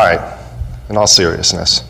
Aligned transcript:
All 0.00 0.06
right, 0.06 0.38
in 0.88 0.96
all 0.96 1.06
seriousness. 1.06 1.84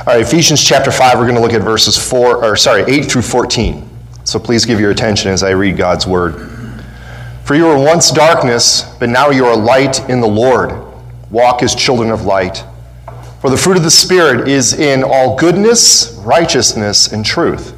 All 0.00 0.04
right, 0.04 0.20
Ephesians 0.20 0.62
chapter 0.62 0.92
5, 0.92 1.18
we're 1.18 1.24
going 1.24 1.34
to 1.34 1.40
look 1.40 1.54
at 1.54 1.62
verses 1.62 1.96
4, 1.96 2.44
or 2.44 2.56
sorry, 2.56 2.82
8 2.82 3.10
through 3.10 3.22
14. 3.22 3.88
So 4.24 4.38
please 4.38 4.66
give 4.66 4.78
your 4.78 4.90
attention 4.90 5.30
as 5.30 5.42
I 5.42 5.52
read 5.52 5.78
God's 5.78 6.06
word. 6.06 6.50
For 7.44 7.54
you 7.54 7.64
were 7.64 7.78
once 7.78 8.10
darkness, 8.10 8.82
but 9.00 9.08
now 9.08 9.30
you 9.30 9.46
are 9.46 9.56
light 9.56 10.06
in 10.10 10.20
the 10.20 10.28
Lord. 10.28 10.74
Walk 11.30 11.62
as 11.62 11.74
children 11.74 12.10
of 12.10 12.26
light. 12.26 12.64
For 13.40 13.48
the 13.48 13.56
fruit 13.56 13.78
of 13.78 13.82
the 13.82 13.90
Spirit 13.90 14.46
is 14.46 14.74
in 14.74 15.02
all 15.02 15.34
goodness, 15.34 16.12
righteousness, 16.26 17.10
and 17.10 17.24
truth, 17.24 17.74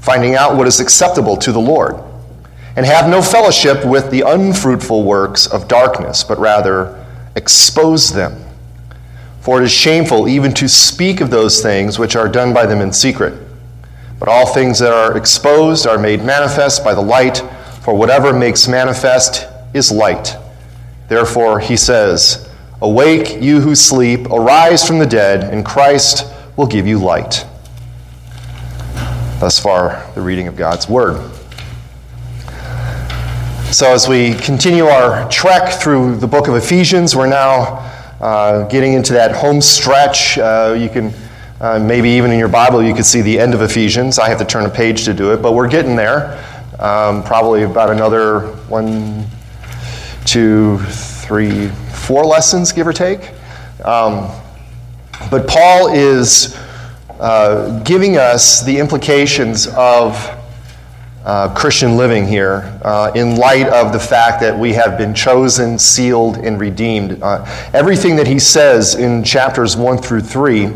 finding 0.00 0.34
out 0.34 0.56
what 0.56 0.66
is 0.66 0.80
acceptable 0.80 1.36
to 1.36 1.52
the 1.52 1.60
Lord. 1.60 1.96
And 2.74 2.86
have 2.86 3.10
no 3.10 3.20
fellowship 3.20 3.84
with 3.84 4.10
the 4.10 4.22
unfruitful 4.22 5.02
works 5.04 5.46
of 5.46 5.68
darkness, 5.68 6.24
but 6.24 6.38
rather 6.38 7.06
expose 7.36 8.14
them. 8.14 8.42
For 9.42 9.60
it 9.60 9.64
is 9.64 9.72
shameful 9.72 10.28
even 10.28 10.54
to 10.54 10.68
speak 10.68 11.20
of 11.20 11.30
those 11.30 11.60
things 11.60 11.98
which 11.98 12.14
are 12.14 12.28
done 12.28 12.54
by 12.54 12.64
them 12.64 12.80
in 12.80 12.92
secret. 12.92 13.34
But 14.20 14.28
all 14.28 14.46
things 14.46 14.78
that 14.78 14.92
are 14.92 15.16
exposed 15.16 15.84
are 15.84 15.98
made 15.98 16.22
manifest 16.22 16.84
by 16.84 16.94
the 16.94 17.02
light, 17.02 17.38
for 17.82 17.92
whatever 17.92 18.32
makes 18.32 18.68
manifest 18.68 19.48
is 19.74 19.90
light. 19.90 20.36
Therefore, 21.08 21.58
he 21.58 21.76
says, 21.76 22.48
Awake, 22.80 23.42
you 23.42 23.60
who 23.60 23.74
sleep, 23.74 24.26
arise 24.26 24.86
from 24.86 25.00
the 25.00 25.06
dead, 25.06 25.52
and 25.52 25.66
Christ 25.66 26.24
will 26.56 26.68
give 26.68 26.86
you 26.86 27.00
light. 27.00 27.44
Thus 29.40 29.58
far, 29.58 30.08
the 30.14 30.20
reading 30.20 30.46
of 30.46 30.54
God's 30.54 30.88
Word. 30.88 31.32
So, 33.72 33.92
as 33.92 34.06
we 34.06 34.34
continue 34.34 34.84
our 34.84 35.28
trek 35.30 35.80
through 35.80 36.18
the 36.18 36.28
book 36.28 36.46
of 36.46 36.54
Ephesians, 36.54 37.16
we're 37.16 37.26
now 37.26 37.91
uh, 38.22 38.66
getting 38.68 38.94
into 38.94 39.12
that 39.12 39.32
home 39.32 39.60
stretch. 39.60 40.38
Uh, 40.38 40.76
you 40.78 40.88
can 40.88 41.12
uh, 41.60 41.78
maybe 41.78 42.08
even 42.10 42.32
in 42.32 42.38
your 42.38 42.48
Bible, 42.48 42.82
you 42.82 42.94
could 42.94 43.04
see 43.04 43.20
the 43.20 43.38
end 43.38 43.54
of 43.54 43.62
Ephesians. 43.62 44.18
I 44.18 44.28
have 44.28 44.38
to 44.38 44.44
turn 44.44 44.64
a 44.64 44.70
page 44.70 45.04
to 45.04 45.14
do 45.14 45.32
it, 45.32 45.42
but 45.42 45.52
we're 45.52 45.68
getting 45.68 45.94
there. 45.94 46.42
Um, 46.80 47.22
probably 47.22 47.62
about 47.62 47.90
another 47.90 48.48
one, 48.68 49.24
two, 50.24 50.78
three, 50.78 51.68
four 51.68 52.24
lessons, 52.24 52.72
give 52.72 52.86
or 52.86 52.92
take. 52.92 53.30
Um, 53.84 54.28
but 55.30 55.46
Paul 55.46 55.94
is 55.94 56.58
uh, 57.20 57.80
giving 57.84 58.16
us 58.16 58.62
the 58.62 58.78
implications 58.78 59.68
of 59.68 60.16
uh, 61.24 61.54
Christian 61.54 61.96
living 61.96 62.26
here 62.26 62.78
uh, 62.82 63.12
in 63.14 63.36
light 63.36 63.68
of 63.68 63.92
the 63.92 64.00
fact 64.00 64.40
that 64.40 64.58
we 64.58 64.72
have 64.72 64.98
been 64.98 65.14
chosen, 65.14 65.78
sealed, 65.78 66.38
and 66.38 66.60
redeemed. 66.60 67.22
Uh, 67.22 67.44
everything 67.72 68.16
that 68.16 68.26
he 68.26 68.38
says 68.38 68.94
in 68.94 69.22
chapters 69.22 69.76
1 69.76 69.98
through 69.98 70.22
3 70.22 70.70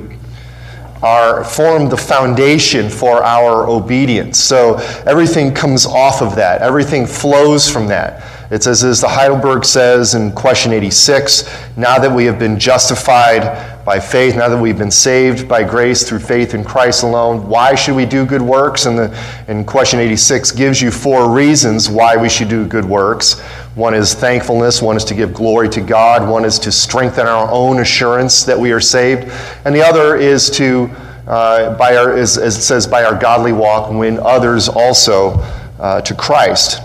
are 1.03 1.45
form 1.45 1.89
the 1.89 1.97
foundation 1.97 2.89
for 2.89 3.23
our 3.23 3.69
obedience. 3.69 4.39
So 4.39 4.77
everything 5.07 5.53
comes 5.53 5.85
off 5.85 6.23
of 6.23 6.37
that. 6.37 6.63
Everything 6.63 7.07
flows 7.07 7.69
from 7.71 7.87
that. 7.89 8.23
It 8.51 8.63
says, 8.63 8.85
as 8.85 9.01
the 9.01 9.09
Heidelberg 9.09 9.65
says 9.65 10.15
in 10.15 10.33
question 10.33 10.73
86 10.73 11.51
now 11.77 11.99
that 11.99 12.11
we 12.11 12.25
have 12.27 12.39
been 12.39 12.59
justified 12.59 13.76
by 13.87 14.01
faith, 14.01 14.35
now 14.35 14.49
that 14.49 14.61
we've 14.61 14.77
been 14.77 14.91
saved 14.91 15.49
by 15.49 15.63
grace 15.63 16.07
through 16.07 16.19
faith 16.19 16.55
in 16.55 16.65
Christ 16.65 17.05
alone, 17.05 17.49
why 17.49 17.77
should 17.77 17.95
we 17.95 18.05
do 18.05 18.27
good 18.27 18.43
works? 18.43 18.85
And, 18.87 18.99
the, 18.99 19.17
and 19.47 19.65
question 19.65 20.01
86 20.01 20.51
gives 20.51 20.83
you 20.83 20.91
four 20.91 21.33
reasons 21.33 21.89
why 21.89 22.17
we 22.17 22.29
should 22.29 22.49
do 22.49 22.67
good 22.67 22.85
works. 22.85 23.41
One 23.77 23.95
is 23.95 24.13
thankfulness, 24.13 24.83
one 24.83 24.97
is 24.97 25.05
to 25.05 25.15
give 25.15 25.33
glory 25.33 25.69
to 25.69 25.81
God, 25.81 26.29
one 26.29 26.45
is 26.45 26.59
to 26.59 26.73
strengthen 26.73 27.29
our 27.29 27.49
own 27.49 27.79
assurance 27.79 28.43
that 28.43 28.59
we 28.59 28.73
are 28.73 28.81
saved, 28.81 29.31
and 29.65 29.73
the 29.73 29.83
other 29.87 30.17
is 30.17 30.51
to, 30.51 30.91
uh, 31.29 31.79
by 31.79 31.97
our, 31.97 32.13
as, 32.13 32.37
as, 32.39 32.59
it 32.59 32.63
says, 32.63 32.89
by 32.89 33.05
our 33.05 33.17
godly 33.17 33.53
walk, 33.53 33.93
win 33.93 34.19
others 34.19 34.69
also 34.69 35.35
uh, 35.79 36.01
to 36.01 36.13
Christ. 36.13 36.83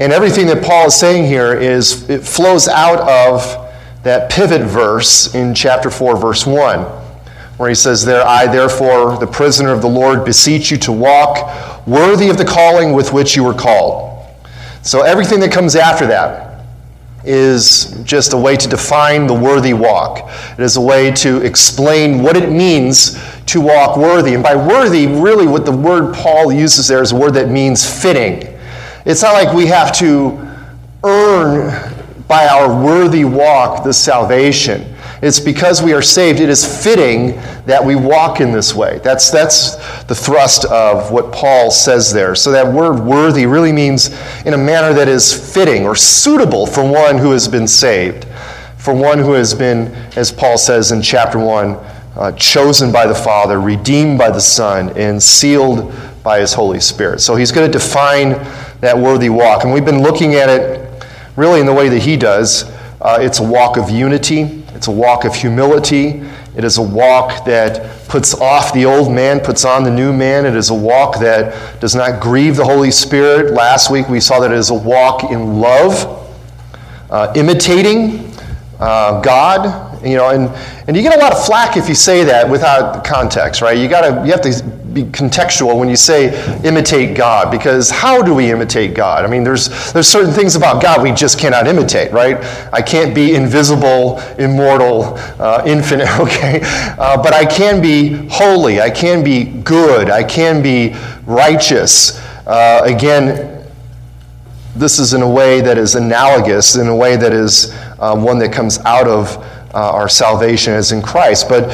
And 0.00 0.12
everything 0.12 0.48
that 0.48 0.62
Paul 0.62 0.88
is 0.88 0.96
saying 0.96 1.24
here 1.24 1.54
is 1.54 2.10
it 2.10 2.22
flows 2.22 2.68
out 2.68 3.00
of 3.00 3.67
that 4.02 4.30
pivot 4.30 4.62
verse 4.62 5.34
in 5.34 5.54
chapter 5.54 5.90
4, 5.90 6.16
verse 6.16 6.46
1, 6.46 6.80
where 7.56 7.68
he 7.68 7.74
says, 7.74 8.04
There 8.04 8.24
I, 8.24 8.46
therefore, 8.46 9.18
the 9.18 9.26
prisoner 9.26 9.72
of 9.72 9.82
the 9.82 9.88
Lord, 9.88 10.24
beseech 10.24 10.70
you 10.70 10.76
to 10.78 10.92
walk 10.92 11.86
worthy 11.86 12.28
of 12.28 12.38
the 12.38 12.44
calling 12.44 12.92
with 12.92 13.12
which 13.12 13.34
you 13.34 13.44
were 13.44 13.54
called. 13.54 14.24
So 14.82 15.02
everything 15.02 15.40
that 15.40 15.52
comes 15.52 15.74
after 15.74 16.06
that 16.06 16.64
is 17.24 18.00
just 18.04 18.32
a 18.32 18.36
way 18.36 18.56
to 18.56 18.68
define 18.68 19.26
the 19.26 19.34
worthy 19.34 19.74
walk. 19.74 20.30
It 20.52 20.62
is 20.62 20.76
a 20.76 20.80
way 20.80 21.10
to 21.12 21.42
explain 21.42 22.22
what 22.22 22.36
it 22.36 22.50
means 22.50 23.18
to 23.46 23.60
walk 23.60 23.96
worthy. 23.96 24.34
And 24.34 24.42
by 24.42 24.54
worthy, 24.54 25.06
really, 25.06 25.46
what 25.46 25.66
the 25.66 25.76
word 25.76 26.14
Paul 26.14 26.52
uses 26.52 26.88
there 26.88 27.02
is 27.02 27.12
a 27.12 27.16
word 27.16 27.34
that 27.34 27.50
means 27.50 27.84
fitting. 27.84 28.54
It's 29.04 29.22
not 29.22 29.32
like 29.32 29.52
we 29.54 29.66
have 29.66 29.92
to 29.98 30.38
earn 31.02 31.97
by 32.28 32.46
our 32.46 32.84
worthy 32.84 33.24
walk 33.24 33.82
the 33.82 33.92
salvation. 33.92 34.94
It's 35.20 35.40
because 35.40 35.82
we 35.82 35.94
are 35.94 36.02
saved, 36.02 36.38
it 36.38 36.48
is 36.48 36.84
fitting 36.84 37.32
that 37.64 37.84
we 37.84 37.96
walk 37.96 38.40
in 38.40 38.52
this 38.52 38.74
way. 38.74 39.00
That's, 39.02 39.30
that's 39.30 39.74
the 40.04 40.14
thrust 40.14 40.64
of 40.66 41.10
what 41.10 41.32
Paul 41.32 41.72
says 41.72 42.12
there. 42.12 42.36
So 42.36 42.52
that 42.52 42.72
word 42.72 43.00
worthy 43.00 43.46
really 43.46 43.72
means 43.72 44.10
in 44.46 44.54
a 44.54 44.58
manner 44.58 44.92
that 44.92 45.08
is 45.08 45.54
fitting 45.54 45.84
or 45.84 45.96
suitable 45.96 46.66
for 46.66 46.88
one 46.88 47.18
who 47.18 47.32
has 47.32 47.48
been 47.48 47.66
saved, 47.66 48.26
for 48.76 48.94
one 48.94 49.18
who 49.18 49.32
has 49.32 49.54
been, 49.54 49.88
as 50.16 50.30
Paul 50.30 50.56
says 50.56 50.92
in 50.92 51.02
chapter 51.02 51.38
1, 51.38 51.74
uh, 52.14 52.32
chosen 52.32 52.92
by 52.92 53.06
the 53.06 53.14
Father, 53.14 53.60
redeemed 53.60 54.18
by 54.18 54.30
the 54.30 54.40
Son, 54.40 54.90
and 54.96 55.20
sealed 55.20 55.92
by 56.22 56.40
his 56.40 56.52
Holy 56.52 56.80
Spirit. 56.80 57.20
So 57.20 57.34
he's 57.34 57.50
going 57.50 57.70
to 57.70 57.78
define 57.78 58.30
that 58.80 58.96
worthy 58.96 59.30
walk. 59.30 59.64
And 59.64 59.72
we've 59.72 59.84
been 59.84 60.02
looking 60.02 60.34
at 60.34 60.48
it 60.48 60.87
really 61.38 61.60
in 61.60 61.66
the 61.66 61.72
way 61.72 61.88
that 61.88 62.00
he 62.00 62.16
does. 62.16 62.64
Uh, 63.00 63.18
it's 63.20 63.38
a 63.38 63.42
walk 63.42 63.76
of 63.76 63.88
unity, 63.88 64.64
it's 64.74 64.88
a 64.88 64.90
walk 64.90 65.24
of 65.24 65.34
humility. 65.34 66.20
It 66.56 66.64
is 66.64 66.78
a 66.78 66.82
walk 66.82 67.44
that 67.44 68.08
puts 68.08 68.34
off 68.34 68.72
the 68.72 68.84
old 68.84 69.12
man, 69.12 69.38
puts 69.38 69.64
on 69.64 69.84
the 69.84 69.92
new 69.92 70.12
man. 70.12 70.44
It 70.44 70.56
is 70.56 70.70
a 70.70 70.74
walk 70.74 71.20
that 71.20 71.80
does 71.80 71.94
not 71.94 72.20
grieve 72.20 72.56
the 72.56 72.64
Holy 72.64 72.90
Spirit. 72.90 73.54
Last 73.54 73.92
week 73.92 74.08
we 74.08 74.18
saw 74.18 74.40
that 74.40 74.50
it 74.50 74.58
is 74.58 74.70
a 74.70 74.74
walk 74.74 75.30
in 75.30 75.60
love, 75.60 76.28
uh, 77.10 77.32
imitating 77.36 78.34
uh, 78.80 79.20
God, 79.20 79.87
you 80.02 80.16
know, 80.16 80.30
and, 80.30 80.48
and 80.86 80.96
you 80.96 81.02
get 81.02 81.16
a 81.16 81.20
lot 81.20 81.32
of 81.32 81.44
flack 81.44 81.76
if 81.76 81.88
you 81.88 81.94
say 81.94 82.24
that 82.24 82.48
without 82.48 83.04
context, 83.04 83.60
right? 83.60 83.76
You 83.76 83.88
gotta 83.88 84.24
you 84.24 84.32
have 84.32 84.40
to 84.42 84.62
be 84.92 85.02
contextual 85.04 85.78
when 85.78 85.88
you 85.88 85.96
say 85.96 86.28
imitate 86.64 87.16
God, 87.16 87.50
because 87.50 87.90
how 87.90 88.22
do 88.22 88.34
we 88.34 88.50
imitate 88.50 88.94
God? 88.94 89.24
I 89.24 89.28
mean, 89.28 89.44
there's 89.44 89.92
there's 89.92 90.08
certain 90.08 90.32
things 90.32 90.56
about 90.56 90.82
God 90.82 91.02
we 91.02 91.12
just 91.12 91.38
cannot 91.38 91.66
imitate, 91.66 92.12
right? 92.12 92.36
I 92.72 92.82
can't 92.82 93.14
be 93.14 93.34
invisible, 93.34 94.18
immortal, 94.38 95.14
uh, 95.38 95.62
infinite, 95.66 96.08
okay? 96.20 96.60
Uh, 96.62 97.22
but 97.22 97.34
I 97.34 97.44
can 97.44 97.82
be 97.82 98.28
holy, 98.28 98.80
I 98.80 98.90
can 98.90 99.22
be 99.22 99.44
good, 99.44 100.10
I 100.10 100.24
can 100.24 100.62
be 100.62 100.94
righteous. 101.26 102.18
Uh, 102.46 102.80
again, 102.84 103.58
this 104.74 104.98
is 104.98 105.12
in 105.12 105.22
a 105.22 105.28
way 105.28 105.60
that 105.60 105.76
is 105.76 105.96
analogous, 105.96 106.76
in 106.76 106.86
a 106.86 106.96
way 106.96 107.16
that 107.16 107.32
is 107.32 107.72
uh, 107.98 108.16
one 108.16 108.38
that 108.38 108.52
comes 108.52 108.78
out 108.80 109.08
of 109.08 109.44
uh, 109.74 109.92
our 109.92 110.08
salvation 110.08 110.74
is 110.74 110.92
in 110.92 111.02
Christ. 111.02 111.48
But 111.48 111.68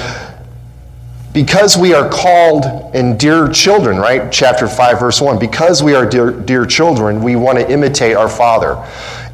because 1.33 1.77
we 1.77 1.95
are 1.95 2.09
called 2.09 2.65
and 2.95 3.19
dear 3.19 3.49
children, 3.49 3.97
right? 3.99 4.31
Chapter 4.33 4.69
5, 4.69 5.01
verse 5.01 5.21
1. 5.21 5.39
Because 5.39 5.83
we 5.83 5.95
are 5.95 6.07
dear, 6.07 6.31
dear 6.31 6.65
children, 6.65 7.23
we 7.23 7.35
want 7.37 7.59
to 7.59 7.71
imitate 7.71 8.17
our 8.17 8.29
Father. 8.29 8.77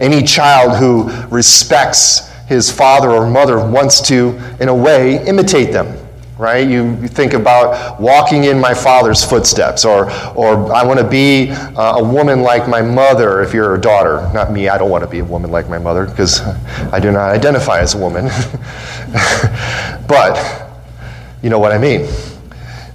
Any 0.00 0.22
child 0.22 0.78
who 0.78 1.10
respects 1.28 2.28
his 2.47 2.71
father 2.71 3.10
or 3.10 3.28
mother 3.31 3.65
wants 3.65 4.01
to, 4.09 4.41
in 4.60 4.68
a 4.68 4.74
way, 4.74 5.24
imitate 5.27 5.72
them 5.72 6.00
right? 6.41 6.66
You, 6.66 6.97
think 7.07 7.34
about 7.34 8.01
walking 8.01 8.45
in 8.45 8.59
my 8.59 8.72
father's 8.72 9.22
footsteps, 9.22 9.84
or, 9.84 10.10
or 10.34 10.72
I 10.72 10.83
want 10.84 10.98
to 10.98 11.07
be 11.07 11.51
uh, 11.51 11.98
a 11.98 12.04
woman 12.04 12.41
like 12.41 12.66
my 12.66 12.81
mother 12.81 13.42
if 13.42 13.53
you're 13.53 13.75
a 13.75 13.81
daughter. 13.81 14.28
Not 14.33 14.51
me, 14.51 14.69
I 14.69 14.78
don't 14.78 14.91
want 14.91 15.04
to 15.04 15.10
be 15.10 15.19
a 15.19 15.25
woman 15.25 15.51
like 15.51 15.69
my 15.69 15.78
mother 15.78 16.07
because 16.07 16.41
I 16.92 16.98
do 16.98 17.13
not 17.13 17.31
identify 17.31 17.81
as 17.81 17.95
a 17.95 17.98
woman. 17.98 18.25
but 20.09 20.71
you 21.42 21.51
know 21.51 21.59
what 21.59 21.72
I 21.72 21.78
mean. 21.78 22.09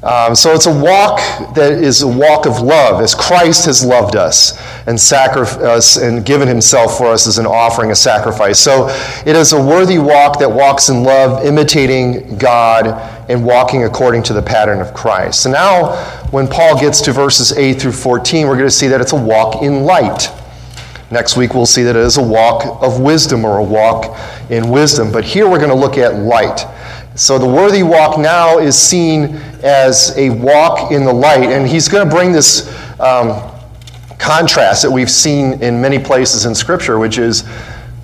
Um, 0.06 0.36
so 0.36 0.53
it's 0.53 0.68
a 0.68 0.74
walk 0.74 1.19
that 1.56 1.71
is 1.71 2.03
a 2.03 2.07
walk 2.07 2.45
of 2.45 2.62
love, 2.62 3.01
as 3.01 3.15
Christ 3.15 3.65
has 3.65 3.83
loved 3.83 4.15
us 4.15 4.56
and 4.86 5.00
sacrificed 5.00 5.59
us 5.62 5.97
and 5.97 6.24
given 6.24 6.47
himself 6.47 7.00
for 7.00 7.07
us 7.07 7.25
as 7.25 7.39
an 7.39 7.47
offering, 7.47 7.89
a 7.89 7.95
sacrifice. 7.95 8.59
So 8.59 8.88
it 9.25 9.36
is 9.36 9.53
a 9.53 9.59
worthy 9.59 9.97
walk 9.97 10.38
that 10.39 10.51
walks 10.51 10.89
in 10.89 11.03
love, 11.03 11.44
imitating 11.44 12.38
God 12.38 13.14
and 13.30 13.44
walking 13.44 13.83
according 13.83 14.24
to 14.24 14.33
the 14.33 14.42
pattern 14.42 14.81
of 14.81 14.94
Christ. 14.94 15.44
So 15.44 15.51
now, 15.51 15.95
when 16.31 16.48
Paul 16.48 16.80
gets 16.80 17.01
to 17.01 17.12
verses 17.12 17.57
8 17.57 17.81
through 17.81 17.94
14, 17.94 18.48
we're 18.48 18.54
going 18.54 18.68
to 18.68 18.72
see 18.72 18.88
that 18.88 19.01
it's 19.01 19.13
a 19.13 19.22
walk 19.22 19.63
in 19.63 19.83
light. 19.83 20.30
Next 21.12 21.38
week, 21.38 21.54
we'll 21.54 21.66
see 21.66 21.83
that 21.83 21.95
it 21.95 22.01
is 22.01 22.18
a 22.18 22.24
walk 22.24 22.81
of 22.83 23.00
wisdom 23.00 23.45
or 23.45 23.57
a 23.57 23.63
walk 23.63 24.18
in 24.50 24.69
wisdom. 24.69 25.12
But 25.12 25.24
here 25.24 25.48
we're 25.48 25.60
going 25.60 25.69
to 25.69 25.75
look 25.75 25.98
at 25.98 26.16
light. 26.16 26.66
So 27.16 27.39
the 27.39 27.48
worthy 27.48 27.83
walk 27.83 28.19
now 28.19 28.60
is 28.60 28.77
seen 28.77 29.36
as 29.63 30.16
a 30.18 30.31
walk 30.31 30.92
in 30.92 31.06
the 31.06 31.13
light. 31.13 31.50
And 31.50 31.68
he's 31.68 31.88
going 31.88 32.07
to 32.07 32.13
bring 32.13 32.31
this 32.31 32.68
um, 33.00 33.51
contrast 34.18 34.81
that 34.81 34.92
we've 34.92 35.10
seen 35.10 35.62
in 35.62 35.80
many 35.80 36.00
places 36.00 36.45
in 36.45 36.54
Scripture, 36.54 37.00
which 37.00 37.18
is 37.18 37.44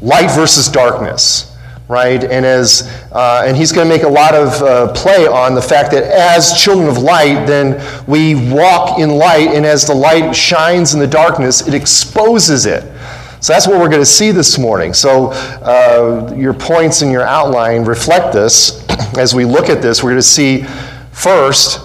light 0.02 0.32
versus 0.32 0.68
darkness 0.68 1.51
right? 1.92 2.24
And 2.24 2.46
as 2.46 2.90
uh, 3.12 3.44
and 3.46 3.56
he's 3.56 3.72
going 3.72 3.88
to 3.88 3.94
make 3.94 4.04
a 4.04 4.10
lot 4.10 4.34
of 4.34 4.48
uh, 4.64 4.94
play 4.94 5.28
on 5.28 5.54
the 5.54 5.62
fact 5.62 5.92
that 5.92 6.04
as 6.06 6.60
children 6.60 6.88
of 6.88 6.98
light, 6.98 7.46
then 7.46 7.76
we 8.08 8.52
walk 8.52 8.98
in 9.00 9.10
light, 9.10 9.50
and 9.50 9.66
as 9.66 9.86
the 9.86 9.94
light 9.94 10.34
shines 10.34 10.94
in 10.94 11.00
the 11.00 11.08
darkness, 11.08 11.68
it 11.68 11.74
exposes 11.74 12.66
it. 12.66 12.84
So 13.42 13.54
that's 13.54 13.68
what 13.68 13.80
we're 13.80 13.90
going 13.90 14.02
to 14.02 14.06
see 14.06 14.32
this 14.32 14.58
morning. 14.58 14.94
So 14.94 15.32
uh, 15.32 16.34
your 16.38 16.54
points 16.54 17.02
in 17.02 17.12
your 17.12 17.24
outline 17.24 17.84
reflect 17.84 18.34
this. 18.34 18.88
As 19.18 19.36
we 19.36 19.46
look 19.46 19.68
at 19.68 19.82
this, 19.82 20.04
we're 20.04 20.12
going 20.12 20.22
to 20.22 20.22
see 20.22 20.64
first 21.12 21.80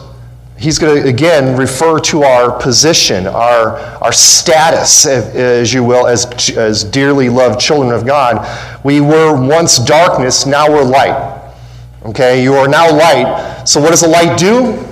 He's 0.58 0.78
going 0.78 1.02
to 1.02 1.08
again 1.08 1.56
refer 1.56 1.98
to 2.00 2.22
our 2.22 2.58
position, 2.58 3.26
our, 3.26 3.76
our 4.02 4.12
status, 4.12 5.06
as 5.06 5.72
you 5.72 5.84
will, 5.84 6.06
as, 6.06 6.50
as 6.56 6.82
dearly 6.82 7.28
loved 7.28 7.60
children 7.60 7.92
of 7.92 8.06
God. 8.06 8.84
We 8.84 9.00
were 9.00 9.38
once 9.38 9.78
darkness, 9.78 10.46
now 10.46 10.70
we're 10.70 10.82
light. 10.82 11.34
Okay, 12.06 12.42
you 12.42 12.54
are 12.54 12.68
now 12.68 12.90
light. 12.90 13.68
So, 13.68 13.80
what 13.80 13.90
does 13.90 14.00
the 14.00 14.08
light 14.08 14.38
do? 14.38 14.82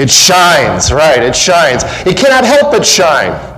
It 0.00 0.08
shines, 0.08 0.92
right? 0.92 1.22
It 1.22 1.36
shines. 1.36 1.82
It 2.06 2.16
cannot 2.16 2.44
help 2.44 2.72
but 2.72 2.86
shine 2.86 3.51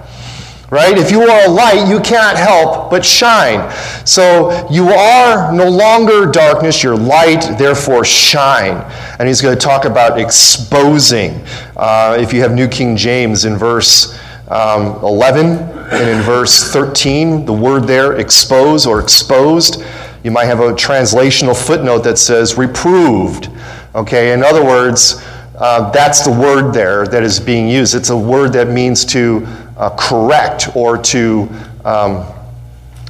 right? 0.75 0.99
If 0.99 1.13
you 1.13 1.23
are 1.23 1.47
a 1.47 1.49
light, 1.49 1.89
you 1.89 2.01
cannot 2.01 2.37
help 2.37 2.91
but 2.91 3.05
shine. 3.05 3.71
So 4.05 4.69
you 4.69 4.89
are 4.89 5.53
no 5.53 5.69
longer 5.69 6.27
darkness, 6.27 6.83
you're 6.83 6.97
light, 6.97 7.57
therefore 7.57 8.05
shine. 8.05 8.85
And 9.21 9.29
he's 9.29 9.41
going 9.41 9.57
to 9.57 9.65
talk 9.65 9.85
about 9.85 10.19
exposing. 10.19 11.41
Uh, 11.77 12.17
if 12.19 12.33
you 12.33 12.41
have 12.41 12.53
New 12.53 12.67
King 12.67 12.97
James 12.97 13.45
in 13.45 13.57
verse 13.57 14.19
um, 14.49 14.97
11 15.05 15.47
and 15.93 16.11
in 16.11 16.21
verse 16.23 16.73
13, 16.73 17.47
the 17.47 17.53
word 17.53 17.85
there, 17.85 18.19
expose 18.19 18.85
or 18.85 18.99
exposed, 18.99 19.81
you 20.25 20.33
might 20.33 20.47
have 20.47 20.59
a 20.59 20.73
translational 20.73 21.57
footnote 21.57 22.01
that 22.01 22.19
says 22.19 22.59
reproved. 22.59 23.49
Okay, 23.95 24.33
in 24.33 24.43
other 24.43 24.65
words, 24.65 25.23
uh, 25.57 25.89
that's 25.93 26.25
the 26.25 26.33
word 26.33 26.73
there 26.73 27.07
that 27.07 27.23
is 27.23 27.39
being 27.39 27.69
used. 27.69 27.95
It's 27.95 28.11
a 28.11 28.17
word 28.17 28.53
that 28.55 28.67
means 28.67 29.05
to 29.07 29.47
uh, 29.77 29.91
correct 29.91 30.75
or 30.77 30.99
to 30.99 31.49
um, 31.85 32.27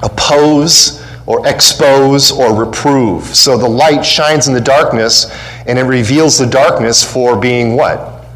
oppose 0.02 1.04
or 1.26 1.46
expose 1.46 2.30
or 2.30 2.54
reprove. 2.54 3.24
So 3.24 3.56
the 3.56 3.68
light 3.68 4.04
shines 4.04 4.48
in 4.48 4.54
the 4.54 4.60
darkness 4.60 5.30
and 5.66 5.78
it 5.78 5.84
reveals 5.84 6.38
the 6.38 6.46
darkness 6.46 7.02
for 7.02 7.38
being 7.38 7.76
what? 7.76 8.26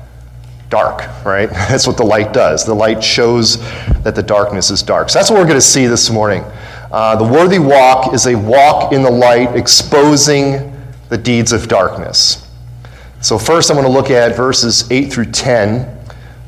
Dark, 0.71 1.25
right? 1.25 1.51
That's 1.69 1.87
what 1.87 1.97
the 1.97 2.05
light 2.05 2.33
does. 2.33 2.65
The 2.65 2.75
light 2.75 3.03
shows 3.03 3.59
that 4.03 4.15
the 4.15 4.23
darkness 4.23 4.71
is 4.71 4.83
dark. 4.83 5.11
So 5.11 5.19
that's 5.19 5.31
what 5.31 5.39
we're 5.39 5.47
going 5.47 5.57
to 5.57 5.61
see 5.61 5.87
this 5.87 6.11
morning. 6.11 6.45
Uh, 6.91 7.17
the 7.17 7.25
worthy 7.25 7.59
walk 7.59 8.15
is 8.15 8.27
a 8.27 8.35
walk 8.35 8.93
in 8.93 9.03
the 9.03 9.11
light, 9.11 9.55
exposing 9.55 10.75
the 11.11 11.19
deeds 11.19 11.53
of 11.53 11.69
darkness. 11.69 12.47
So, 13.21 13.37
first, 13.37 13.71
I'm 13.71 13.77
going 13.77 13.87
to 13.87 13.93
look 13.93 14.11
at 14.11 14.37
verses 14.37 14.91
8 14.91 15.13
through 15.13 15.33
10 15.33 15.99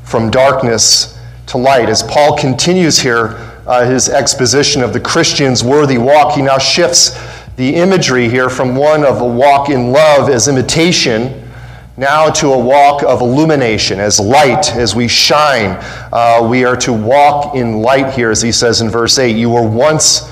from 0.05 0.31
darkness 0.31 1.20
to 1.51 1.59
light. 1.59 1.89
As 1.89 2.03
Paul 2.05 2.37
continues 2.37 3.01
here 3.01 3.37
uh, 3.67 3.85
his 3.85 4.09
exposition 4.09 4.83
of 4.83 4.93
the 4.93 5.01
Christian's 5.01 5.65
worthy 5.65 5.99
walk, 5.99 6.37
he 6.37 6.43
now 6.43 6.59
shifts 6.59 7.19
the 7.57 7.75
imagery 7.75 8.29
here 8.29 8.49
from 8.49 8.77
one 8.77 9.05
of 9.05 9.21
a 9.21 9.27
walk 9.27 9.69
in 9.69 9.91
love 9.91 10.29
as 10.29 10.47
imitation 10.47 11.49
now 11.97 12.31
to 12.31 12.53
a 12.53 12.59
walk 12.59 13.03
of 13.03 13.21
illumination, 13.21 14.01
as 14.01 14.19
light, 14.19 14.75
as 14.75 14.95
we 14.95 15.09
shine. 15.09 15.77
Uh, 16.13 16.47
we 16.49 16.65
are 16.65 16.77
to 16.77 16.93
walk 16.93 17.57
in 17.57 17.83
light 17.83 18.15
here, 18.15 18.31
as 18.31 18.41
he 18.41 18.53
says 18.53 18.81
in 18.81 18.89
verse 18.89 19.19
8. 19.19 19.37
You 19.37 19.51
were 19.51 19.69
once 19.69 20.31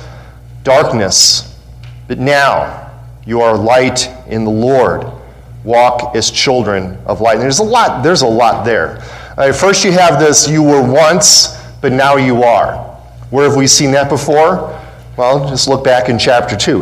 darkness, 0.62 1.58
but 2.06 2.18
now 2.18 2.90
you 3.26 3.42
are 3.42 3.58
light 3.58 4.08
in 4.28 4.44
the 4.44 4.50
Lord. 4.50 5.04
Walk 5.64 6.14
as 6.14 6.30
children 6.30 6.96
of 7.04 7.20
light. 7.20 7.34
And 7.34 7.42
there's 7.42 7.58
a 7.58 7.64
lot, 7.64 8.02
there's 8.02 8.22
a 8.22 8.26
lot 8.26 8.64
there. 8.64 9.02
Right, 9.38 9.54
first, 9.54 9.84
you 9.84 9.92
have 9.92 10.18
this 10.18 10.48
you 10.48 10.64
were 10.64 10.82
once, 10.82 11.56
but 11.80 11.92
now 11.92 12.16
you 12.16 12.42
are. 12.42 12.74
Where 13.30 13.44
have 13.44 13.54
we 13.54 13.68
seen 13.68 13.92
that 13.92 14.08
before? 14.08 14.76
Well, 15.16 15.48
just 15.48 15.68
look 15.68 15.84
back 15.84 16.08
in 16.08 16.18
chapter 16.18 16.56
2. 16.56 16.80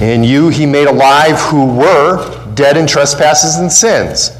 In 0.00 0.24
you 0.24 0.48
he 0.48 0.66
made 0.66 0.88
alive 0.88 1.38
who 1.38 1.66
were 1.66 2.52
dead 2.54 2.76
in 2.76 2.88
trespasses 2.88 3.60
and 3.60 3.70
sins. 3.70 4.36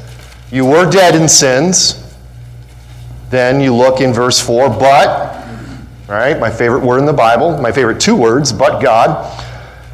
You 0.51 0.65
were 0.65 0.89
dead 0.91 1.15
in 1.15 1.29
sins. 1.29 2.03
Then 3.29 3.61
you 3.61 3.73
look 3.73 4.01
in 4.01 4.11
verse 4.11 4.41
4, 4.41 4.69
but, 4.71 5.47
right, 6.09 6.37
my 6.41 6.49
favorite 6.49 6.83
word 6.83 6.99
in 6.99 7.05
the 7.05 7.13
Bible, 7.13 7.57
my 7.61 7.71
favorite 7.71 8.01
two 8.01 8.17
words, 8.17 8.51
but 8.51 8.81
God, 8.81 9.33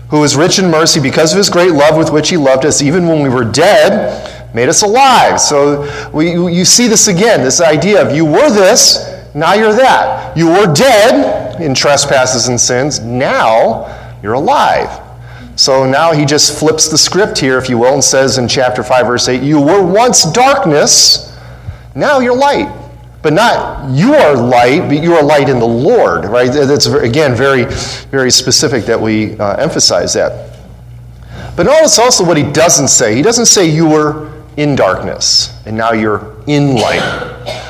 who 0.09 0.23
is 0.23 0.35
rich 0.35 0.57
in 0.57 0.71
mercy 0.71 0.99
because 0.99 1.31
of 1.31 1.37
his 1.37 1.51
great 1.51 1.73
love 1.73 1.95
with 1.95 2.11
which 2.11 2.29
he 2.29 2.37
loved 2.37 2.65
us, 2.65 2.81
even 2.81 3.07
when 3.07 3.21
we 3.21 3.29
were 3.29 3.45
dead, 3.45 4.32
made 4.53 4.69
us 4.69 4.83
alive. 4.83 5.39
So 5.39 6.11
we, 6.13 6.31
you 6.31 6.65
see 6.65 6.88
this 6.88 7.07
again 7.07 7.44
this 7.44 7.61
idea 7.61 8.05
of 8.05 8.15
you 8.15 8.25
were 8.25 8.50
this, 8.50 9.09
now 9.33 9.53
you're 9.53 9.73
that. 9.73 10.38
You 10.38 10.47
were 10.47 10.73
dead 10.73 11.61
in 11.61 11.73
trespasses 11.73 12.47
and 12.47 12.59
sins, 12.59 13.00
now 13.00 14.17
you're 14.21 14.33
alive. 14.33 15.00
So 15.55 15.85
now 15.89 16.13
he 16.13 16.25
just 16.25 16.57
flips 16.57 16.89
the 16.89 16.97
script 16.97 17.38
here, 17.38 17.57
if 17.57 17.69
you 17.69 17.77
will, 17.77 17.94
and 17.94 18.03
says 18.03 18.38
in 18.38 18.47
chapter 18.47 18.83
5, 18.83 19.05
verse 19.05 19.27
8, 19.27 19.44
You 19.44 19.61
were 19.61 19.83
once 19.83 20.31
darkness, 20.31 21.38
now 21.95 22.19
you're 22.19 22.35
light. 22.35 22.79
But 23.21 23.33
not 23.33 23.89
you 23.89 24.13
are 24.13 24.35
light, 24.35 24.89
but 24.89 25.01
you 25.01 25.13
are 25.13 25.23
light 25.23 25.47
in 25.47 25.57
the 25.57 25.65
Lord, 25.65 26.25
right? 26.25 26.51
That's, 26.51 26.88
again, 26.88 27.35
very, 27.35 27.65
very 28.11 28.29
specific 28.29 28.83
that 28.85 28.99
we 28.99 29.38
uh, 29.39 29.56
emphasize 29.56 30.13
that. 30.15 30.59
But 31.56 31.67
notice 31.67 31.99
also 31.99 32.25
what 32.25 32.35
he 32.35 32.44
doesn't 32.51 32.89
say. 32.89 33.15
He 33.15 33.21
doesn't 33.21 33.45
say 33.45 33.69
you 33.69 33.88
were 33.88 34.32
in 34.57 34.75
darkness, 34.75 35.59
and 35.65 35.75
now 35.75 35.94
you're 35.94 36.35
in 36.47 36.75
light. 36.75 37.63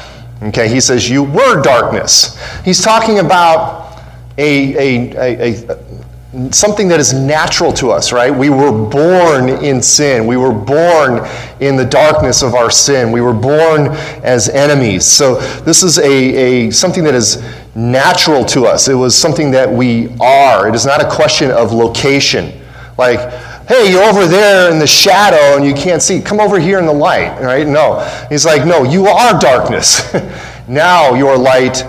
Okay, 0.44 0.68
he 0.68 0.82
says, 0.82 1.10
You 1.10 1.24
were 1.24 1.62
darkness. 1.62 2.38
He's 2.64 2.82
talking 2.82 3.20
about 3.20 3.98
a, 4.38 4.76
a, 4.78 5.18
a, 5.18 5.72
a, 5.72 6.52
something 6.52 6.88
that 6.88 7.00
is 7.00 7.14
natural 7.14 7.72
to 7.74 7.92
us, 7.92 8.12
right? 8.12 8.32
We 8.32 8.50
were 8.50 8.72
born 8.72 9.50
in 9.50 9.82
sin. 9.82 10.26
We 10.26 10.36
were 10.36 10.52
born 10.52 11.28
in 11.60 11.78
the 11.78 11.86
darkness 11.86 12.42
of 12.42 12.56
our 12.56 12.72
sin. 12.72 13.12
We 13.12 13.22
were 13.22 13.34
born 13.34 13.90
as 14.24 14.50
enemies. 14.50 15.06
So 15.06 15.40
this 15.62 15.84
is 15.84 16.00
a, 16.00 16.68
a 16.68 16.72
something 16.72 17.04
that 17.04 17.14
is 17.14 17.44
natural 17.76 18.44
to 18.46 18.66
us. 18.66 18.88
It 18.88 18.96
was 18.96 19.16
something 19.16 19.52
that 19.52 19.72
we 19.72 20.16
are. 20.20 20.68
It 20.68 20.76
is 20.76 20.86
not 20.86 21.02
a 21.02 21.10
question 21.10 21.52
of 21.52 21.72
location. 21.72 22.60
Like, 22.98 23.20
hey, 23.68 23.92
you're 23.92 24.04
over 24.04 24.26
there 24.26 24.72
in 24.72 24.80
the 24.80 24.88
shadow 24.88 25.58
and 25.58 25.66
you 25.66 25.74
can't 25.74 26.02
see. 26.02 26.22
Come 26.22 26.40
over 26.40 26.60
here 26.60 26.80
in 26.80 26.86
the 26.86 26.94
light, 26.94 27.40
right? 27.42 27.68
No. 27.68 28.00
He's 28.30 28.46
like, 28.46 28.66
no, 28.66 28.84
you 28.84 29.08
are 29.08 29.40
darkness. 29.40 30.14
now 30.68 31.14
you 31.14 31.28
are 31.28 31.38
light 31.38 31.84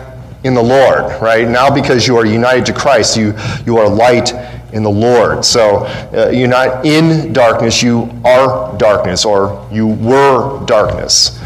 in 0.44 0.54
the 0.54 0.62
Lord, 0.62 1.20
right? 1.20 1.48
Now 1.48 1.74
because 1.74 2.06
you 2.06 2.16
are 2.16 2.26
united 2.26 2.66
to 2.66 2.72
Christ, 2.72 3.16
you, 3.16 3.34
you 3.66 3.78
are 3.78 3.88
light 3.88 4.32
in 4.72 4.82
the 4.82 4.90
Lord. 4.90 5.44
So 5.44 5.86
uh, 6.14 6.30
you're 6.30 6.48
not 6.48 6.84
in 6.84 7.32
darkness, 7.32 7.82
you 7.82 8.10
are 8.24 8.76
darkness, 8.76 9.24
or 9.24 9.66
you 9.72 9.88
were 9.88 10.64
darkness. 10.66 11.40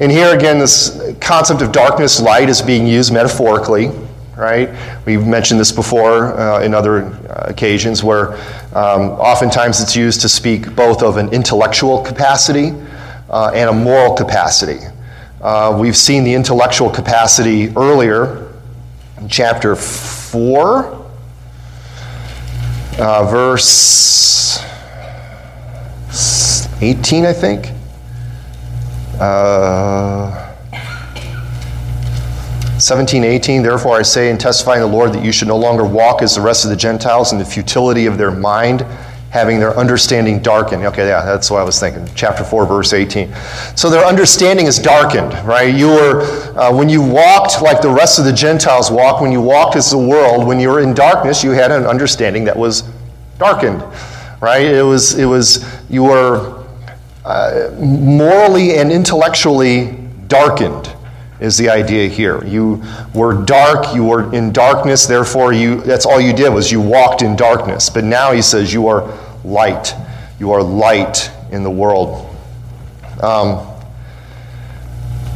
And 0.00 0.12
here 0.12 0.36
again, 0.36 0.58
this 0.58 1.16
concept 1.20 1.60
of 1.60 1.72
darkness, 1.72 2.20
light 2.20 2.48
is 2.48 2.62
being 2.62 2.86
used 2.86 3.12
metaphorically 3.12 3.90
right? 4.38 4.70
We've 5.04 5.26
mentioned 5.26 5.58
this 5.58 5.72
before 5.72 6.38
uh, 6.38 6.62
in 6.62 6.72
other 6.72 7.06
uh, 7.06 7.46
occasions 7.48 8.04
where 8.04 8.38
um, 8.74 9.10
oftentimes 9.12 9.80
it's 9.80 9.96
used 9.96 10.20
to 10.20 10.28
speak 10.28 10.74
both 10.74 11.02
of 11.02 11.16
an 11.16 11.30
intellectual 11.30 12.02
capacity 12.02 12.72
uh, 13.30 13.50
and 13.54 13.70
a 13.70 13.72
moral 13.72 14.14
capacity. 14.14 14.80
Uh, 15.40 15.76
we've 15.80 15.96
seen 15.96 16.24
the 16.24 16.34
intellectual 16.34 16.90
capacity 16.90 17.68
earlier 17.76 18.52
in 19.18 19.28
chapter 19.28 19.74
4, 19.74 21.06
uh, 22.98 23.24
verse 23.30 24.58
18, 26.82 27.24
I 27.24 27.32
think. 27.32 27.72
Uh, 29.20 30.54
17, 32.78 33.24
18, 33.24 33.62
therefore 33.62 33.96
I 33.96 34.02
say 34.02 34.30
and 34.30 34.38
testify 34.38 34.74
in 34.74 34.80
the 34.80 34.86
Lord 34.86 35.12
that 35.12 35.24
you 35.24 35.32
should 35.32 35.48
no 35.48 35.56
longer 35.56 35.84
walk 35.84 36.22
as 36.22 36.36
the 36.36 36.40
rest 36.40 36.64
of 36.64 36.70
the 36.70 36.76
Gentiles 36.76 37.32
in 37.32 37.38
the 37.38 37.44
futility 37.44 38.06
of 38.06 38.18
their 38.18 38.30
mind, 38.30 38.82
having 39.30 39.58
their 39.58 39.76
understanding 39.76 40.40
darkened. 40.40 40.84
Okay, 40.84 41.08
yeah, 41.08 41.24
that's 41.24 41.50
what 41.50 41.60
I 41.60 41.64
was 41.64 41.80
thinking. 41.80 42.08
Chapter 42.14 42.44
4, 42.44 42.66
verse 42.66 42.92
18. 42.92 43.34
So 43.74 43.90
their 43.90 44.04
understanding 44.04 44.66
is 44.66 44.78
darkened, 44.78 45.34
right? 45.46 45.74
You 45.74 45.88
were, 45.88 46.22
uh, 46.56 46.72
when 46.72 46.88
you 46.88 47.02
walked 47.02 47.60
like 47.60 47.82
the 47.82 47.90
rest 47.90 48.20
of 48.20 48.24
the 48.24 48.32
Gentiles 48.32 48.92
walk, 48.92 49.20
when 49.20 49.32
you 49.32 49.42
walked 49.42 49.74
as 49.74 49.90
the 49.90 49.98
world, 49.98 50.46
when 50.46 50.60
you 50.60 50.68
were 50.68 50.80
in 50.80 50.94
darkness, 50.94 51.42
you 51.42 51.50
had 51.50 51.72
an 51.72 51.84
understanding 51.84 52.44
that 52.44 52.56
was 52.56 52.82
darkened, 53.38 53.82
right? 54.40 54.62
It 54.62 54.84
was, 54.84 55.18
it 55.18 55.26
was 55.26 55.66
you 55.90 56.04
were 56.04 56.64
uh, 57.24 57.70
morally 57.76 58.76
and 58.76 58.92
intellectually 58.92 59.98
darkened 60.28 60.94
is 61.40 61.56
the 61.56 61.68
idea 61.68 62.08
here. 62.08 62.44
You 62.44 62.82
were 63.14 63.44
dark, 63.44 63.94
you 63.94 64.04
were 64.04 64.32
in 64.34 64.52
darkness, 64.52 65.06
therefore 65.06 65.52
you 65.52 65.80
that's 65.82 66.06
all 66.06 66.20
you 66.20 66.32
did 66.32 66.50
was 66.50 66.70
you 66.72 66.80
walked 66.80 67.22
in 67.22 67.36
darkness. 67.36 67.88
But 67.90 68.04
now 68.04 68.32
he 68.32 68.42
says 68.42 68.72
you 68.72 68.88
are 68.88 69.16
light. 69.44 69.94
You 70.38 70.52
are 70.52 70.62
light 70.62 71.30
in 71.50 71.62
the 71.62 71.70
world. 71.70 72.24
Um, 73.22 73.66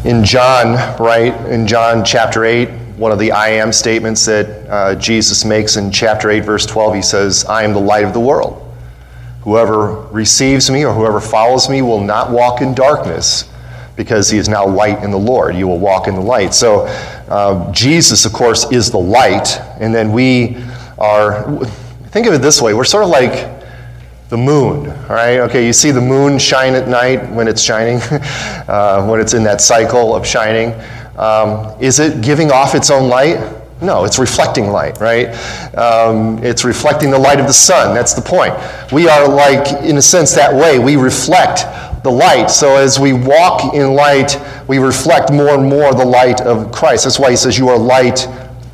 in 0.04 0.24
John, 0.24 0.74
right, 1.00 1.34
in 1.46 1.66
John 1.66 2.04
chapter 2.04 2.44
8, 2.44 2.68
one 2.96 3.12
of 3.12 3.18
the 3.18 3.32
I 3.32 3.48
am 3.50 3.72
statements 3.72 4.26
that 4.26 4.68
uh, 4.68 4.94
Jesus 4.96 5.44
makes 5.44 5.76
in 5.76 5.90
chapter 5.90 6.30
8, 6.30 6.40
verse 6.40 6.66
12, 6.66 6.94
he 6.96 7.02
says, 7.02 7.44
I 7.44 7.62
am 7.62 7.72
the 7.72 7.80
light 7.80 8.04
of 8.04 8.12
the 8.12 8.20
world. 8.20 8.58
Whoever 9.42 10.02
receives 10.08 10.70
me 10.70 10.84
or 10.84 10.92
whoever 10.92 11.20
follows 11.20 11.68
me 11.68 11.82
will 11.82 12.02
not 12.02 12.30
walk 12.30 12.60
in 12.60 12.74
darkness, 12.74 13.51
because 13.96 14.30
he 14.30 14.38
is 14.38 14.48
now 14.48 14.66
light 14.66 15.02
in 15.02 15.10
the 15.10 15.18
Lord. 15.18 15.54
You 15.54 15.68
will 15.68 15.78
walk 15.78 16.08
in 16.08 16.14
the 16.14 16.20
light. 16.20 16.54
So, 16.54 16.86
uh, 17.28 17.70
Jesus, 17.72 18.24
of 18.24 18.32
course, 18.32 18.70
is 18.72 18.90
the 18.90 18.98
light, 18.98 19.58
and 19.80 19.94
then 19.94 20.12
we 20.12 20.56
are, 20.98 21.64
think 22.10 22.26
of 22.26 22.34
it 22.34 22.42
this 22.42 22.60
way 22.62 22.74
we're 22.74 22.84
sort 22.84 23.04
of 23.04 23.10
like 23.10 23.62
the 24.28 24.36
moon, 24.38 24.84
right? 25.08 25.40
Okay, 25.40 25.66
you 25.66 25.74
see 25.74 25.90
the 25.90 26.00
moon 26.00 26.38
shine 26.38 26.74
at 26.74 26.88
night 26.88 27.30
when 27.32 27.48
it's 27.48 27.60
shining, 27.60 28.00
uh, 28.68 29.06
when 29.06 29.20
it's 29.20 29.34
in 29.34 29.42
that 29.42 29.60
cycle 29.60 30.16
of 30.16 30.26
shining. 30.26 30.72
Um, 31.18 31.78
is 31.80 32.00
it 32.00 32.22
giving 32.22 32.50
off 32.50 32.74
its 32.74 32.90
own 32.90 33.10
light? 33.10 33.38
No, 33.82 34.04
it's 34.04 34.18
reflecting 34.18 34.68
light, 34.68 34.98
right? 35.00 35.28
Um, 35.74 36.42
it's 36.42 36.64
reflecting 36.64 37.10
the 37.10 37.18
light 37.18 37.40
of 37.40 37.46
the 37.46 37.52
sun. 37.52 37.94
That's 37.94 38.14
the 38.14 38.22
point. 38.22 38.54
We 38.92 39.08
are 39.08 39.28
like, 39.28 39.84
in 39.84 39.96
a 39.98 40.02
sense, 40.02 40.32
that 40.34 40.54
way. 40.54 40.78
We 40.78 40.96
reflect 40.96 41.64
the 42.02 42.10
light. 42.10 42.50
So 42.50 42.76
as 42.76 42.98
we 42.98 43.12
walk 43.12 43.74
in 43.74 43.94
light, 43.94 44.36
we 44.68 44.78
reflect 44.78 45.32
more 45.32 45.50
and 45.50 45.68
more 45.68 45.94
the 45.94 46.04
light 46.04 46.40
of 46.40 46.72
Christ. 46.72 47.04
That's 47.04 47.18
why 47.18 47.30
he 47.30 47.36
says, 47.36 47.56
You 47.56 47.68
are 47.68 47.78
light 47.78 48.26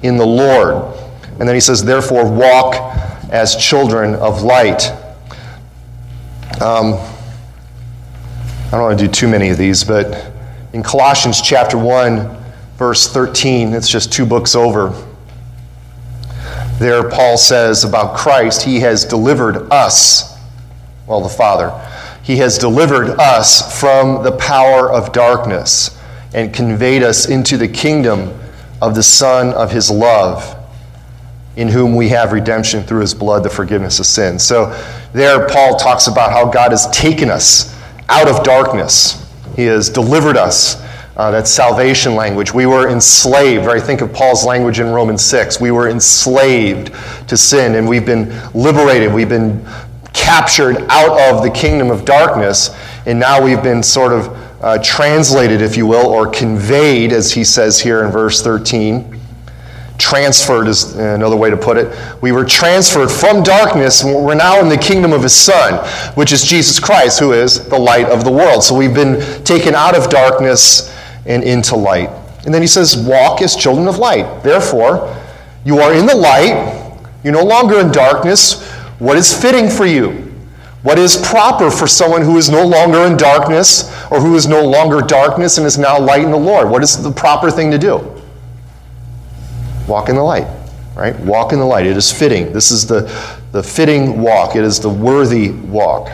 in 0.02 0.16
the 0.16 0.26
Lord. 0.26 0.97
And 1.38 1.49
then 1.49 1.54
he 1.54 1.61
says, 1.61 1.85
Therefore, 1.85 2.30
walk 2.30 2.75
as 3.30 3.56
children 3.56 4.14
of 4.14 4.42
light. 4.42 4.90
Um, 6.61 6.94
I 8.66 8.73
don't 8.73 8.82
want 8.82 8.99
to 8.99 9.06
do 9.06 9.11
too 9.11 9.28
many 9.28 9.50
of 9.50 9.58
these, 9.58 9.85
but 9.85 10.32
in 10.73 10.82
Colossians 10.82 11.40
chapter 11.40 11.78
1, 11.78 12.37
verse 12.76 13.08
13, 13.12 13.75
it's 13.75 13.88
just 13.88 14.12
two 14.12 14.26
books 14.26 14.54
over. 14.54 15.04
There, 16.78 17.08
Paul 17.11 17.37
says 17.37 17.85
about 17.85 18.16
Christ, 18.16 18.62
He 18.62 18.80
has 18.80 19.04
delivered 19.04 19.70
us, 19.73 20.38
well, 21.06 21.20
the 21.20 21.28
Father 21.28 21.70
he 22.28 22.37
has 22.37 22.58
delivered 22.58 23.18
us 23.18 23.80
from 23.80 24.23
the 24.23 24.32
power 24.32 24.92
of 24.92 25.12
darkness 25.12 25.99
and 26.35 26.52
conveyed 26.52 27.02
us 27.02 27.26
into 27.26 27.56
the 27.56 27.66
kingdom 27.66 28.38
of 28.82 28.94
the 28.94 29.02
Son 29.02 29.54
of 29.54 29.73
His 29.73 29.90
love, 29.90 30.54
in 31.56 31.68
whom 31.68 31.97
we 31.97 32.11
have 32.11 32.32
redemption 32.32 32.82
through 32.82 33.00
His 33.00 33.14
blood, 33.14 33.44
the 33.44 33.49
forgiveness 33.49 33.99
of 33.99 34.04
sins. 34.04 34.42
So, 34.42 34.78
there, 35.14 35.49
Paul 35.49 35.78
talks 35.78 36.06
about 36.06 36.30
how 36.30 36.50
God 36.50 36.73
has 36.73 36.87
taken 36.90 37.30
us 37.30 37.75
out 38.11 38.28
of 38.28 38.44
darkness, 38.44 39.26
He 39.56 39.64
has 39.64 39.88
delivered 39.88 40.37
us. 40.37 40.87
Uh, 41.16 41.32
that's 41.32 41.50
salvation 41.50 42.14
language. 42.14 42.54
We 42.54 42.66
were 42.66 42.88
enslaved, 42.90 43.66
right? 43.66 43.82
Think 43.82 44.02
of 44.02 44.12
Paul's 44.12 44.44
language 44.44 44.78
in 44.78 44.87
Romans 44.87 45.25
6. 45.25 45.61
We 45.61 45.73
were 45.73 45.88
enslaved 45.88 46.92
to 47.26 47.37
sin, 47.37 47.75
and 47.75 47.88
we've 47.88 48.06
been 48.06 48.32
liberated. 48.54 49.12
We've 49.12 49.28
been 49.28 49.66
captured 50.18 50.84
out 50.90 51.18
of 51.30 51.42
the 51.42 51.50
kingdom 51.50 51.90
of 51.90 52.04
darkness, 52.04 52.76
and 53.06 53.18
now 53.18 53.42
we've 53.42 53.62
been 53.62 53.82
sort 53.82 54.12
of 54.12 54.26
uh, 54.62 54.78
translated, 54.82 55.62
if 55.62 55.76
you 55.76 55.87
will, 55.87 56.06
or 56.06 56.26
conveyed, 56.26 57.12
as 57.12 57.32
he 57.32 57.44
says 57.44 57.80
here 57.80 58.04
in 58.04 58.10
verse 58.10 58.42
13. 58.42 59.18
Transferred 59.96 60.68
is 60.68 60.96
another 60.96 61.37
way 61.37 61.50
to 61.50 61.56
put 61.56 61.76
it. 61.76 61.96
We 62.20 62.32
were 62.32 62.44
transferred 62.44 63.10
from 63.10 63.42
darkness, 63.42 64.02
and 64.02 64.12
we're 64.25 64.34
now 64.34 64.60
in 64.60 64.68
the 64.68 64.76
kingdom 64.76 65.12
of 65.12 65.22
his 65.22 65.34
Son, 65.34 65.75
which 66.14 66.32
is 66.32 66.44
Jesus 66.44 66.78
Christ, 66.80 67.20
who 67.20 67.32
is 67.32 67.68
the 67.68 67.78
light 67.78 68.06
of 68.06 68.25
the 68.25 68.32
world. 68.32 68.62
So 68.62 68.76
we've 68.76 68.94
been 68.94 69.44
taken 69.44 69.75
out 69.75 69.96
of 69.96 70.10
darkness 70.10 70.94
and 71.26 71.42
into 71.42 71.76
light. 71.76 72.10
And 72.44 72.52
then 72.52 72.62
he 72.62 72.68
says, 72.68 72.96
Walk 72.96 73.42
as 73.42 73.56
children 73.56 73.88
of 73.88 73.98
light. 73.98 74.42
Therefore, 74.42 75.16
you 75.64 75.78
are 75.78 75.94
in 75.94 76.06
the 76.06 76.14
light, 76.14 76.98
you're 77.25 77.32
no 77.32 77.44
longer 77.44 77.80
in 77.80 77.90
darkness. 77.90 78.67
What 78.98 79.16
is 79.16 79.32
fitting 79.32 79.70
for 79.70 79.86
you? 79.86 80.24
What 80.82 80.98
is 80.98 81.16
proper 81.16 81.70
for 81.70 81.86
someone 81.86 82.22
who 82.22 82.36
is 82.36 82.50
no 82.50 82.66
longer 82.66 83.04
in 83.04 83.16
darkness 83.16 83.90
or 84.10 84.20
who 84.20 84.34
is 84.36 84.46
no 84.46 84.64
longer 84.64 85.00
darkness 85.00 85.58
and 85.58 85.66
is 85.66 85.78
now 85.78 85.98
light 85.98 86.22
in 86.22 86.30
the 86.30 86.36
Lord? 86.38 86.70
What 86.70 86.82
is 86.82 87.02
the 87.02 87.10
proper 87.10 87.50
thing 87.50 87.70
to 87.70 87.78
do? 87.78 88.22
Walk 89.88 90.08
in 90.08 90.16
the 90.16 90.22
light, 90.22 90.46
right? 90.94 91.18
Walk 91.20 91.52
in 91.52 91.58
the 91.58 91.64
light. 91.64 91.86
It 91.86 91.96
is 91.96 92.12
fitting. 92.12 92.52
This 92.52 92.70
is 92.70 92.86
the, 92.86 93.02
the 93.52 93.62
fitting 93.62 94.20
walk, 94.20 94.54
it 94.54 94.64
is 94.64 94.78
the 94.80 94.88
worthy 94.88 95.50
walk. 95.50 96.10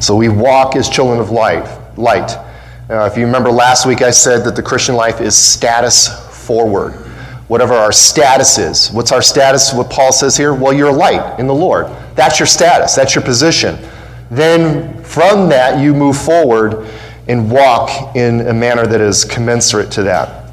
So 0.00 0.16
we 0.16 0.28
walk 0.28 0.76
as 0.76 0.88
children 0.88 1.20
of 1.20 1.30
light. 1.30 1.66
light. 1.98 2.30
Uh, 2.88 3.08
if 3.10 3.16
you 3.16 3.24
remember 3.24 3.50
last 3.50 3.86
week, 3.86 4.02
I 4.02 4.10
said 4.10 4.44
that 4.44 4.56
the 4.56 4.62
Christian 4.62 4.94
life 4.94 5.20
is 5.20 5.36
status 5.36 6.08
forward 6.46 7.09
whatever 7.50 7.74
our 7.74 7.90
status 7.90 8.58
is. 8.58 8.92
What's 8.92 9.10
our 9.10 9.20
status? 9.20 9.74
What 9.74 9.90
Paul 9.90 10.12
says 10.12 10.36
here? 10.36 10.54
Well, 10.54 10.72
you're 10.72 10.92
light 10.92 11.40
in 11.40 11.48
the 11.48 11.54
Lord. 11.54 11.88
That's 12.14 12.38
your 12.38 12.46
status, 12.46 12.94
that's 12.94 13.16
your 13.16 13.24
position. 13.24 13.76
Then 14.30 15.02
from 15.02 15.48
that, 15.48 15.82
you 15.82 15.92
move 15.92 16.16
forward 16.16 16.88
and 17.26 17.50
walk 17.50 18.14
in 18.14 18.46
a 18.46 18.54
manner 18.54 18.86
that 18.86 19.00
is 19.00 19.24
commensurate 19.24 19.90
to 19.90 20.04
that. 20.04 20.52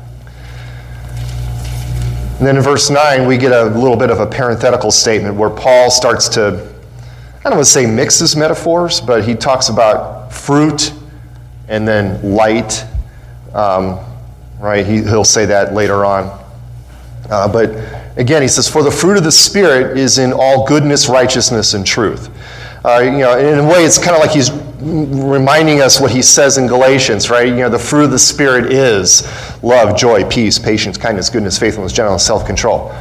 And 2.40 2.48
then 2.48 2.58
in 2.58 2.64
verse 2.64 2.90
9, 2.90 3.28
we 3.28 3.38
get 3.38 3.52
a 3.52 3.66
little 3.66 3.96
bit 3.96 4.10
of 4.10 4.20
a 4.20 4.26
parenthetical 4.26 4.90
statement 4.90 5.36
where 5.36 5.52
Paul 5.52 5.92
starts 5.92 6.28
to, 6.30 6.48
I 6.48 7.44
don't 7.44 7.58
want 7.58 7.66
to 7.68 7.72
say 7.72 7.86
mixes 7.86 8.36
metaphors, 8.36 9.02
but 9.02 9.24
he 9.24 9.36
talks 9.36 9.70
about 9.70 10.34
fruit 10.34 10.92
and 11.68 11.88
then 11.88 12.34
light. 12.34 12.84
Um, 13.54 14.00
right? 14.60 14.84
He, 14.84 15.04
he'll 15.04 15.24
say 15.24 15.46
that 15.46 15.76
later 15.76 16.04
on. 16.04 16.47
Uh, 17.30 17.52
but 17.52 17.72
again, 18.18 18.42
he 18.42 18.48
says, 18.48 18.70
For 18.70 18.84
the 18.84 18.92
fruit 18.92 19.18
of 19.18 19.24
the 19.24 19.32
Spirit 19.32 19.98
is 19.98 20.18
in 20.18 20.34
all 20.34 20.66
goodness, 20.66 21.10
righteousness, 21.10 21.74
and 21.74 21.86
truth. 21.86 22.30
Uh, 22.86 23.00
you 23.00 23.20
know, 23.20 23.38
in 23.38 23.60
a 23.60 23.64
way, 23.64 23.84
it's 23.84 23.98
kind 23.98 24.16
of 24.16 24.22
like 24.22 24.32
he's 24.32 24.52
reminding 24.80 25.82
us 25.82 26.00
what 26.00 26.12
he 26.12 26.22
says 26.22 26.58
in 26.58 26.68
Galatians, 26.68 27.30
right? 27.30 27.48
You 27.48 27.56
know, 27.56 27.70
the 27.70 27.80
fruit 27.80 28.06
of 28.06 28.12
the 28.12 28.20
Spirit 28.20 28.72
is 28.72 29.28
love, 29.64 29.98
joy, 29.98 30.24
peace, 30.30 30.60
patience, 30.60 30.98
kindness, 30.98 31.30
goodness, 31.30 31.58
faithfulness, 31.58 31.92
gentleness, 31.92 32.26
self 32.26 32.46
control. 32.46 32.94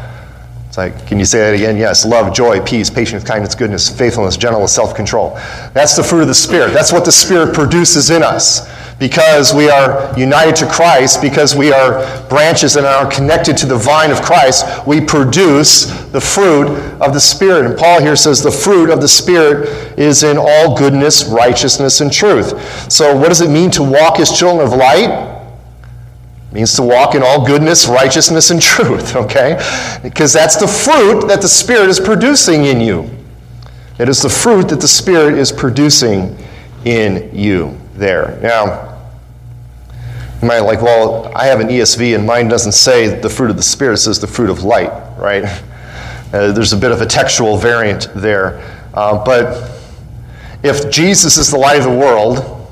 It's 0.66 0.78
like, 0.78 1.06
can 1.06 1.18
you 1.18 1.24
say 1.24 1.38
that 1.38 1.54
again? 1.54 1.76
Yes, 1.76 2.04
love, 2.04 2.34
joy, 2.34 2.60
peace, 2.62 2.90
patience, 2.90 3.22
kindness, 3.22 3.54
goodness, 3.54 3.88
faithfulness, 3.88 4.36
gentleness, 4.36 4.74
self 4.74 4.94
control. 4.94 5.34
That's 5.72 5.96
the 5.96 6.02
fruit 6.02 6.22
of 6.22 6.28
the 6.28 6.34
Spirit. 6.34 6.72
That's 6.72 6.92
what 6.92 7.04
the 7.04 7.12
Spirit 7.12 7.54
produces 7.54 8.10
in 8.10 8.22
us 8.22 8.68
because 8.98 9.52
we 9.52 9.68
are 9.68 10.18
united 10.18 10.56
to 10.56 10.66
Christ, 10.66 11.20
because 11.20 11.54
we 11.54 11.70
are 11.70 12.26
branches 12.28 12.76
and 12.76 12.86
are 12.86 13.10
connected 13.10 13.56
to 13.58 13.66
the 13.66 13.76
vine 13.76 14.10
of 14.10 14.22
Christ, 14.22 14.86
we 14.86 15.02
produce 15.02 15.84
the 16.12 16.20
fruit 16.20 16.68
of 17.00 17.12
the 17.12 17.20
Spirit. 17.20 17.66
And 17.66 17.78
Paul 17.78 18.00
here 18.00 18.16
says 18.16 18.42
the 18.42 18.50
fruit 18.50 18.88
of 18.88 19.02
the 19.02 19.08
Spirit 19.08 19.98
is 19.98 20.22
in 20.22 20.38
all 20.38 20.76
goodness, 20.76 21.26
righteousness, 21.26 22.00
and 22.00 22.10
truth. 22.10 22.90
So, 22.90 23.14
what 23.14 23.28
does 23.28 23.42
it 23.42 23.50
mean 23.50 23.70
to 23.72 23.82
walk 23.82 24.18
as 24.18 24.36
children 24.36 24.66
of 24.66 24.72
light? 24.72 25.34
Means 26.52 26.74
to 26.76 26.82
walk 26.82 27.14
in 27.14 27.22
all 27.22 27.44
goodness, 27.44 27.88
righteousness, 27.88 28.50
and 28.50 28.62
truth, 28.62 29.14
okay? 29.16 29.60
Because 30.02 30.32
that's 30.32 30.56
the 30.56 30.68
fruit 30.68 31.28
that 31.28 31.42
the 31.42 31.48
Spirit 31.48 31.90
is 31.90 32.00
producing 32.00 32.64
in 32.64 32.80
you. 32.80 33.10
It 33.98 34.08
is 34.08 34.22
the 34.22 34.30
fruit 34.30 34.68
that 34.68 34.80
the 34.80 34.88
Spirit 34.88 35.38
is 35.38 35.52
producing 35.52 36.38
in 36.86 37.28
you 37.36 37.78
there. 37.96 38.38
Now, 38.42 38.98
you 40.40 40.48
might 40.48 40.60
like, 40.60 40.82
well, 40.82 41.32
I 41.34 41.46
have 41.46 41.60
an 41.60 41.68
ESV 41.68 42.14
and 42.14 42.26
mine 42.26 42.48
doesn't 42.48 42.72
say 42.72 43.20
the 43.20 43.30
fruit 43.30 43.50
of 43.50 43.56
the 43.56 43.62
Spirit, 43.62 43.94
it 43.94 43.98
says 43.98 44.20
the 44.20 44.26
fruit 44.26 44.50
of 44.50 44.62
light, 44.62 44.92
right? 45.18 45.44
Uh, 46.32 46.50
there's 46.50 46.72
a 46.72 46.76
bit 46.76 46.90
of 46.90 47.00
a 47.00 47.06
textual 47.06 47.56
variant 47.56 48.08
there. 48.16 48.60
Uh, 48.92 49.24
but 49.24 49.70
if 50.64 50.90
Jesus 50.90 51.36
is 51.36 51.52
the 51.52 51.56
light 51.56 51.78
of 51.78 51.84
the 51.84 51.96
world, 51.96 52.68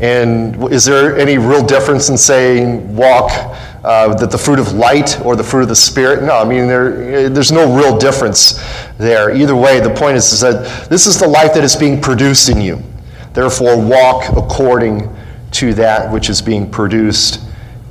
and 0.00 0.72
is 0.72 0.84
there 0.84 1.18
any 1.18 1.36
real 1.36 1.66
difference 1.66 2.08
in 2.08 2.16
saying 2.16 2.94
walk 2.94 3.32
uh, 3.32 3.68
uh, 3.88 4.14
that 4.14 4.30
the 4.30 4.38
fruit 4.38 4.58
of 4.58 4.72
light 4.72 5.20
or 5.24 5.36
the 5.36 5.44
fruit 5.44 5.62
of 5.62 5.68
the 5.68 5.76
Spirit. 5.76 6.22
No, 6.22 6.36
I 6.36 6.44
mean, 6.44 6.66
there, 6.66 7.28
there's 7.28 7.52
no 7.52 7.74
real 7.74 7.96
difference 7.96 8.60
there. 8.98 9.34
Either 9.34 9.54
way, 9.56 9.80
the 9.80 9.94
point 9.94 10.16
is, 10.16 10.32
is 10.32 10.40
that 10.40 10.90
this 10.90 11.06
is 11.06 11.18
the 11.18 11.28
life 11.28 11.54
that 11.54 11.64
is 11.64 11.76
being 11.76 12.00
produced 12.00 12.48
in 12.48 12.60
you. 12.60 12.82
Therefore, 13.38 13.80
walk 13.80 14.36
according 14.36 15.14
to 15.52 15.72
that 15.74 16.12
which 16.12 16.28
is 16.28 16.42
being 16.42 16.68
produced 16.68 17.40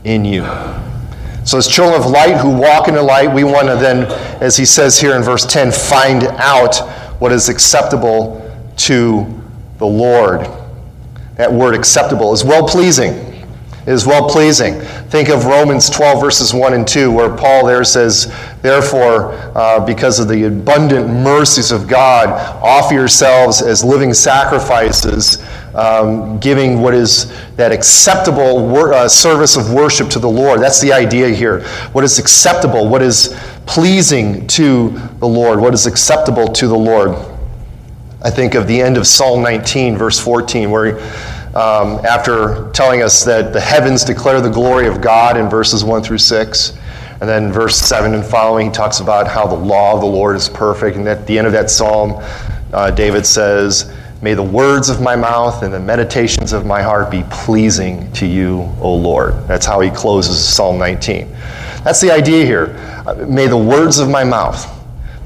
in 0.04 0.26
you. 0.26 0.42
So, 1.46 1.58
as 1.58 1.70
children 1.70 1.98
of 1.98 2.12
light 2.12 2.36
who 2.36 2.50
walk 2.50 2.90
in 2.90 2.96
the 2.96 3.02
light, 3.02 3.34
we 3.34 3.46
want 3.46 3.70
to 3.70 3.78
then, 3.78 4.12
as 4.42 4.58
he 4.58 4.66
says 4.66 5.00
here 5.00 5.16
in 5.16 5.24
verse 5.24 5.46
10, 5.46 5.72
find 5.72 6.24
out 6.24 6.76
what 7.22 7.32
is 7.32 7.48
acceptable 7.48 8.44
to 8.76 9.42
the 9.78 9.86
Lord. 9.86 10.50
That 11.38 11.54
word 11.54 11.76
acceptable 11.76 12.34
is 12.34 12.44
well 12.44 12.68
pleasing 12.68 13.28
is 13.88 14.06
well 14.06 14.30
pleasing. 14.30 14.82
Think 15.10 15.30
of 15.30 15.46
Romans 15.46 15.90
12, 15.90 16.20
verses 16.20 16.54
1 16.54 16.74
and 16.74 16.86
2, 16.86 17.10
where 17.10 17.34
Paul 17.34 17.66
there 17.66 17.86
says, 17.86 18.32
Therefore, 18.68 19.32
uh, 19.56 19.80
because 19.80 20.20
of 20.20 20.28
the 20.28 20.44
abundant 20.44 21.08
mercies 21.08 21.72
of 21.72 21.88
God, 21.88 22.28
offer 22.62 22.94
yourselves 22.94 23.62
as 23.62 23.82
living 23.82 24.14
sacrifices, 24.14 25.42
um, 25.74 26.38
giving 26.40 26.82
what 26.82 26.94
is 26.94 27.32
that 27.56 27.72
acceptable 27.72 28.68
wor- 28.68 28.94
uh, 28.94 29.08
service 29.08 29.56
of 29.56 29.72
worship 29.72 30.10
to 30.10 30.20
the 30.20 30.28
Lord. 30.28 30.60
That's 30.60 30.82
the 30.82 30.92
idea 30.92 31.30
here. 31.30 31.62
What 31.94 32.04
is 32.04 32.20
acceptable? 32.20 32.90
What 32.90 33.02
is 33.02 33.34
pleasing 33.66 34.46
to 34.48 34.90
the 35.20 35.28
Lord? 35.30 35.62
What 35.62 35.74
is 35.74 35.86
acceptable 35.86 36.50
to 36.50 36.68
the 36.68 36.78
Lord? 36.78 37.16
I 38.22 38.30
think 38.30 38.54
of 38.54 38.68
the 38.68 38.82
end 38.82 38.98
of 38.98 39.08
Psalm 39.08 39.44
19, 39.44 39.96
verse 39.96 40.20
14, 40.20 40.70
where 40.70 41.00
um, 41.56 42.06
after 42.06 42.70
telling 42.74 43.02
us 43.02 43.24
that 43.24 43.54
the 43.54 43.62
heavens 43.62 44.04
declare 44.04 44.42
the 44.42 44.50
glory 44.50 44.88
of 44.88 45.00
God 45.00 45.38
in 45.38 45.50
verses 45.50 45.86
1 45.86 46.04
through 46.04 46.18
6. 46.18 46.77
And 47.20 47.30
then 47.30 47.52
verse 47.52 47.78
7 47.78 48.14
and 48.14 48.24
following, 48.24 48.68
he 48.68 48.72
talks 48.72 49.00
about 49.00 49.28
how 49.28 49.48
the 49.48 49.56
law 49.56 49.96
of 49.96 50.02
the 50.02 50.08
Lord 50.08 50.36
is 50.36 50.48
perfect. 50.48 50.98
And 50.98 51.08
at 51.08 51.26
the 51.26 51.38
end 51.38 51.48
of 51.48 51.54
that 51.54 51.70
psalm, 51.70 52.24
uh, 52.74 52.92
David 52.92 53.26
says, 53.26 53.92
May 54.22 54.34
the 54.34 54.44
words 54.44 54.90
of 54.90 55.00
my 55.00 55.16
mouth 55.16 55.62
and 55.62 55.72
the 55.72 55.80
meditations 55.80 56.52
of 56.52 56.66
my 56.66 56.82
heart 56.82 57.12
be 57.12 57.24
pleasing 57.30 58.12
to 58.14 58.26
you, 58.26 58.70
O 58.80 58.96
Lord. 58.96 59.34
That's 59.48 59.66
how 59.66 59.80
he 59.80 59.92
closes 59.92 60.44
Psalm 60.44 60.80
19. 60.80 61.30
That's 61.84 62.02
the 62.02 62.12
idea 62.12 62.44
here. 62.44 62.76
Uh, 63.06 63.26
may 63.28 63.48
the 63.48 63.58
words 63.58 64.00
of 64.00 64.10
my 64.10 64.24
mouth, 64.24 64.68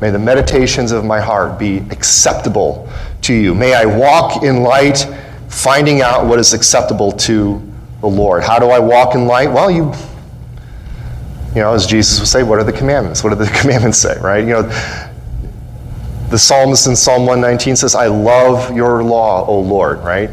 may 0.02 0.10
the 0.10 0.20
meditations 0.20 0.92
of 0.92 1.06
my 1.06 1.22
heart 1.22 1.58
be 1.58 1.78
acceptable 1.90 2.90
to 3.22 3.34
you. 3.34 3.56
May 3.56 3.74
I 3.74 3.86
walk 3.86 4.44
in 4.44 4.62
light 4.62 5.08
finding 5.48 6.02
out 6.02 6.26
what 6.26 6.40
is 6.40 6.54
acceptable 6.54 7.12
to 7.12 7.62
the 8.02 8.08
Lord. 8.08 8.44
How 8.44 8.60
do 8.60 8.68
I 8.68 8.80
walk 8.80 9.16
in 9.16 9.26
light? 9.26 9.52
Well, 9.52 9.72
you, 9.72 9.94
you 11.56 11.62
know, 11.62 11.74
as 11.74 11.86
Jesus 11.86 12.20
would 12.20 12.30
say, 12.30 12.44
what 12.44 12.60
are 12.60 12.64
the 12.64 12.74
commandments? 12.74 13.24
What 13.24 13.32
do 13.32 13.36
the 13.36 13.52
commandments 13.62 13.98
say, 13.98 14.18
right? 14.20 14.40
You 14.40 14.54
know, 14.54 14.62
the 16.30 16.40
psalmist 16.40 16.88
in 16.88 16.96
Psalm 16.96 17.26
119 17.26 17.76
says, 17.76 17.94
I 17.94 18.08
love 18.08 18.74
your 18.74 19.04
law, 19.04 19.46
O 19.48 19.60
Lord, 19.60 20.00
right? 20.00 20.30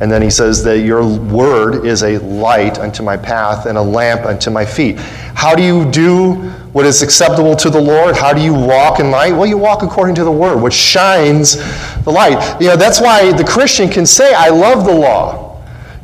And 0.00 0.10
then 0.10 0.20
he 0.20 0.28
says 0.28 0.62
that 0.64 0.80
your 0.80 1.06
word 1.06 1.86
is 1.86 2.02
a 2.02 2.18
light 2.18 2.78
unto 2.78 3.02
my 3.02 3.16
path 3.16 3.66
and 3.66 3.78
a 3.78 3.82
lamp 3.82 4.26
unto 4.26 4.50
my 4.50 4.66
feet. 4.66 4.98
How 4.98 5.54
do 5.54 5.62
you 5.62 5.90
do 5.90 6.34
what 6.72 6.84
is 6.84 7.00
acceptable 7.00 7.56
to 7.56 7.70
the 7.70 7.80
Lord? 7.80 8.16
How 8.16 8.34
do 8.34 8.42
you 8.42 8.52
walk 8.52 9.00
in 9.00 9.10
light? 9.10 9.32
Well, 9.32 9.46
you 9.46 9.56
walk 9.56 9.82
according 9.82 10.16
to 10.16 10.24
the 10.24 10.32
word, 10.32 10.60
which 10.60 10.74
shines 10.74 11.56
the 12.02 12.10
light. 12.10 12.60
You 12.60 12.66
know, 12.68 12.76
that's 12.76 13.00
why 13.00 13.32
the 13.32 13.44
Christian 13.44 13.88
can 13.88 14.04
say, 14.04 14.34
I 14.34 14.48
love 14.48 14.84
the 14.84 14.92
law. 14.92 15.45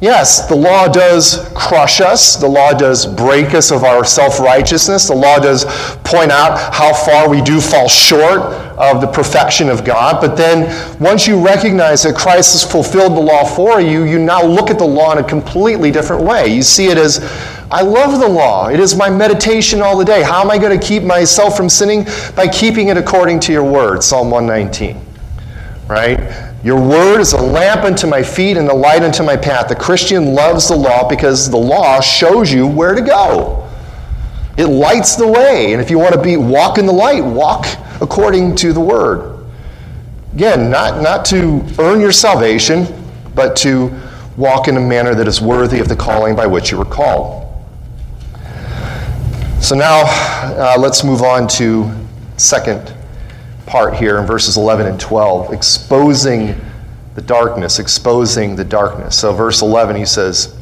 Yes, 0.03 0.49
the 0.49 0.57
law 0.57 0.89
does 0.89 1.49
crush 1.55 2.01
us. 2.01 2.35
The 2.35 2.49
law 2.49 2.73
does 2.73 3.07
break 3.07 3.55
us 3.55 3.71
of 3.71 3.85
our 3.85 4.05
self 4.05 4.41
righteousness. 4.41 5.07
The 5.07 5.15
law 5.15 5.39
does 5.39 5.65
point 5.99 6.33
out 6.33 6.59
how 6.75 6.93
far 6.93 7.29
we 7.29 7.41
do 7.41 7.61
fall 7.61 7.87
short 7.87 8.41
of 8.77 9.01
the 9.01 9.07
perfection 9.07 9.69
of 9.69 9.85
God. 9.85 10.21
But 10.21 10.37
then, 10.37 10.67
once 10.99 11.29
you 11.29 11.41
recognize 11.41 12.03
that 12.03 12.17
Christ 12.17 12.51
has 12.51 12.69
fulfilled 12.69 13.13
the 13.13 13.21
law 13.21 13.45
for 13.45 13.81
you, 13.81 14.03
you 14.03 14.19
now 14.19 14.45
look 14.45 14.71
at 14.71 14.79
the 14.81 14.85
law 14.85 15.13
in 15.13 15.19
a 15.19 15.23
completely 15.23 15.93
different 15.93 16.25
way. 16.25 16.49
You 16.49 16.63
see 16.63 16.87
it 16.89 16.99
as 16.99 17.21
I 17.71 17.83
love 17.83 18.19
the 18.19 18.29
law. 18.29 18.71
It 18.71 18.81
is 18.81 18.97
my 18.97 19.09
meditation 19.09 19.81
all 19.81 19.97
the 19.97 20.05
day. 20.05 20.25
How 20.25 20.41
am 20.41 20.51
I 20.51 20.59
going 20.59 20.77
to 20.77 20.85
keep 20.85 21.05
myself 21.05 21.57
from 21.57 21.69
sinning? 21.69 22.09
By 22.35 22.49
keeping 22.49 22.89
it 22.89 22.97
according 22.97 23.39
to 23.39 23.53
your 23.53 23.63
word, 23.63 24.03
Psalm 24.03 24.33
119. 24.33 25.01
Right? 25.87 26.52
Your 26.65 26.81
word 26.81 27.21
is 27.21 27.33
a 27.33 27.43
lamp 27.43 27.83
unto 27.83 28.07
my 28.07 28.23
feet 28.23 28.57
and 28.57 28.69
a 28.69 28.75
light 28.75 29.03
unto 29.03 29.25
my 29.25 29.37
path. 29.37 29.69
The 29.69 29.75
Christian 29.75 30.33
loves 30.33 30.69
the 30.69 30.77
law 30.77 31.09
because 31.09 31.51
the 31.51 31.57
law 31.57 32.01
shows 32.01 32.53
you 32.53 32.69
where 32.69 32.95
to 32.95 33.03
go. 33.03 33.69
It 34.57 34.67
lights 34.67 35.17
the 35.17 35.27
way. 35.27 35.73
And 35.73 35.83
if 35.83 35.91
you 35.91 35.99
want 35.99 36.15
to 36.15 36.23
be 36.23 36.37
walk 36.37 36.79
in 36.79 36.87
the 36.87 36.93
light, 36.93 37.25
walk 37.25 37.67
according 38.01 38.55
to 38.57 38.73
the 38.73 38.81
word. 38.81 39.45
Again, 40.35 40.71
not, 40.71 41.03
not 41.03 41.25
to 41.27 41.65
earn 41.81 42.01
your 42.01 42.13
salvation, 42.13 42.87
but 43.35 43.57
to 43.57 43.91
walk 44.37 44.69
in 44.69 44.77
a 44.77 44.81
manner 44.81 45.15
that 45.17 45.27
is 45.27 45.41
worthy 45.41 45.81
of 45.81 45.89
the 45.89 45.97
calling 45.97 46.37
by 46.37 46.47
which 46.47 46.71
you 46.71 46.79
were 46.79 46.85
called. 46.85 47.49
So 49.61 49.75
now 49.75 50.03
uh, 50.05 50.77
let's 50.79 51.03
move 51.03 51.23
on 51.23 51.49
to 51.49 51.91
second 52.37 52.95
part 53.67 53.95
here 53.95 54.19
in 54.19 54.27
verses 54.27 54.57
11 54.57 54.87
and 54.87 55.01
12, 55.01 55.53
exposing 55.53 56.61
the 57.15 57.23
darkness, 57.23 57.79
exposing 57.79 58.57
the 58.57 58.65
darkness. 58.65 59.19
So, 59.19 59.33
verse 59.33 59.63
11, 59.63 59.97
he 59.97 60.07
says, 60.07 60.57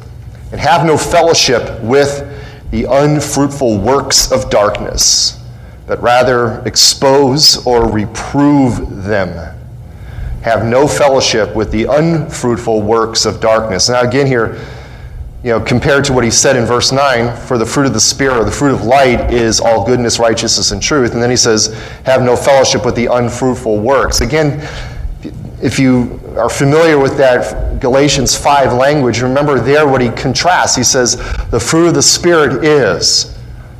And 0.51 0.59
have 0.59 0.85
no 0.85 0.97
fellowship 0.97 1.81
with 1.81 2.27
the 2.71 2.85
unfruitful 2.85 3.77
works 3.79 4.31
of 4.31 4.49
darkness, 4.49 5.39
but 5.87 6.01
rather 6.01 6.61
expose 6.65 7.65
or 7.65 7.91
reprove 7.91 9.03
them. 9.03 9.57
Have 10.41 10.65
no 10.65 10.87
fellowship 10.87 11.55
with 11.55 11.71
the 11.71 11.85
unfruitful 11.85 12.81
works 12.81 13.25
of 13.25 13.39
darkness. 13.39 13.89
Now, 13.89 14.01
again, 14.01 14.25
here, 14.25 14.59
you 15.43 15.49
know, 15.49 15.59
compared 15.59 16.05
to 16.05 16.13
what 16.13 16.23
he 16.23 16.29
said 16.29 16.55
in 16.55 16.65
verse 16.65 16.91
9, 16.91 17.35
for 17.47 17.57
the 17.57 17.65
fruit 17.65 17.87
of 17.87 17.93
the 17.93 17.99
Spirit 17.99 18.37
or 18.37 18.43
the 18.43 18.51
fruit 18.51 18.75
of 18.75 18.83
light 18.83 19.33
is 19.33 19.59
all 19.59 19.83
goodness, 19.83 20.19
righteousness, 20.19 20.71
and 20.71 20.81
truth. 20.81 21.13
And 21.13 21.21
then 21.21 21.31
he 21.31 21.35
says, 21.35 21.73
have 22.05 22.21
no 22.21 22.35
fellowship 22.35 22.85
with 22.85 22.95
the 22.95 23.07
unfruitful 23.07 23.79
works. 23.79 24.21
Again, 24.21 24.59
if 25.63 25.79
you 25.79 26.19
are 26.37 26.49
familiar 26.49 26.99
with 26.99 27.17
that 27.17 27.79
Galatians 27.79 28.35
5 28.35 28.73
language, 28.73 29.21
remember 29.21 29.59
there 29.59 29.87
what 29.87 30.01
he 30.01 30.09
contrasts. 30.09 30.75
He 30.75 30.83
says, 30.83 31.15
the 31.49 31.59
fruit 31.59 31.87
of 31.87 31.95
the 31.95 32.03
Spirit 32.03 32.63
is, 32.63 33.35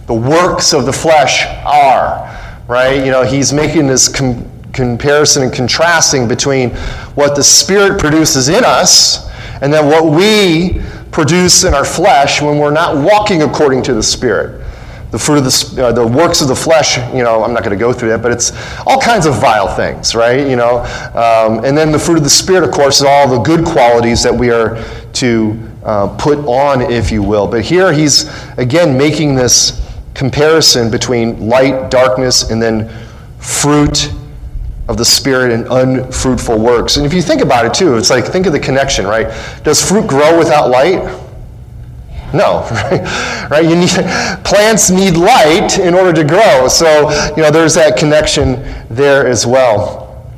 the 0.07 0.15
works 0.15 0.73
of 0.73 0.87
the 0.87 0.93
flesh 0.93 1.45
are. 1.63 2.27
Right? 2.67 3.05
You 3.05 3.11
know, 3.11 3.23
he's 3.23 3.53
making 3.53 3.85
this 3.85 4.07
com- 4.07 4.49
comparison 4.73 5.43
and 5.43 5.53
contrasting 5.53 6.27
between 6.27 6.71
what 7.13 7.35
the 7.35 7.43
Spirit 7.43 7.99
produces 7.99 8.49
in 8.49 8.63
us 8.65 9.29
and 9.61 9.71
then 9.71 9.85
what 9.87 10.05
we 10.05 10.81
produce 11.11 11.63
in 11.63 11.73
our 11.73 11.85
flesh 11.85 12.41
when 12.41 12.57
we're 12.57 12.71
not 12.71 12.97
walking 12.97 13.43
according 13.43 13.83
to 13.83 13.93
the 13.93 14.03
Spirit. 14.03 14.65
The 15.11 15.19
fruit 15.19 15.39
of 15.39 15.43
the, 15.43 15.85
uh, 15.85 15.91
the 15.91 16.07
works 16.07 16.41
of 16.41 16.47
the 16.47 16.55
flesh, 16.55 16.97
you 17.13 17.21
know, 17.21 17.43
I'm 17.43 17.53
not 17.53 17.63
going 17.63 17.77
to 17.77 17.79
go 17.79 17.91
through 17.91 18.09
that, 18.09 18.21
but 18.21 18.31
it's 18.31 18.53
all 18.87 18.99
kinds 18.99 19.25
of 19.25 19.35
vile 19.35 19.67
things, 19.67 20.15
right? 20.15 20.47
You 20.47 20.55
know, 20.55 20.79
um, 21.13 21.65
and 21.65 21.77
then 21.77 21.91
the 21.91 21.99
fruit 21.99 22.17
of 22.17 22.23
the 22.23 22.29
Spirit, 22.29 22.63
of 22.63 22.71
course, 22.71 22.97
is 22.97 23.03
all 23.03 23.27
the 23.27 23.39
good 23.39 23.65
qualities 23.65 24.23
that 24.23 24.33
we 24.33 24.51
are 24.51 24.81
to 25.13 25.69
uh, 25.83 26.15
put 26.17 26.39
on, 26.45 26.81
if 26.81 27.11
you 27.11 27.23
will. 27.23 27.45
But 27.45 27.65
here 27.65 27.91
he's, 27.91 28.31
again, 28.57 28.97
making 28.97 29.35
this 29.35 29.85
comparison 30.13 30.89
between 30.89 31.49
light, 31.49 31.91
darkness, 31.91 32.49
and 32.49 32.61
then 32.61 32.89
fruit 33.39 34.13
of 34.91 34.97
the 34.97 35.05
Spirit 35.05 35.53
and 35.53 35.65
unfruitful 35.71 36.59
works. 36.59 36.97
And 36.97 37.05
if 37.05 37.13
you 37.13 37.21
think 37.21 37.41
about 37.41 37.65
it 37.65 37.73
too, 37.73 37.95
it's 37.95 38.09
like 38.09 38.25
think 38.25 38.45
of 38.45 38.51
the 38.51 38.59
connection, 38.59 39.07
right? 39.07 39.27
Does 39.63 39.81
fruit 39.81 40.05
grow 40.05 40.37
without 40.37 40.69
light? 40.69 41.01
No, 42.33 42.67
right? 42.69 43.47
right? 43.51 43.63
You 43.63 43.77
need 43.77 43.89
plants 44.43 44.89
need 44.89 45.15
light 45.15 45.79
in 45.79 45.93
order 45.93 46.11
to 46.11 46.25
grow. 46.25 46.67
So, 46.67 47.09
you 47.37 47.41
know, 47.41 47.51
there's 47.51 47.73
that 47.75 47.97
connection 47.97 48.61
there 48.89 49.25
as 49.25 49.47
well. 49.47 50.29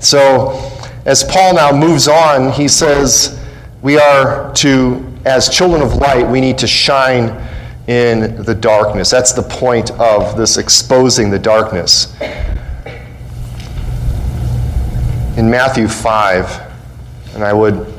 So, 0.00 0.58
as 1.04 1.22
Paul 1.22 1.54
now 1.54 1.70
moves 1.70 2.08
on, 2.08 2.50
he 2.52 2.66
says 2.66 3.38
we 3.82 3.98
are 3.98 4.52
to 4.54 5.04
as 5.26 5.50
children 5.50 5.82
of 5.82 5.96
light, 5.96 6.26
we 6.26 6.40
need 6.40 6.56
to 6.58 6.66
shine 6.66 7.46
in 7.88 8.42
the 8.42 8.54
darkness. 8.54 9.10
That's 9.10 9.32
the 9.32 9.42
point 9.42 9.90
of 9.92 10.38
this 10.38 10.56
exposing 10.56 11.28
the 11.28 11.38
darkness. 11.38 12.14
In 15.38 15.48
Matthew 15.48 15.86
5, 15.86 17.34
and 17.34 17.44
I 17.44 17.52
would 17.52 17.94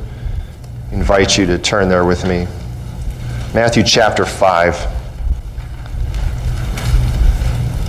invite 0.91 1.37
you 1.37 1.45
to 1.45 1.57
turn 1.57 1.87
there 1.87 2.03
with 2.03 2.25
me. 2.25 2.45
Matthew 3.53 3.81
chapter 3.81 4.25
5. 4.25 4.75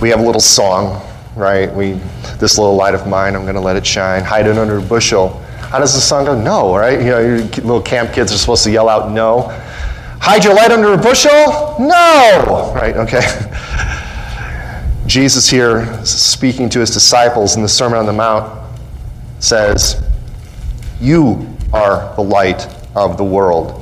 We 0.01 0.07
have 0.07 0.21
a 0.21 0.23
little 0.23 0.39
song, 0.39 1.05
right? 1.35 1.69
We, 1.69 1.99
this 2.39 2.57
little 2.57 2.77
light 2.77 2.95
of 2.95 3.05
mine, 3.07 3.35
I'm 3.35 3.41
going 3.41 3.55
to 3.55 3.61
let 3.61 3.75
it 3.75 3.85
shine. 3.85 4.23
Hide 4.23 4.47
it 4.47 4.57
under 4.57 4.77
a 4.77 4.81
bushel. 4.81 5.37
How 5.69 5.79
does 5.79 5.93
the 5.95 5.99
song 5.99 6.23
go? 6.23 6.41
No, 6.41 6.73
right? 6.73 7.01
You 7.01 7.09
know, 7.09 7.19
your 7.19 7.39
little 7.39 7.81
camp 7.81 8.13
kids 8.13 8.31
are 8.31 8.37
supposed 8.37 8.63
to 8.63 8.71
yell 8.71 8.87
out 8.87 9.11
no. 9.11 9.49
Hide 10.21 10.45
your 10.45 10.53
light 10.53 10.71
under 10.71 10.93
a 10.93 10.97
bushel? 10.97 11.75
No! 11.77 12.71
Right, 12.73 12.95
okay. 12.95 13.19
Jesus 15.07 15.49
here, 15.49 16.05
speaking 16.05 16.69
to 16.69 16.79
his 16.79 16.91
disciples 16.91 17.57
in 17.57 17.61
the 17.61 17.67
Sermon 17.67 17.99
on 17.99 18.05
the 18.05 18.13
Mount, 18.13 18.60
says, 19.41 20.01
You 21.01 21.47
are 21.73 22.15
the 22.15 22.21
light 22.21 22.67
of 22.95 23.17
the 23.17 23.23
world. 23.23 23.77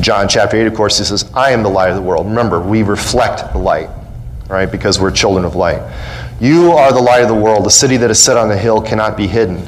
John 0.00 0.28
chapter 0.28 0.56
8, 0.56 0.66
of 0.66 0.74
course, 0.74 0.98
he 0.98 1.04
says, 1.04 1.30
I 1.34 1.50
am 1.50 1.62
the 1.62 1.68
light 1.68 1.90
of 1.90 1.96
the 1.96 2.02
world. 2.02 2.26
Remember, 2.26 2.60
we 2.60 2.82
reflect 2.82 3.52
the 3.52 3.58
light, 3.58 3.90
right, 4.48 4.70
because 4.70 5.00
we're 5.00 5.10
children 5.10 5.44
of 5.44 5.56
light. 5.56 5.82
You 6.40 6.70
are 6.72 6.92
the 6.92 7.00
light 7.00 7.22
of 7.22 7.28
the 7.28 7.34
world. 7.34 7.66
The 7.66 7.70
city 7.70 7.96
that 7.98 8.10
is 8.10 8.22
set 8.22 8.36
on 8.36 8.48
the 8.48 8.56
hill 8.56 8.80
cannot 8.80 9.16
be 9.16 9.26
hidden, 9.26 9.66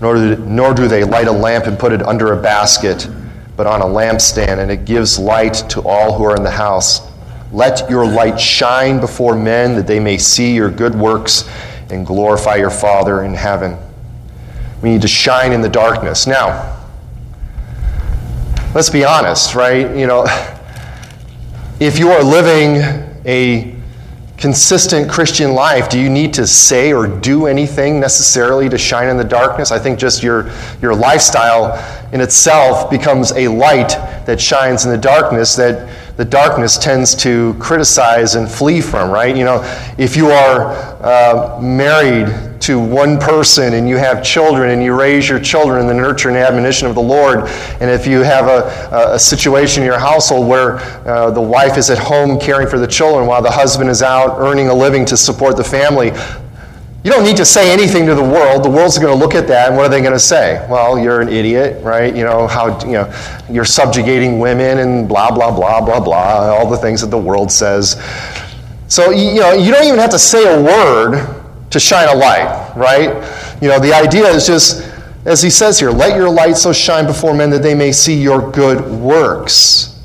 nor 0.00 0.14
do, 0.14 0.36
nor 0.36 0.74
do 0.74 0.86
they 0.86 1.04
light 1.04 1.26
a 1.26 1.32
lamp 1.32 1.66
and 1.66 1.78
put 1.78 1.92
it 1.92 2.02
under 2.02 2.34
a 2.34 2.40
basket, 2.40 3.08
but 3.56 3.66
on 3.66 3.80
a 3.80 3.86
lampstand, 3.86 4.58
and 4.58 4.70
it 4.70 4.84
gives 4.84 5.18
light 5.18 5.54
to 5.70 5.80
all 5.80 6.16
who 6.16 6.24
are 6.24 6.36
in 6.36 6.44
the 6.44 6.50
house. 6.50 7.10
Let 7.50 7.88
your 7.88 8.06
light 8.06 8.38
shine 8.38 9.00
before 9.00 9.34
men 9.34 9.74
that 9.76 9.86
they 9.86 9.98
may 9.98 10.18
see 10.18 10.54
your 10.54 10.70
good 10.70 10.94
works 10.94 11.48
and 11.90 12.06
glorify 12.06 12.56
your 12.56 12.70
Father 12.70 13.22
in 13.22 13.34
heaven. 13.34 13.76
We 14.82 14.90
need 14.90 15.02
to 15.02 15.08
shine 15.08 15.52
in 15.52 15.60
the 15.60 15.68
darkness. 15.68 16.26
Now, 16.26 16.84
let's 18.74 18.90
be 18.90 19.04
honest, 19.04 19.54
right? 19.54 19.96
You 19.96 20.06
know, 20.06 20.26
if 21.80 21.98
you 21.98 22.10
are 22.10 22.22
living 22.22 22.76
a 23.24 23.74
consistent 24.36 25.10
Christian 25.10 25.54
life, 25.54 25.88
do 25.88 25.98
you 25.98 26.10
need 26.10 26.34
to 26.34 26.46
say 26.46 26.92
or 26.92 27.06
do 27.06 27.46
anything 27.46 27.98
necessarily 27.98 28.68
to 28.68 28.76
shine 28.76 29.08
in 29.08 29.16
the 29.16 29.24
darkness? 29.24 29.72
I 29.72 29.78
think 29.78 29.98
just 29.98 30.22
your, 30.22 30.50
your 30.82 30.94
lifestyle 30.94 31.74
in 32.12 32.20
itself 32.20 32.90
becomes 32.90 33.32
a 33.32 33.48
light 33.48 33.90
that 34.26 34.40
shines 34.40 34.84
in 34.84 34.90
the 34.90 34.98
darkness 34.98 35.56
that 35.56 35.88
the 36.16 36.24
darkness 36.24 36.78
tends 36.78 37.14
to 37.14 37.54
criticize 37.54 38.36
and 38.36 38.50
flee 38.50 38.80
from, 38.80 39.10
right? 39.10 39.36
You 39.36 39.44
know, 39.44 39.60
if 39.98 40.16
you 40.16 40.28
are 40.28 40.72
uh, 41.02 41.60
married 41.60 42.60
to 42.62 42.80
one 42.80 43.18
person 43.18 43.74
and 43.74 43.86
you 43.86 43.96
have 43.96 44.24
children 44.24 44.70
and 44.70 44.82
you 44.82 44.98
raise 44.98 45.28
your 45.28 45.38
children 45.38 45.80
in 45.80 45.86
the 45.86 45.94
nurture 45.94 46.28
and 46.28 46.38
admonition 46.38 46.88
of 46.88 46.94
the 46.94 47.02
Lord, 47.02 47.40
and 47.80 47.90
if 47.90 48.06
you 48.06 48.20
have 48.20 48.46
a, 48.46 49.12
a 49.12 49.18
situation 49.18 49.82
in 49.82 49.86
your 49.86 49.98
household 49.98 50.48
where 50.48 50.78
uh, 51.06 51.30
the 51.30 51.40
wife 51.40 51.76
is 51.76 51.90
at 51.90 51.98
home 51.98 52.40
caring 52.40 52.66
for 52.66 52.78
the 52.78 52.86
children 52.86 53.26
while 53.26 53.42
the 53.42 53.50
husband 53.50 53.90
is 53.90 54.00
out 54.00 54.38
earning 54.38 54.68
a 54.68 54.74
living 54.74 55.04
to 55.04 55.16
support 55.18 55.56
the 55.56 55.64
family, 55.64 56.12
you 57.06 57.12
don't 57.12 57.22
need 57.22 57.36
to 57.36 57.44
say 57.44 57.72
anything 57.72 58.04
to 58.06 58.16
the 58.16 58.22
world. 58.22 58.64
The 58.64 58.68
world's 58.68 58.98
going 58.98 59.16
to 59.16 59.24
look 59.24 59.36
at 59.36 59.46
that, 59.46 59.68
and 59.68 59.76
what 59.76 59.86
are 59.86 59.88
they 59.88 60.00
going 60.00 60.12
to 60.12 60.18
say? 60.18 60.66
Well, 60.68 60.98
you're 60.98 61.20
an 61.20 61.28
idiot, 61.28 61.80
right? 61.84 62.12
You 62.12 62.24
know 62.24 62.48
how 62.48 62.84
you 62.84 62.94
know 62.94 63.42
you're 63.48 63.64
subjugating 63.64 64.40
women 64.40 64.78
and 64.78 65.08
blah 65.08 65.30
blah 65.30 65.54
blah 65.54 65.80
blah 65.80 66.00
blah. 66.00 66.52
All 66.52 66.68
the 66.68 66.76
things 66.76 67.00
that 67.02 67.12
the 67.12 67.18
world 67.18 67.52
says. 67.52 67.92
So 68.88 69.12
you 69.12 69.38
know 69.38 69.52
you 69.52 69.70
don't 69.70 69.84
even 69.84 70.00
have 70.00 70.10
to 70.10 70.18
say 70.18 70.52
a 70.52 70.60
word 70.60 71.44
to 71.70 71.78
shine 71.78 72.08
a 72.08 72.14
light, 72.18 72.72
right? 72.74 73.10
You 73.62 73.68
know 73.68 73.78
the 73.78 73.92
idea 73.92 74.26
is 74.26 74.44
just 74.44 74.82
as 75.26 75.40
he 75.40 75.48
says 75.48 75.78
here, 75.78 75.90
let 75.90 76.16
your 76.16 76.28
light 76.28 76.56
so 76.56 76.72
shine 76.72 77.06
before 77.06 77.34
men 77.34 77.50
that 77.50 77.62
they 77.62 77.76
may 77.76 77.92
see 77.92 78.20
your 78.20 78.50
good 78.50 78.84
works 78.84 79.96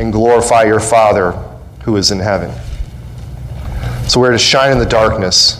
and 0.00 0.12
glorify 0.12 0.64
your 0.64 0.80
Father 0.80 1.30
who 1.84 1.96
is 1.96 2.10
in 2.10 2.18
heaven. 2.18 2.50
So 4.08 4.18
we're 4.18 4.32
to 4.32 4.38
shine 4.38 4.72
in 4.72 4.80
the 4.80 4.86
darkness 4.86 5.57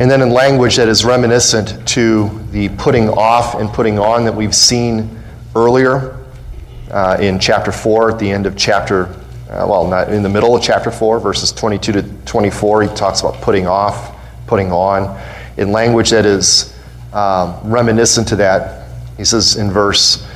and 0.00 0.10
then 0.10 0.20
in 0.22 0.30
language 0.30 0.74
that 0.74 0.88
is 0.88 1.04
reminiscent 1.04 1.86
to 1.86 2.28
the 2.50 2.68
putting 2.70 3.08
off 3.10 3.54
and 3.54 3.68
putting 3.68 3.96
on 3.96 4.24
that 4.24 4.34
we've 4.34 4.54
seen 4.54 5.08
earlier 5.54 6.18
uh, 6.90 7.16
in 7.20 7.38
chapter 7.38 7.70
4, 7.70 8.10
at 8.10 8.18
the 8.18 8.28
end 8.28 8.46
of 8.46 8.56
chapter, 8.56 9.06
uh, 9.48 9.64
well, 9.68 9.86
not 9.86 10.12
in 10.12 10.24
the 10.24 10.28
middle 10.28 10.56
of 10.56 10.62
chapter 10.64 10.90
4, 10.90 11.20
verses 11.20 11.52
22 11.52 11.92
to 11.92 12.02
24, 12.24 12.82
he 12.82 12.88
talks 12.96 13.20
about 13.20 13.40
putting 13.40 13.68
off, 13.68 14.16
putting 14.48 14.72
on. 14.72 15.16
In 15.58 15.70
language 15.70 16.10
that 16.10 16.26
is 16.26 16.76
um, 17.12 17.56
reminiscent 17.62 18.26
to 18.28 18.36
that, 18.36 18.88
he 19.16 19.24
says 19.24 19.54
in 19.54 19.70
verse 19.70 20.28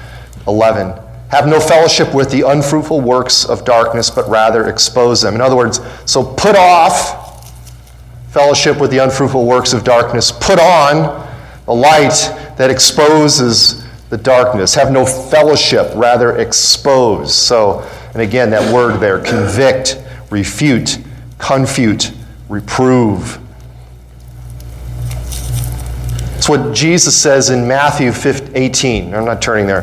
11, 0.46 0.96
have 1.30 1.48
no 1.48 1.58
fellowship 1.58 2.14
with 2.14 2.30
the 2.30 2.42
unfruitful 2.42 3.00
works 3.00 3.44
of 3.44 3.64
darkness, 3.64 4.08
but 4.08 4.28
rather 4.28 4.68
expose 4.68 5.20
them. 5.20 5.34
In 5.34 5.40
other 5.40 5.56
words, 5.56 5.80
so 6.06 6.22
put 6.22 6.54
off 6.54 7.27
fellowship 8.30 8.78
with 8.78 8.90
the 8.90 8.98
unfruitful 8.98 9.44
works 9.44 9.72
of 9.72 9.84
darkness. 9.84 10.30
Put 10.30 10.58
on 10.58 11.26
the 11.66 11.74
light 11.74 12.14
that 12.56 12.70
exposes 12.70 13.84
the 14.10 14.18
darkness. 14.18 14.74
Have 14.74 14.90
no 14.90 15.04
fellowship, 15.04 15.90
rather 15.94 16.38
expose. 16.38 17.34
So, 17.34 17.80
and 18.12 18.22
again, 18.22 18.50
that 18.50 18.72
word 18.72 19.00
there 19.00 19.18
convict, 19.18 19.98
refute, 20.30 20.98
confute, 21.38 22.12
reprove. 22.48 23.38
It's 26.36 26.48
what 26.48 26.74
Jesus 26.74 27.20
says 27.20 27.50
in 27.50 27.66
Matthew 27.66 28.12
18. 28.54 29.14
I'm 29.14 29.24
not 29.24 29.42
turning 29.42 29.66
there. 29.66 29.82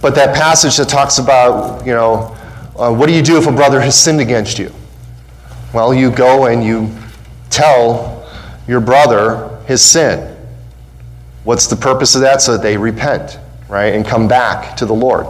But 0.00 0.14
that 0.14 0.34
passage 0.34 0.76
that 0.76 0.88
talks 0.88 1.18
about, 1.18 1.84
you 1.84 1.92
know, 1.92 2.36
uh, 2.78 2.94
what 2.94 3.08
do 3.08 3.14
you 3.14 3.22
do 3.22 3.36
if 3.36 3.46
a 3.46 3.52
brother 3.52 3.80
has 3.80 4.00
sinned 4.00 4.20
against 4.20 4.58
you? 4.58 4.72
Well, 5.74 5.92
you 5.92 6.10
go 6.10 6.46
and 6.46 6.64
you 6.64 6.94
tell 7.50 8.30
your 8.66 8.80
brother 8.80 9.58
his 9.66 9.82
sin. 9.82 10.36
What's 11.44 11.66
the 11.66 11.76
purpose 11.76 12.14
of 12.14 12.20
that? 12.22 12.42
So 12.42 12.52
that 12.52 12.62
they 12.62 12.76
repent, 12.76 13.38
right, 13.68 13.94
and 13.94 14.04
come 14.04 14.28
back 14.28 14.76
to 14.76 14.86
the 14.86 14.94
Lord. 14.94 15.26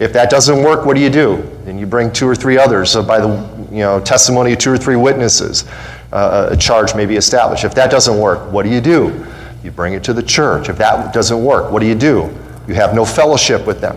If 0.00 0.12
that 0.12 0.30
doesn't 0.30 0.62
work, 0.62 0.86
what 0.86 0.94
do 0.94 1.02
you 1.02 1.10
do? 1.10 1.42
Then 1.64 1.78
you 1.78 1.86
bring 1.86 2.12
two 2.12 2.26
or 2.26 2.36
three 2.36 2.56
others. 2.56 2.90
So 2.90 3.02
by 3.02 3.20
the 3.20 3.28
you 3.70 3.80
know, 3.80 4.00
testimony 4.00 4.52
of 4.52 4.58
two 4.58 4.70
or 4.70 4.78
three 4.78 4.96
witnesses, 4.96 5.64
uh, 6.12 6.48
a 6.52 6.56
charge 6.56 6.94
may 6.94 7.04
be 7.04 7.16
established. 7.16 7.64
If 7.64 7.74
that 7.74 7.90
doesn't 7.90 8.18
work, 8.18 8.50
what 8.52 8.62
do 8.62 8.70
you 8.70 8.80
do? 8.80 9.26
You 9.62 9.70
bring 9.72 9.94
it 9.94 10.04
to 10.04 10.12
the 10.12 10.22
church. 10.22 10.68
If 10.68 10.78
that 10.78 11.12
doesn't 11.12 11.44
work, 11.44 11.72
what 11.72 11.80
do 11.80 11.86
you 11.86 11.96
do? 11.96 12.34
You 12.66 12.74
have 12.74 12.94
no 12.94 13.04
fellowship 13.04 13.66
with 13.66 13.80
them. 13.80 13.96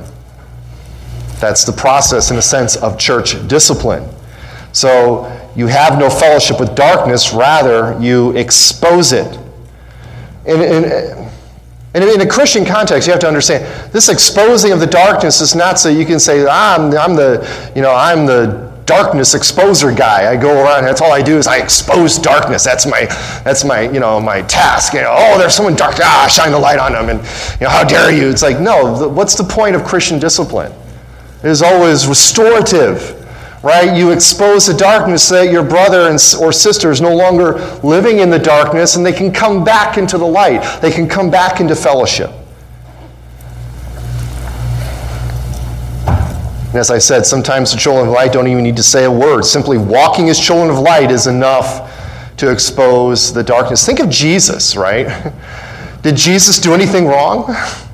That's 1.40 1.66
the 1.66 1.72
process, 1.72 2.32
in 2.32 2.38
a 2.38 2.42
sense, 2.42 2.76
of 2.76 2.98
church 2.98 3.48
discipline. 3.48 4.08
So 4.74 5.26
you 5.56 5.68
have 5.68 6.00
no 6.00 6.10
fellowship 6.10 6.60
with 6.60 6.76
darkness, 6.76 7.34
rather, 7.34 8.00
you 8.02 8.36
expose 8.38 9.12
it. 9.12 9.38
In, 10.46 10.62
in, 10.62 10.84
in, 11.94 12.22
a 12.22 12.28
Christian 12.28 12.66
context, 12.66 13.08
you 13.08 13.12
have 13.12 13.20
to 13.22 13.28
understand 13.28 13.64
this 13.92 14.10
exposing 14.10 14.72
of 14.72 14.80
the 14.80 14.88
darkness 14.88 15.42
is 15.42 15.56
not 15.56 15.78
so 15.78 15.90
you 15.90 16.06
can 16.06 16.20
say, 16.20 16.48
I'm, 16.48 16.98
I'm 16.98 17.16
the, 17.16 17.72
you 17.76 17.82
know, 17.82 17.94
I'm 17.94 18.26
the 18.26 18.72
darkness 18.86 19.36
exposer 19.36 19.96
guy. 19.96 20.32
I 20.32 20.36
go 20.36 20.64
around, 20.64 20.86
that's 20.86 21.02
all 21.02 21.12
I 21.12 21.22
do 21.22 21.38
is 21.38 21.48
I 21.48 21.58
expose 21.58 22.18
darkness. 22.18 22.64
That's 22.64 22.86
my, 22.86 23.06
that's 23.44 23.64
my, 23.64 23.82
you 23.82 24.00
know, 24.00 24.20
my 24.20 24.42
task. 24.44 24.94
You 24.94 25.02
know, 25.02 25.14
oh, 25.16 25.38
there's 25.38 25.54
someone 25.54 25.76
dark. 25.76 25.96
Ah, 26.02 26.28
shine 26.32 26.52
the 26.52 26.60
light 26.60 26.80
on 26.80 26.94
them. 26.94 27.10
And, 27.10 27.20
you 27.60 27.66
know, 27.66 27.70
how 27.70 27.84
dare 27.84 28.12
you? 28.12 28.30
It's 28.30 28.42
like, 28.42 28.60
no, 28.60 29.08
what's 29.10 29.36
the 29.36 29.44
point 29.44 29.76
of 29.76 29.84
Christian 29.84 30.18
discipline? 30.18 30.72
It 31.44 31.50
is 31.50 31.62
always 31.62 32.08
restorative 32.08 33.21
right? 33.64 33.96
You 33.96 34.12
expose 34.12 34.66
the 34.68 34.74
darkness 34.74 35.28
so 35.28 35.36
that 35.36 35.52
your 35.52 35.64
brother 35.64 36.10
and, 36.10 36.20
or 36.40 36.52
sister 36.52 36.92
is 36.92 37.00
no 37.00 37.16
longer 37.16 37.60
living 37.84 38.20
in 38.20 38.30
the 38.30 38.40
darkness 38.40 38.96
and 38.96 39.06
they 39.06 39.14
can 39.14 39.32
come 39.32 39.64
back 39.64 39.98
into 39.98 40.18
the 40.18 40.26
light. 40.26 40.82
They 40.82 40.92
can 40.92 41.08
come 41.08 41.30
back 41.30 41.60
into 41.60 41.76
fellowship. 41.76 42.32
And 46.72 46.80
as 46.80 46.90
I 46.90 47.00
said, 47.00 47.26
sometimes 47.26 47.72
the 47.72 47.78
children 47.78 48.08
of 48.08 48.14
light 48.14 48.32
don't 48.32 48.48
even 48.48 48.64
need 48.64 48.78
to 48.78 48.84
say 48.84 49.04
a 49.04 49.12
word. 49.12 49.44
Simply 49.44 49.78
walking 49.78 50.30
as 50.30 50.40
children 50.40 50.70
of 50.70 50.80
light 50.80 51.12
is 51.12 51.28
enough 51.28 51.90
to 52.38 52.50
expose 52.50 53.34
the 53.34 53.44
darkness. 53.44 53.86
Think 53.86 54.00
of 54.00 54.10
Jesus, 54.10 54.76
right? 54.76 55.34
Did 56.02 56.16
Jesus 56.16 56.60
do 56.60 56.74
anything 56.74 57.06
wrong? 57.08 57.54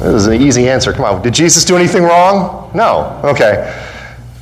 This 0.00 0.14
is 0.14 0.26
an 0.28 0.40
easy 0.40 0.66
answer. 0.66 0.94
Come 0.94 1.04
on. 1.04 1.22
Did 1.22 1.34
Jesus 1.34 1.62
do 1.62 1.76
anything 1.76 2.04
wrong? 2.04 2.70
No. 2.74 3.20
Okay. 3.22 3.70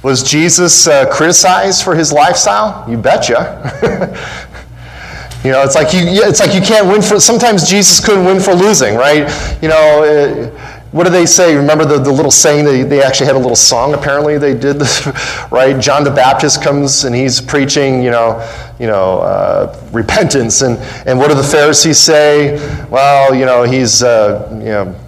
Was 0.05 0.23
Jesus 0.23 0.87
uh, 0.87 1.11
criticized 1.13 1.83
for 1.83 1.97
his 1.97 2.13
lifestyle? 2.13 2.89
You 2.89 2.97
betcha. 2.97 3.73
you 5.45 5.51
know, 5.51 5.65
it's 5.65 5.75
like 5.75 5.93
you, 5.93 6.03
it's 6.05 6.39
like 6.39 6.55
you 6.55 6.61
can't 6.61 6.87
win 6.87 7.03
for. 7.03 7.19
Sometimes 7.19 7.69
Jesus 7.69 8.05
couldn't 8.05 8.25
win 8.25 8.39
for 8.39 8.55
losing, 8.55 8.95
right? 8.95 9.29
You 9.61 9.69
know, 9.69 10.05
uh, 10.05 10.77
what 10.93 11.05
do 11.05 11.11
they 11.11 11.27
say? 11.27 11.57
Remember 11.57 11.85
the, 11.85 11.99
the 11.99 12.13
little 12.13 12.31
saying? 12.31 12.65
They, 12.65 12.85
they 12.85 13.03
actually 13.03 13.27
had 13.27 13.35
a 13.35 13.41
little 13.41 13.57
song. 13.57 13.95
Apparently, 13.95 14.39
they 14.39 14.55
did 14.55 14.79
this, 14.79 15.05
right? 15.51 15.81
John 15.81 16.05
the 16.05 16.13
Baptist 16.13 16.63
comes 16.63 17.03
and 17.03 17.13
he's 17.13 17.41
preaching, 17.41 18.01
you 18.01 18.13
know, 18.13 18.49
you 18.79 18.87
know, 18.87 19.19
uh, 19.19 19.77
repentance, 19.91 20.63
and 20.63 20.79
and 21.09 21.19
what 21.19 21.31
do 21.31 21.35
the 21.35 21.43
Pharisees 21.43 21.99
say? 21.99 22.57
Well, 22.89 23.35
you 23.35 23.45
know, 23.45 23.65
he's, 23.65 24.05
uh, 24.05 24.49
you 24.53 24.67
know 24.67 25.08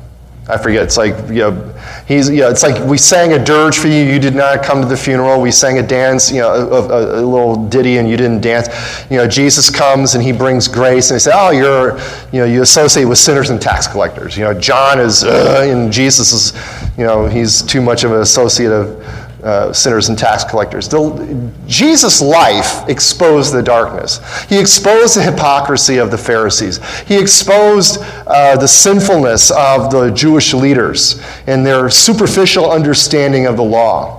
I 0.51 0.59
forget. 0.59 0.83
It's 0.83 0.97
like, 0.97 1.17
you 1.29 1.51
know, 1.51 1.75
He's, 2.11 2.29
you 2.29 2.41
know, 2.41 2.51
it's 2.51 2.65
like 2.65 2.85
we 2.85 2.99
sang 2.99 3.35
a 3.35 3.45
dirge 3.45 3.79
for 3.79 3.87
you, 3.87 4.03
you 4.03 4.19
did 4.19 4.35
not 4.35 4.65
come 4.65 4.83
to 4.83 4.89
the 4.89 4.97
funeral. 4.97 5.41
We 5.41 5.53
sang 5.53 5.79
a 5.79 5.83
dance, 5.83 6.33
you 6.33 6.41
know, 6.41 6.51
a, 6.51 6.67
a, 6.67 7.21
a, 7.21 7.25
little 7.25 7.69
ditty, 7.69 7.99
and 7.99 8.11
you 8.11 8.17
didn't 8.17 8.41
dance. 8.41 8.69
You 9.09 9.19
know, 9.19 9.29
Jesus 9.29 9.71
comes 9.71 10.17
and 10.17 10.25
he 10.25 10.33
brings 10.33 10.67
grace, 10.67 11.11
and 11.11 11.15
they 11.15 11.21
say, 11.21 11.31
oh, 11.33 11.51
you're, 11.51 11.99
you 12.33 12.41
know, 12.41 12.47
you 12.47 12.63
associate 12.63 13.05
with 13.05 13.19
sinners 13.19 13.51
and 13.51 13.63
tax 13.63 13.87
collectors. 13.87 14.37
You 14.37 14.43
know, 14.43 14.55
John 14.55 14.99
is, 14.99 15.23
uh, 15.23 15.65
and 15.69 15.93
Jesus 15.93 16.33
is, 16.33 16.99
you 16.99 17.05
know, 17.05 17.27
he's 17.27 17.63
too 17.63 17.81
much 17.81 18.03
of 18.03 18.11
an 18.11 18.21
associate 18.21 18.73
of 18.73 19.01
uh, 19.43 19.73
sinners 19.73 20.09
and 20.09 20.19
tax 20.19 20.45
collectors. 20.45 20.89
The, 20.89 21.51
Jesus' 21.67 22.21
life 22.21 22.89
exposed 22.89 23.55
the 23.55 23.63
darkness. 23.63 24.21
He 24.49 24.59
exposed 24.59 25.17
the 25.17 25.23
hypocrisy 25.23 25.99
of 25.99 26.11
the 26.11 26.19
Pharisees. 26.19 26.79
He 27.03 27.19
exposed 27.19 27.99
uh, 28.27 28.57
the 28.57 28.69
sinfulness 28.69 29.51
of 29.51 29.91
the 29.91 30.11
Jewish 30.11 30.53
leaders 30.53 31.23
and 31.47 31.65
their 31.65 31.91
superficial 31.91 32.71
understanding 32.71 33.47
of 33.47 33.57
the 33.57 33.65
law. 33.65 34.19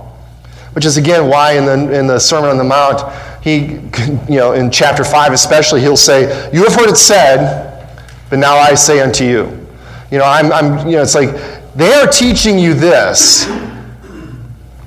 Which 0.72 0.84
is 0.84 0.96
again 0.96 1.28
why 1.28 1.52
in 1.52 1.66
the, 1.66 1.98
in 1.98 2.06
the 2.06 2.18
Sermon 2.18 2.50
on 2.50 2.58
the 2.58 2.64
Mount, 2.64 3.02
he, 3.42 3.58
you 4.32 4.38
know, 4.38 4.52
in 4.52 4.70
chapter 4.70 5.04
5 5.04 5.32
especially, 5.32 5.80
he'll 5.80 5.96
say, 5.96 6.50
You 6.52 6.64
have 6.64 6.74
heard 6.74 6.88
it 6.88 6.96
said, 6.96 7.98
but 8.30 8.38
now 8.38 8.56
I 8.56 8.74
say 8.74 9.00
unto 9.00 9.24
you. 9.24 9.68
You 10.10 10.18
know, 10.18 10.24
I'm, 10.24 10.52
I'm 10.52 10.86
you 10.86 10.96
know, 10.96 11.02
it's 11.02 11.14
like, 11.14 11.30
they 11.74 11.92
are 11.94 12.06
teaching 12.06 12.58
you 12.58 12.74
this, 12.74 13.46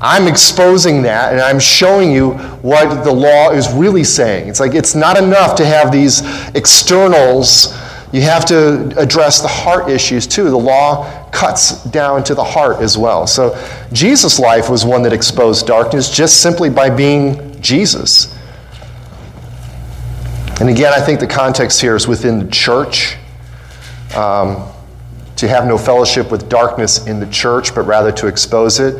I'm 0.01 0.27
exposing 0.27 1.03
that 1.03 1.31
and 1.31 1.41
I'm 1.41 1.59
showing 1.59 2.11
you 2.11 2.31
what 2.61 3.03
the 3.03 3.11
law 3.11 3.51
is 3.51 3.71
really 3.71 4.03
saying. 4.03 4.49
It's 4.49 4.59
like 4.59 4.73
it's 4.73 4.95
not 4.95 5.17
enough 5.17 5.55
to 5.55 5.65
have 5.65 5.91
these 5.91 6.21
externals. 6.53 7.73
You 8.11 8.21
have 8.21 8.45
to 8.45 8.93
address 8.97 9.41
the 9.41 9.47
heart 9.47 9.89
issues 9.89 10.27
too. 10.27 10.49
The 10.49 10.57
law 10.57 11.29
cuts 11.31 11.83
down 11.85 12.23
to 12.25 12.35
the 12.35 12.43
heart 12.43 12.81
as 12.81 12.97
well. 12.97 13.25
So 13.25 13.57
Jesus' 13.93 14.39
life 14.39 14.69
was 14.69 14.85
one 14.85 15.01
that 15.03 15.13
exposed 15.13 15.65
darkness 15.65 16.09
just 16.09 16.41
simply 16.41 16.69
by 16.69 16.89
being 16.89 17.59
Jesus. 17.61 18.33
And 20.59 20.69
again, 20.69 20.93
I 20.93 21.01
think 21.01 21.19
the 21.19 21.27
context 21.27 21.81
here 21.81 21.95
is 21.95 22.07
within 22.07 22.39
the 22.39 22.51
church. 22.51 23.17
Um, 24.15 24.71
to 25.37 25.47
have 25.47 25.65
no 25.65 25.77
fellowship 25.77 26.31
with 26.31 26.47
darkness 26.47 27.05
in 27.07 27.19
the 27.19 27.27
church, 27.27 27.75
but 27.75 27.81
rather 27.81 28.11
to 28.13 28.27
expose 28.27 28.79
it. 28.79 28.95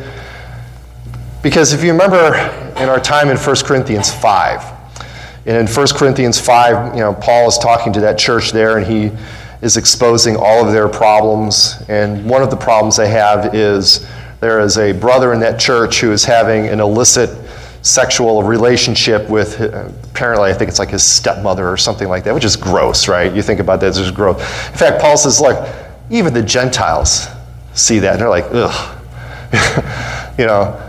Because 1.46 1.72
if 1.72 1.84
you 1.84 1.92
remember 1.92 2.34
in 2.76 2.88
our 2.88 2.98
time 2.98 3.28
in 3.28 3.36
1 3.36 3.56
Corinthians 3.64 4.12
5, 4.12 4.64
and 5.46 5.56
in 5.56 5.72
1 5.72 5.86
Corinthians 5.94 6.40
5, 6.40 6.96
you 6.96 7.00
know, 7.00 7.14
Paul 7.14 7.46
is 7.46 7.56
talking 7.56 7.92
to 7.92 8.00
that 8.00 8.18
church 8.18 8.50
there 8.50 8.78
and 8.78 8.84
he 8.84 9.16
is 9.62 9.76
exposing 9.76 10.34
all 10.36 10.66
of 10.66 10.72
their 10.72 10.88
problems. 10.88 11.80
And 11.88 12.28
one 12.28 12.42
of 12.42 12.50
the 12.50 12.56
problems 12.56 12.96
they 12.96 13.08
have 13.10 13.54
is 13.54 14.04
there 14.40 14.58
is 14.58 14.76
a 14.76 14.90
brother 14.90 15.32
in 15.32 15.38
that 15.38 15.60
church 15.60 16.00
who 16.00 16.10
is 16.10 16.24
having 16.24 16.66
an 16.66 16.80
illicit 16.80 17.30
sexual 17.80 18.42
relationship 18.42 19.30
with 19.30 19.60
apparently 19.60 20.50
I 20.50 20.52
think 20.52 20.68
it's 20.68 20.80
like 20.80 20.90
his 20.90 21.04
stepmother 21.04 21.68
or 21.68 21.76
something 21.76 22.08
like 22.08 22.24
that, 22.24 22.34
which 22.34 22.44
is 22.44 22.56
gross, 22.56 23.06
right? 23.06 23.32
You 23.32 23.42
think 23.42 23.60
about 23.60 23.78
that, 23.82 23.96
it's 23.96 24.10
gross. 24.10 24.40
In 24.40 24.76
fact, 24.78 25.00
Paul 25.00 25.16
says, 25.16 25.40
look, 25.40 25.72
even 26.10 26.34
the 26.34 26.42
Gentiles 26.42 27.28
see 27.72 28.00
that 28.00 28.14
and 28.14 28.20
they're 28.20 28.28
like, 28.28 28.46
ugh. 28.50 28.94
you 30.40 30.46
know, 30.46 30.82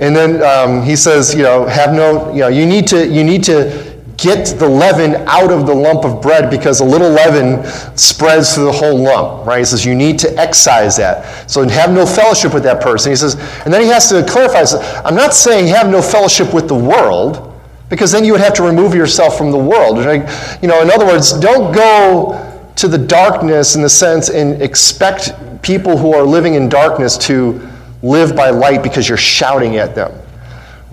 and 0.00 0.14
then 0.14 0.42
um, 0.42 0.82
he 0.82 0.96
says, 0.96 1.34
you 1.34 1.42
know, 1.42 1.66
have 1.66 1.92
no, 1.92 2.32
you 2.32 2.40
know, 2.40 2.48
you 2.48 2.66
need 2.66 2.86
to, 2.88 3.06
you 3.06 3.22
need 3.22 3.44
to 3.44 3.94
get 4.16 4.46
the 4.58 4.68
leaven 4.68 5.14
out 5.26 5.50
of 5.50 5.66
the 5.66 5.74
lump 5.74 6.04
of 6.04 6.22
bread 6.22 6.50
because 6.50 6.80
a 6.80 6.84
little 6.84 7.10
leaven 7.10 7.64
spreads 7.96 8.54
through 8.54 8.64
the 8.64 8.72
whole 8.72 8.96
lump, 8.96 9.46
right? 9.46 9.58
He 9.58 9.64
says 9.64 9.84
you 9.84 9.94
need 9.94 10.18
to 10.20 10.38
excise 10.38 10.96
that. 10.96 11.50
So 11.50 11.66
have 11.68 11.92
no 11.92 12.06
fellowship 12.06 12.54
with 12.54 12.62
that 12.64 12.80
person. 12.80 13.12
He 13.12 13.16
says, 13.16 13.34
and 13.64 13.72
then 13.72 13.82
he 13.82 13.88
has 13.88 14.08
to 14.10 14.24
clarify, 14.24 14.64
says, 14.64 14.80
I'm 15.04 15.14
not 15.14 15.34
saying 15.34 15.68
have 15.68 15.90
no 15.90 16.00
fellowship 16.00 16.54
with 16.54 16.68
the 16.68 16.74
world, 16.74 17.52
because 17.88 18.10
then 18.12 18.24
you 18.24 18.32
would 18.32 18.40
have 18.40 18.54
to 18.54 18.62
remove 18.62 18.94
yourself 18.94 19.36
from 19.36 19.50
the 19.50 19.58
world. 19.58 19.98
You 19.98 20.68
know, 20.68 20.82
in 20.82 20.90
other 20.90 21.06
words, 21.06 21.32
don't 21.38 21.72
go 21.72 22.40
to 22.76 22.88
the 22.88 22.98
darkness 22.98 23.76
in 23.76 23.82
the 23.82 23.90
sense 23.90 24.30
and 24.30 24.60
expect 24.60 25.32
people 25.62 25.96
who 25.96 26.12
are 26.14 26.22
living 26.22 26.54
in 26.54 26.68
darkness 26.68 27.16
to 27.18 27.68
live 28.04 28.36
by 28.36 28.50
light 28.50 28.82
because 28.82 29.08
you're 29.08 29.18
shouting 29.18 29.76
at 29.76 29.94
them 29.94 30.12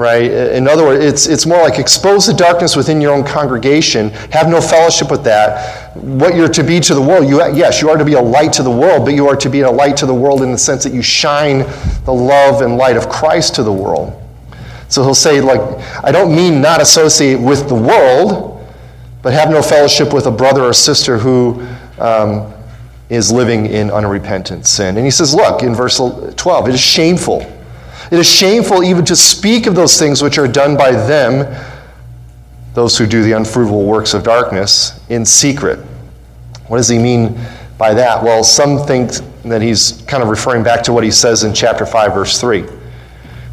right? 0.01 0.31
In 0.31 0.67
other 0.67 0.83
words 0.83 1.05
it's, 1.05 1.27
it's 1.27 1.45
more 1.45 1.61
like 1.61 1.77
expose 1.77 2.25
the 2.25 2.33
darkness 2.33 2.75
within 2.75 2.99
your 2.99 3.13
own 3.13 3.23
congregation 3.23 4.09
have 4.31 4.49
no 4.49 4.59
fellowship 4.59 5.11
with 5.11 5.23
that. 5.25 5.95
What 5.95 6.35
you're 6.35 6.49
to 6.49 6.63
be 6.63 6.79
to 6.79 6.95
the 6.95 7.01
world 7.01 7.29
you, 7.29 7.37
yes 7.53 7.81
you 7.81 7.89
are 7.89 7.97
to 7.97 8.05
be 8.05 8.13
a 8.13 8.21
light 8.21 8.53
to 8.53 8.63
the 8.63 8.71
world 8.71 9.05
but 9.05 9.13
you 9.13 9.27
are 9.27 9.35
to 9.35 9.49
be 9.49 9.61
a 9.61 9.69
light 9.69 9.97
to 9.97 10.05
the 10.05 10.13
world 10.13 10.41
in 10.41 10.51
the 10.51 10.57
sense 10.57 10.83
that 10.83 10.93
you 10.93 11.03
shine 11.03 11.59
the 12.05 12.13
love 12.13 12.61
and 12.61 12.77
light 12.77 12.97
of 12.97 13.09
christ 13.09 13.55
to 13.55 13.63
the 13.63 13.71
world. 13.71 14.19
So 14.87 15.03
he'll 15.03 15.13
say 15.13 15.39
like 15.39 15.61
i 16.03 16.11
don't 16.11 16.35
mean 16.35 16.61
not 16.61 16.81
associate 16.81 17.39
with 17.39 17.69
the 17.69 17.75
world 17.75 18.67
but 19.21 19.33
have 19.33 19.51
no 19.51 19.61
fellowship 19.61 20.13
with 20.13 20.25
a 20.25 20.31
brother 20.31 20.63
or 20.63 20.73
sister 20.73 21.19
who 21.19 21.61
um, 21.99 22.51
is 23.11 23.29
living 23.29 23.65
in 23.65 23.91
unrepentant 23.91 24.65
sin. 24.65 24.95
And 24.95 25.05
he 25.05 25.11
says, 25.11 25.35
Look, 25.35 25.63
in 25.63 25.75
verse 25.75 25.97
12, 25.97 26.69
it 26.69 26.73
is 26.73 26.79
shameful. 26.79 27.41
It 28.09 28.17
is 28.17 28.25
shameful 28.25 28.85
even 28.85 29.03
to 29.03 29.17
speak 29.17 29.67
of 29.67 29.75
those 29.75 29.99
things 29.99 30.23
which 30.23 30.37
are 30.37 30.47
done 30.47 30.77
by 30.77 30.91
them, 30.91 31.53
those 32.73 32.97
who 32.97 33.05
do 33.05 33.21
the 33.21 33.33
unfruitful 33.33 33.83
works 33.83 34.13
of 34.13 34.23
darkness, 34.23 34.97
in 35.09 35.25
secret. 35.25 35.79
What 36.67 36.77
does 36.77 36.87
he 36.87 36.97
mean 36.97 37.37
by 37.77 37.93
that? 37.93 38.23
Well, 38.23 38.45
some 38.45 38.79
think 38.87 39.11
that 39.43 39.61
he's 39.61 40.03
kind 40.07 40.23
of 40.23 40.29
referring 40.29 40.63
back 40.63 40.81
to 40.83 40.93
what 40.93 41.03
he 41.03 41.11
says 41.11 41.43
in 41.43 41.53
chapter 41.53 41.85
5, 41.85 42.13
verse 42.13 42.39
3, 42.39 42.61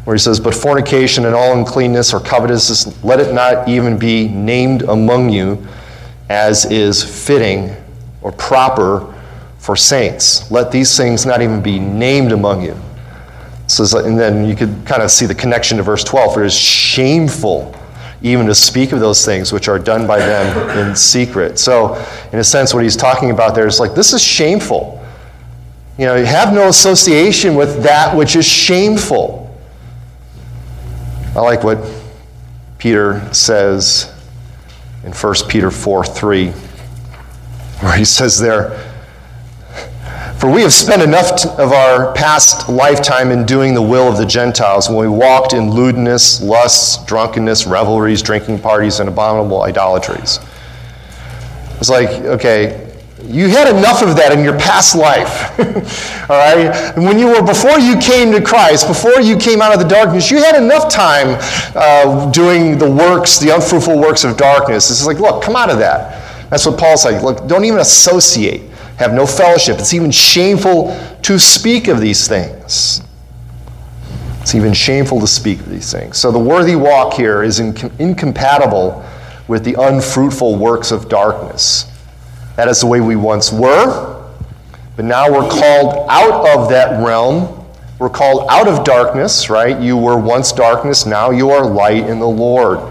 where 0.05 0.15
he 0.15 0.19
says, 0.19 0.39
But 0.39 0.55
fornication 0.55 1.25
and 1.25 1.35
all 1.35 1.57
uncleanness 1.57 2.13
or 2.13 2.21
covetousness, 2.21 3.03
let 3.03 3.19
it 3.19 3.33
not 3.33 3.67
even 3.67 3.99
be 3.99 4.29
named 4.29 4.83
among 4.83 5.29
you 5.29 5.67
as 6.29 6.63
is 6.71 7.03
fitting 7.03 7.75
or 8.21 8.31
proper 8.31 9.15
for 9.69 9.75
saints. 9.75 10.49
Let 10.49 10.71
these 10.71 10.97
things 10.97 11.27
not 11.27 11.43
even 11.43 11.61
be 11.61 11.77
named 11.77 12.31
among 12.31 12.63
you. 12.63 12.75
So, 13.67 14.03
and 14.03 14.17
then 14.17 14.43
you 14.45 14.55
could 14.55 14.83
kind 14.83 15.03
of 15.03 15.11
see 15.11 15.27
the 15.27 15.35
connection 15.35 15.77
to 15.77 15.83
verse 15.83 16.03
12. 16.03 16.33
For 16.33 16.41
it 16.41 16.47
is 16.47 16.57
shameful 16.57 17.75
even 18.23 18.47
to 18.47 18.55
speak 18.55 18.93
of 18.93 18.99
those 18.99 19.23
things 19.23 19.53
which 19.53 19.67
are 19.67 19.77
done 19.77 20.07
by 20.07 20.17
them 20.17 20.79
in 20.79 20.95
secret. 20.95 21.59
So, 21.59 22.03
in 22.33 22.39
a 22.39 22.43
sense, 22.43 22.73
what 22.73 22.81
he's 22.81 22.95
talking 22.95 23.29
about 23.29 23.53
there 23.53 23.67
is 23.67 23.79
like, 23.79 23.93
this 23.93 24.11
is 24.11 24.23
shameful. 24.23 25.05
You 25.99 26.07
know, 26.07 26.15
you 26.15 26.25
have 26.25 26.51
no 26.51 26.67
association 26.69 27.53
with 27.53 27.83
that 27.83 28.17
which 28.17 28.35
is 28.35 28.47
shameful. 28.47 29.55
I 31.35 31.41
like 31.41 31.63
what 31.63 31.77
Peter 32.79 33.31
says 33.35 34.11
in 35.03 35.13
1 35.13 35.35
Peter 35.47 35.69
4 35.69 36.05
3, 36.05 36.47
where 37.81 37.95
he 37.95 38.03
says 38.03 38.39
there, 38.39 38.88
for 40.39 40.49
we 40.49 40.61
have 40.61 40.71
spent 40.71 41.01
enough 41.01 41.45
of 41.59 41.73
our 41.73 42.13
past 42.13 42.69
lifetime 42.69 43.31
in 43.31 43.45
doing 43.45 43.73
the 43.73 43.81
will 43.81 44.07
of 44.07 44.17
the 44.17 44.25
Gentiles 44.25 44.87
when 44.87 44.97
we 44.97 45.09
walked 45.09 45.51
in 45.51 45.69
lewdness, 45.69 46.41
lusts, 46.41 47.03
drunkenness, 47.03 47.67
revelries, 47.67 48.21
drinking 48.21 48.59
parties, 48.59 49.01
and 49.01 49.09
abominable 49.09 49.63
idolatries. 49.63 50.39
It's 51.79 51.89
like, 51.89 52.09
okay, 52.09 52.89
you 53.25 53.49
had 53.49 53.67
enough 53.67 54.01
of 54.01 54.15
that 54.15 54.31
in 54.31 54.41
your 54.41 54.57
past 54.57 54.95
life. 54.95 55.59
All 56.29 56.37
right? 56.37 56.73
And 56.95 57.03
when 57.03 57.19
you 57.19 57.27
were, 57.27 57.43
before 57.43 57.77
you 57.77 57.97
came 57.99 58.31
to 58.31 58.41
Christ, 58.41 58.87
before 58.87 59.19
you 59.19 59.35
came 59.35 59.61
out 59.61 59.73
of 59.73 59.79
the 59.79 59.87
darkness, 59.89 60.31
you 60.31 60.37
had 60.37 60.55
enough 60.55 60.89
time 60.89 61.37
uh, 61.75 62.31
doing 62.31 62.77
the 62.77 62.89
works, 62.89 63.39
the 63.39 63.53
unfruitful 63.53 63.99
works 63.99 64.23
of 64.23 64.37
darkness. 64.37 64.89
It's 64.89 65.05
like, 65.05 65.19
look, 65.19 65.43
come 65.43 65.57
out 65.57 65.69
of 65.69 65.79
that. 65.79 66.49
That's 66.49 66.65
what 66.65 66.79
Paul's 66.79 67.03
like. 67.03 67.21
Look, 67.21 67.45
don't 67.45 67.65
even 67.65 67.79
associate 67.79 68.68
have 68.99 69.13
no 69.13 69.25
fellowship. 69.25 69.79
It's 69.79 69.93
even 69.93 70.11
shameful 70.11 70.95
to 71.23 71.39
speak 71.39 71.87
of 71.87 72.01
these 72.01 72.27
things. 72.27 73.01
It's 74.41 74.53
even 74.53 74.73
shameful 74.73 75.21
to 75.21 75.27
speak 75.27 75.61
of 75.61 75.69
these 75.69 75.89
things. 75.89 76.17
So 76.17 76.31
the 76.33 76.39
worthy 76.39 76.75
walk 76.75 77.13
here 77.13 77.41
is 77.41 77.59
incompatible 77.59 79.05
with 79.47 79.63
the 79.63 79.75
unfruitful 79.81 80.57
works 80.57 80.91
of 80.91 81.07
darkness. 81.07 81.85
That 82.57 82.67
is 82.67 82.81
the 82.81 82.87
way 82.87 82.99
we 82.99 83.15
once 83.15 83.53
were, 83.53 84.29
but 84.97 85.05
now 85.05 85.31
we're 85.31 85.49
called 85.49 86.05
out 86.09 86.45
of 86.57 86.69
that 86.69 87.01
realm. 87.01 87.65
We're 87.99 88.09
called 88.09 88.47
out 88.49 88.67
of 88.67 88.83
darkness, 88.83 89.49
right? 89.49 89.79
You 89.79 89.95
were 89.95 90.17
once 90.17 90.51
darkness, 90.51 91.05
now 91.05 91.31
you 91.31 91.51
are 91.51 91.65
light 91.65 92.05
in 92.05 92.19
the 92.19 92.27
Lord. 92.27 92.81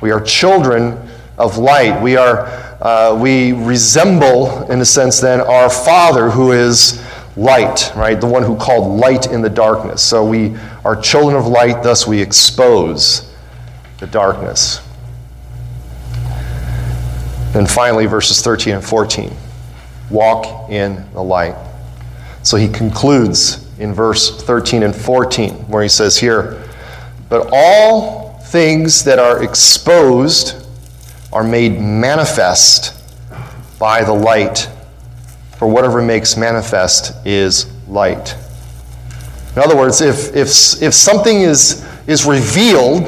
We 0.00 0.12
are 0.12 0.20
children 0.20 0.96
of 1.38 1.58
light. 1.58 2.00
We 2.00 2.16
are 2.16 2.65
uh, 2.86 3.18
we 3.20 3.50
resemble, 3.50 4.70
in 4.70 4.80
a 4.80 4.84
sense, 4.84 5.18
then, 5.18 5.40
our 5.40 5.68
Father 5.68 6.30
who 6.30 6.52
is 6.52 7.04
light, 7.36 7.90
right? 7.96 8.20
The 8.20 8.28
one 8.28 8.44
who 8.44 8.56
called 8.56 9.00
light 9.00 9.26
in 9.26 9.42
the 9.42 9.50
darkness. 9.50 10.00
So 10.00 10.24
we 10.24 10.56
are 10.84 10.94
children 10.94 11.34
of 11.34 11.48
light, 11.48 11.82
thus 11.82 12.06
we 12.06 12.22
expose 12.22 13.34
the 13.98 14.06
darkness. 14.06 14.86
And 17.56 17.68
finally, 17.68 18.06
verses 18.06 18.40
13 18.40 18.74
and 18.74 18.84
14 18.84 19.32
walk 20.08 20.70
in 20.70 21.04
the 21.12 21.22
light. 21.22 21.56
So 22.44 22.56
he 22.56 22.68
concludes 22.68 23.68
in 23.80 23.94
verse 23.94 24.40
13 24.44 24.84
and 24.84 24.94
14, 24.94 25.54
where 25.66 25.82
he 25.82 25.88
says 25.88 26.16
here, 26.16 26.62
But 27.28 27.48
all 27.52 28.38
things 28.44 29.02
that 29.02 29.18
are 29.18 29.42
exposed 29.42 30.65
are 31.36 31.44
made 31.44 31.78
manifest 31.78 32.98
by 33.78 34.02
the 34.02 34.12
light. 34.12 34.70
For 35.58 35.68
whatever 35.68 36.00
makes 36.00 36.34
manifest 36.34 37.12
is 37.26 37.70
light. 37.88 38.34
In 39.54 39.60
other 39.60 39.76
words, 39.76 40.00
if, 40.00 40.34
if, 40.34 40.48
if 40.82 40.94
something 40.94 41.42
is, 41.42 41.86
is 42.06 42.24
revealed, 42.24 43.02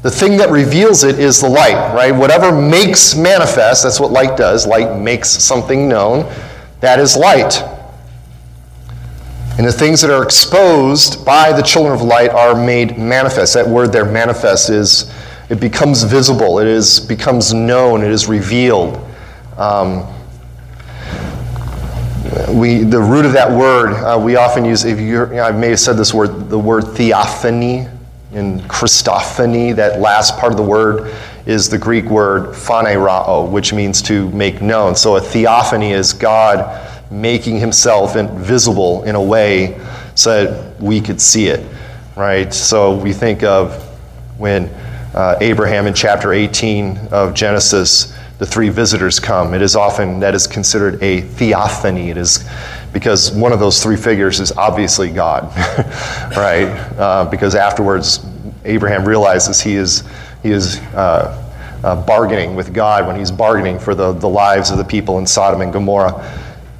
the 0.00 0.10
thing 0.10 0.38
that 0.38 0.48
reveals 0.48 1.04
it 1.04 1.18
is 1.18 1.42
the 1.42 1.48
light, 1.48 1.94
right? 1.94 2.10
Whatever 2.10 2.58
makes 2.58 3.14
manifest, 3.14 3.82
that's 3.82 4.00
what 4.00 4.12
light 4.12 4.38
does. 4.38 4.66
Light 4.66 4.98
makes 4.98 5.28
something 5.28 5.90
known. 5.90 6.24
That 6.80 6.98
is 6.98 7.18
light. 7.18 7.62
And 9.58 9.66
the 9.66 9.72
things 9.72 10.00
that 10.00 10.10
are 10.10 10.22
exposed 10.22 11.22
by 11.26 11.52
the 11.52 11.60
children 11.60 11.92
of 11.92 12.00
light 12.00 12.30
are 12.30 12.54
made 12.54 12.96
manifest. 12.96 13.52
That 13.52 13.68
word 13.68 13.92
there, 13.92 14.06
manifest, 14.06 14.70
is 14.70 15.12
it 15.50 15.58
becomes 15.58 16.04
visible, 16.04 16.60
it 16.60 16.68
is 16.68 17.00
becomes 17.00 17.52
known, 17.52 18.04
it 18.04 18.12
is 18.12 18.28
revealed. 18.28 19.04
Um, 19.58 20.06
we, 22.48 22.84
the 22.84 23.00
root 23.00 23.26
of 23.26 23.32
that 23.32 23.50
word, 23.50 23.94
uh, 23.94 24.16
we 24.18 24.36
often 24.36 24.64
use, 24.64 24.84
if 24.84 25.00
you 25.00 25.40
I 25.40 25.50
may 25.50 25.70
have 25.70 25.80
said 25.80 25.96
this 25.96 26.14
word, 26.14 26.48
the 26.48 26.58
word 26.58 26.84
theophany 26.94 27.88
in 28.32 28.60
Christophany, 28.60 29.74
that 29.74 29.98
last 29.98 30.38
part 30.38 30.52
of 30.52 30.56
the 30.56 30.62
word 30.62 31.12
is 31.46 31.68
the 31.68 31.78
Greek 31.78 32.04
word 32.04 32.54
phanerao, 32.54 33.50
which 33.50 33.72
means 33.72 34.00
to 34.02 34.30
make 34.30 34.62
known. 34.62 34.94
So 34.94 35.16
a 35.16 35.20
theophany 35.20 35.90
is 35.90 36.12
God 36.12 36.88
making 37.10 37.58
himself 37.58 38.14
visible 38.14 39.02
in 39.02 39.16
a 39.16 39.22
way 39.22 39.80
so 40.14 40.44
that 40.44 40.80
we 40.80 41.00
could 41.00 41.20
see 41.20 41.48
it, 41.48 41.66
right? 42.14 42.54
So 42.54 42.94
we 42.96 43.12
think 43.12 43.42
of 43.42 43.82
when 44.38 44.70
uh, 45.14 45.36
Abraham 45.40 45.86
in 45.86 45.94
chapter 45.94 46.32
18 46.32 46.96
of 47.10 47.34
Genesis, 47.34 48.16
the 48.38 48.46
three 48.46 48.68
visitors 48.68 49.20
come. 49.20 49.54
It 49.54 49.62
is 49.62 49.76
often, 49.76 50.20
that 50.20 50.34
is 50.34 50.46
considered 50.46 51.02
a 51.02 51.20
theophany. 51.20 52.10
It 52.10 52.16
is 52.16 52.48
because 52.92 53.30
one 53.32 53.52
of 53.52 53.60
those 53.60 53.82
three 53.82 53.96
figures 53.96 54.40
is 54.40 54.52
obviously 54.52 55.10
God, 55.10 55.44
right? 56.36 56.68
Uh, 56.98 57.24
because 57.30 57.54
afterwards, 57.54 58.24
Abraham 58.64 59.06
realizes 59.06 59.60
he 59.60 59.74
is, 59.74 60.04
he 60.42 60.50
is 60.50 60.78
uh, 60.94 61.36
uh, 61.82 62.04
bargaining 62.04 62.56
with 62.56 62.72
God 62.72 63.06
when 63.06 63.16
he's 63.16 63.30
bargaining 63.30 63.78
for 63.78 63.94
the, 63.94 64.12
the 64.12 64.28
lives 64.28 64.70
of 64.70 64.78
the 64.78 64.84
people 64.84 65.18
in 65.18 65.26
Sodom 65.26 65.60
and 65.60 65.72
Gomorrah. 65.72 66.12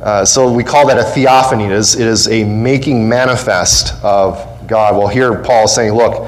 Uh, 0.01 0.25
so 0.25 0.51
we 0.51 0.65
call 0.65 0.87
that 0.87 0.99
a 0.99 1.05
theophany. 1.05 1.65
It 1.65 1.73
is, 1.73 1.95
it 1.95 2.07
is 2.07 2.29
a 2.29 2.45
making 2.45 3.09
manifest 3.09 4.03
of 4.03 4.67
God. 4.67 4.97
Well, 4.97 5.09
here 5.09 5.43
Paul 5.43 5.65
is 5.65 5.75
saying, 5.75 5.93
look, 5.93 6.27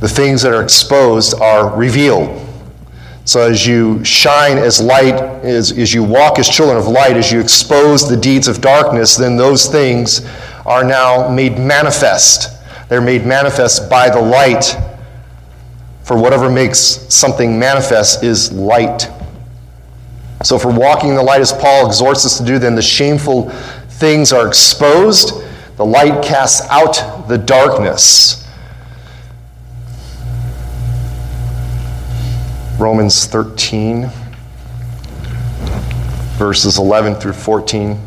the 0.00 0.08
things 0.08 0.42
that 0.42 0.52
are 0.52 0.62
exposed 0.62 1.34
are 1.40 1.76
revealed. 1.76 2.46
So 3.24 3.42
as 3.42 3.66
you 3.66 4.02
shine 4.04 4.56
as 4.56 4.80
light, 4.80 5.16
as, 5.44 5.70
as 5.72 5.92
you 5.92 6.02
walk 6.02 6.38
as 6.38 6.48
children 6.48 6.78
of 6.78 6.88
light, 6.88 7.16
as 7.16 7.30
you 7.30 7.40
expose 7.40 8.08
the 8.08 8.16
deeds 8.16 8.48
of 8.48 8.62
darkness, 8.62 9.16
then 9.16 9.36
those 9.36 9.66
things 9.66 10.26
are 10.64 10.82
now 10.82 11.28
made 11.28 11.58
manifest. 11.58 12.58
They're 12.88 13.02
made 13.02 13.26
manifest 13.26 13.90
by 13.90 14.08
the 14.08 14.20
light. 14.20 14.76
For 16.04 16.16
whatever 16.16 16.50
makes 16.50 16.78
something 16.78 17.58
manifest 17.58 18.24
is 18.24 18.50
light. 18.50 19.10
So, 20.42 20.56
if 20.56 20.64
we're 20.64 20.78
walking 20.78 21.10
in 21.10 21.14
the 21.14 21.22
light 21.22 21.42
as 21.42 21.52
Paul 21.52 21.86
exhorts 21.86 22.24
us 22.24 22.38
to 22.38 22.44
do, 22.44 22.58
then 22.58 22.74
the 22.74 22.80
shameful 22.80 23.50
things 23.90 24.32
are 24.32 24.48
exposed. 24.48 25.34
The 25.76 25.84
light 25.84 26.24
casts 26.24 26.66
out 26.70 27.28
the 27.28 27.36
darkness. 27.36 28.47
Romans 32.78 33.26
13, 33.26 34.08
verses 36.36 36.78
11 36.78 37.16
through 37.16 37.32
14. 37.32 38.00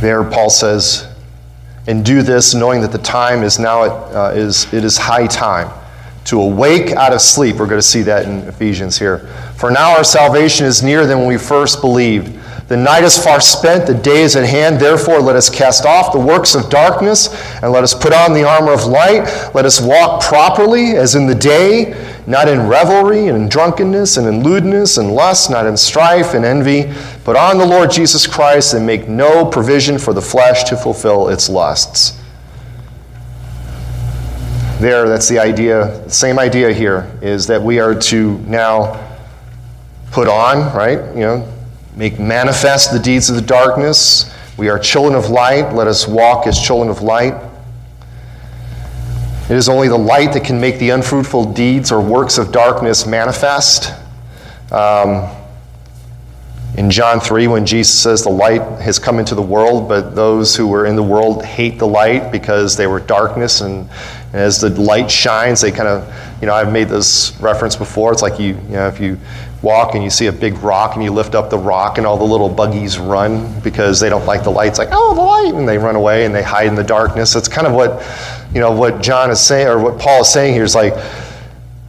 There, 0.00 0.24
Paul 0.24 0.48
says, 0.48 1.06
and 1.86 2.02
do 2.02 2.22
this 2.22 2.54
knowing 2.54 2.80
that 2.80 2.92
the 2.92 2.98
time 2.98 3.42
is 3.42 3.58
now, 3.58 3.82
uh, 3.82 4.32
is, 4.34 4.72
it 4.72 4.82
is 4.82 4.96
high 4.96 5.26
time 5.26 5.70
to 6.24 6.40
awake 6.40 6.92
out 6.92 7.12
of 7.12 7.20
sleep. 7.20 7.56
We're 7.56 7.66
going 7.66 7.80
to 7.80 7.86
see 7.86 8.02
that 8.02 8.24
in 8.24 8.38
Ephesians 8.48 8.98
here. 8.98 9.18
For 9.56 9.70
now 9.70 9.94
our 9.94 10.04
salvation 10.04 10.64
is 10.64 10.82
nearer 10.82 11.04
than 11.04 11.18
when 11.18 11.28
we 11.28 11.36
first 11.36 11.82
believed. 11.82 12.34
The 12.70 12.76
night 12.76 13.02
is 13.02 13.18
far 13.18 13.40
spent, 13.40 13.88
the 13.88 13.94
day 13.94 14.22
is 14.22 14.36
at 14.36 14.48
hand. 14.48 14.78
Therefore, 14.78 15.18
let 15.18 15.34
us 15.34 15.50
cast 15.50 15.84
off 15.84 16.12
the 16.12 16.20
works 16.20 16.54
of 16.54 16.70
darkness 16.70 17.28
and 17.64 17.72
let 17.72 17.82
us 17.82 17.92
put 17.92 18.12
on 18.12 18.32
the 18.32 18.44
armor 18.44 18.72
of 18.72 18.84
light. 18.84 19.24
Let 19.56 19.66
us 19.66 19.80
walk 19.80 20.22
properly 20.22 20.92
as 20.92 21.16
in 21.16 21.26
the 21.26 21.34
day, 21.34 22.00
not 22.28 22.46
in 22.46 22.68
revelry 22.68 23.26
and 23.26 23.36
in 23.36 23.48
drunkenness 23.48 24.18
and 24.18 24.28
in 24.28 24.44
lewdness 24.44 24.98
and 24.98 25.12
lust, 25.12 25.50
not 25.50 25.66
in 25.66 25.76
strife 25.76 26.32
and 26.32 26.44
envy. 26.44 26.92
but 27.24 27.34
on 27.34 27.58
the 27.58 27.66
Lord 27.66 27.90
Jesus 27.90 28.24
Christ 28.24 28.72
and 28.72 28.86
make 28.86 29.08
no 29.08 29.44
provision 29.44 29.98
for 29.98 30.12
the 30.12 30.22
flesh 30.22 30.62
to 30.70 30.76
fulfill 30.76 31.28
its 31.28 31.48
lusts. 31.48 32.22
There, 34.78 35.08
that's 35.08 35.28
the 35.28 35.40
idea, 35.40 36.08
same 36.08 36.38
idea 36.38 36.72
here, 36.72 37.10
is 37.20 37.48
that 37.48 37.60
we 37.60 37.80
are 37.80 37.96
to 37.96 38.38
now 38.46 39.10
put 40.12 40.28
on, 40.28 40.72
right? 40.72 41.00
You 41.16 41.20
know, 41.20 41.59
make 42.00 42.18
manifest 42.18 42.94
the 42.94 42.98
deeds 42.98 43.28
of 43.28 43.36
the 43.36 43.42
darkness. 43.42 44.34
We 44.56 44.70
are 44.70 44.78
children 44.78 45.14
of 45.14 45.28
light. 45.28 45.74
Let 45.74 45.86
us 45.86 46.08
walk 46.08 46.46
as 46.46 46.58
children 46.58 46.88
of 46.88 47.02
light. 47.02 47.34
It 49.50 49.54
is 49.54 49.68
only 49.68 49.88
the 49.88 49.98
light 49.98 50.32
that 50.32 50.42
can 50.42 50.58
make 50.58 50.78
the 50.78 50.88
unfruitful 50.88 51.52
deeds 51.52 51.92
or 51.92 52.00
works 52.00 52.38
of 52.38 52.52
darkness 52.52 53.06
manifest. 53.06 53.92
Um, 54.72 55.30
in 56.74 56.90
John 56.90 57.20
3, 57.20 57.48
when 57.48 57.66
Jesus 57.66 58.02
says 58.02 58.22
the 58.22 58.30
light 58.30 58.62
has 58.80 58.98
come 58.98 59.18
into 59.18 59.34
the 59.34 59.42
world, 59.42 59.86
but 59.86 60.14
those 60.14 60.56
who 60.56 60.68
were 60.68 60.86
in 60.86 60.96
the 60.96 61.02
world 61.02 61.44
hate 61.44 61.78
the 61.78 61.86
light 61.86 62.32
because 62.32 62.78
they 62.78 62.86
were 62.86 63.00
darkness, 63.00 63.60
and, 63.60 63.90
and 64.32 64.36
as 64.36 64.58
the 64.58 64.70
light 64.70 65.10
shines, 65.10 65.60
they 65.60 65.70
kind 65.70 65.88
of, 65.88 66.40
you 66.40 66.46
know, 66.46 66.54
I've 66.54 66.72
made 66.72 66.88
this 66.88 67.36
reference 67.40 67.76
before. 67.76 68.10
It's 68.10 68.22
like 68.22 68.40
you, 68.40 68.54
you 68.54 68.70
know, 68.70 68.88
if 68.88 69.00
you 69.00 69.18
walk 69.62 69.94
and 69.94 70.02
you 70.02 70.08
see 70.08 70.26
a 70.26 70.32
big 70.32 70.54
rock 70.58 70.94
and 70.94 71.04
you 71.04 71.12
lift 71.12 71.34
up 71.34 71.50
the 71.50 71.58
rock 71.58 71.98
and 71.98 72.06
all 72.06 72.16
the 72.16 72.24
little 72.24 72.48
buggies 72.48 72.98
run 72.98 73.60
because 73.60 74.00
they 74.00 74.08
don't 74.08 74.24
like 74.24 74.42
the 74.42 74.50
lights 74.50 74.78
like 74.78 74.88
oh 74.90 75.14
the 75.14 75.20
light 75.20 75.54
and 75.54 75.68
they 75.68 75.76
run 75.76 75.96
away 75.96 76.24
and 76.24 76.34
they 76.34 76.42
hide 76.42 76.66
in 76.66 76.74
the 76.74 76.84
darkness. 76.84 77.36
It's 77.36 77.48
kind 77.48 77.66
of 77.66 77.74
what 77.74 78.02
you 78.54 78.60
know 78.60 78.72
what 78.72 79.02
john 79.02 79.30
is 79.30 79.40
saying 79.40 79.68
or 79.68 79.78
what 79.78 79.98
paul 79.98 80.22
is 80.22 80.32
saying 80.32 80.54
here 80.54 80.64
is 80.64 80.74
like 80.74 80.94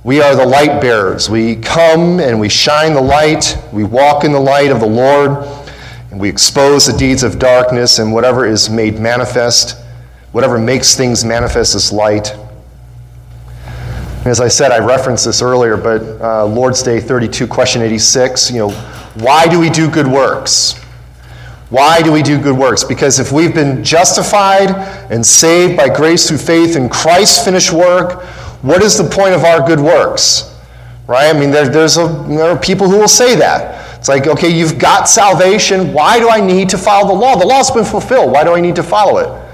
we 0.03 0.19
are 0.19 0.35
the 0.35 0.45
light 0.45 0.81
bearers. 0.81 1.29
We 1.29 1.57
come 1.57 2.19
and 2.19 2.39
we 2.39 2.49
shine 2.49 2.93
the 2.93 3.01
light 3.01 3.57
we 3.71 3.83
walk 3.83 4.23
in 4.25 4.31
the 4.31 4.39
light 4.39 4.71
of 4.71 4.79
the 4.79 4.87
lord 4.87 5.31
and 6.11 6.19
we 6.19 6.27
expose 6.27 6.87
the 6.87 6.97
deeds 6.97 7.23
of 7.23 7.39
darkness 7.39 7.99
and 7.99 8.11
whatever 8.11 8.45
is 8.45 8.69
made 8.69 8.99
manifest 8.99 9.77
whatever 10.33 10.59
makes 10.59 10.95
things 10.95 11.23
manifest 11.23 11.75
is 11.75 11.91
light 11.91 12.35
as 14.25 14.39
I 14.39 14.49
said, 14.49 14.71
I 14.71 14.77
referenced 14.77 15.25
this 15.25 15.41
earlier, 15.41 15.75
but 15.75 16.01
uh, 16.21 16.45
Lord's 16.45 16.83
Day 16.83 16.99
32, 16.99 17.47
question 17.47 17.81
86, 17.81 18.51
you 18.51 18.59
know, 18.59 18.69
why 19.15 19.47
do 19.47 19.59
we 19.59 19.69
do 19.69 19.89
good 19.89 20.05
works? 20.05 20.79
Why 21.71 22.01
do 22.01 22.11
we 22.11 22.21
do 22.21 22.39
good 22.39 22.55
works? 22.55 22.83
Because 22.83 23.17
if 23.17 23.31
we've 23.31 23.55
been 23.55 23.83
justified 23.83 24.69
and 25.09 25.25
saved 25.25 25.75
by 25.75 25.89
grace 25.89 26.27
through 26.27 26.37
faith 26.37 26.75
in 26.75 26.87
Christ's 26.87 27.43
finished 27.43 27.71
work, 27.71 28.21
what 28.61 28.83
is 28.83 28.95
the 28.95 29.09
point 29.09 29.33
of 29.33 29.43
our 29.43 29.65
good 29.65 29.79
works? 29.79 30.55
Right? 31.07 31.33
I 31.33 31.37
mean, 31.37 31.49
there, 31.49 31.67
there's 31.67 31.97
a, 31.97 32.05
there 32.27 32.51
are 32.51 32.59
people 32.59 32.87
who 32.87 32.99
will 32.99 33.07
say 33.07 33.35
that. 33.37 33.97
It's 33.97 34.07
like, 34.07 34.27
okay, 34.27 34.49
you've 34.49 34.77
got 34.77 35.09
salvation. 35.09 35.93
Why 35.93 36.19
do 36.19 36.29
I 36.29 36.41
need 36.41 36.69
to 36.69 36.77
follow 36.77 37.07
the 37.07 37.13
law? 37.13 37.35
The 37.37 37.47
law's 37.47 37.71
been 37.71 37.85
fulfilled. 37.85 38.31
Why 38.31 38.43
do 38.43 38.53
I 38.53 38.61
need 38.61 38.75
to 38.75 38.83
follow 38.83 39.17
it? 39.17 39.51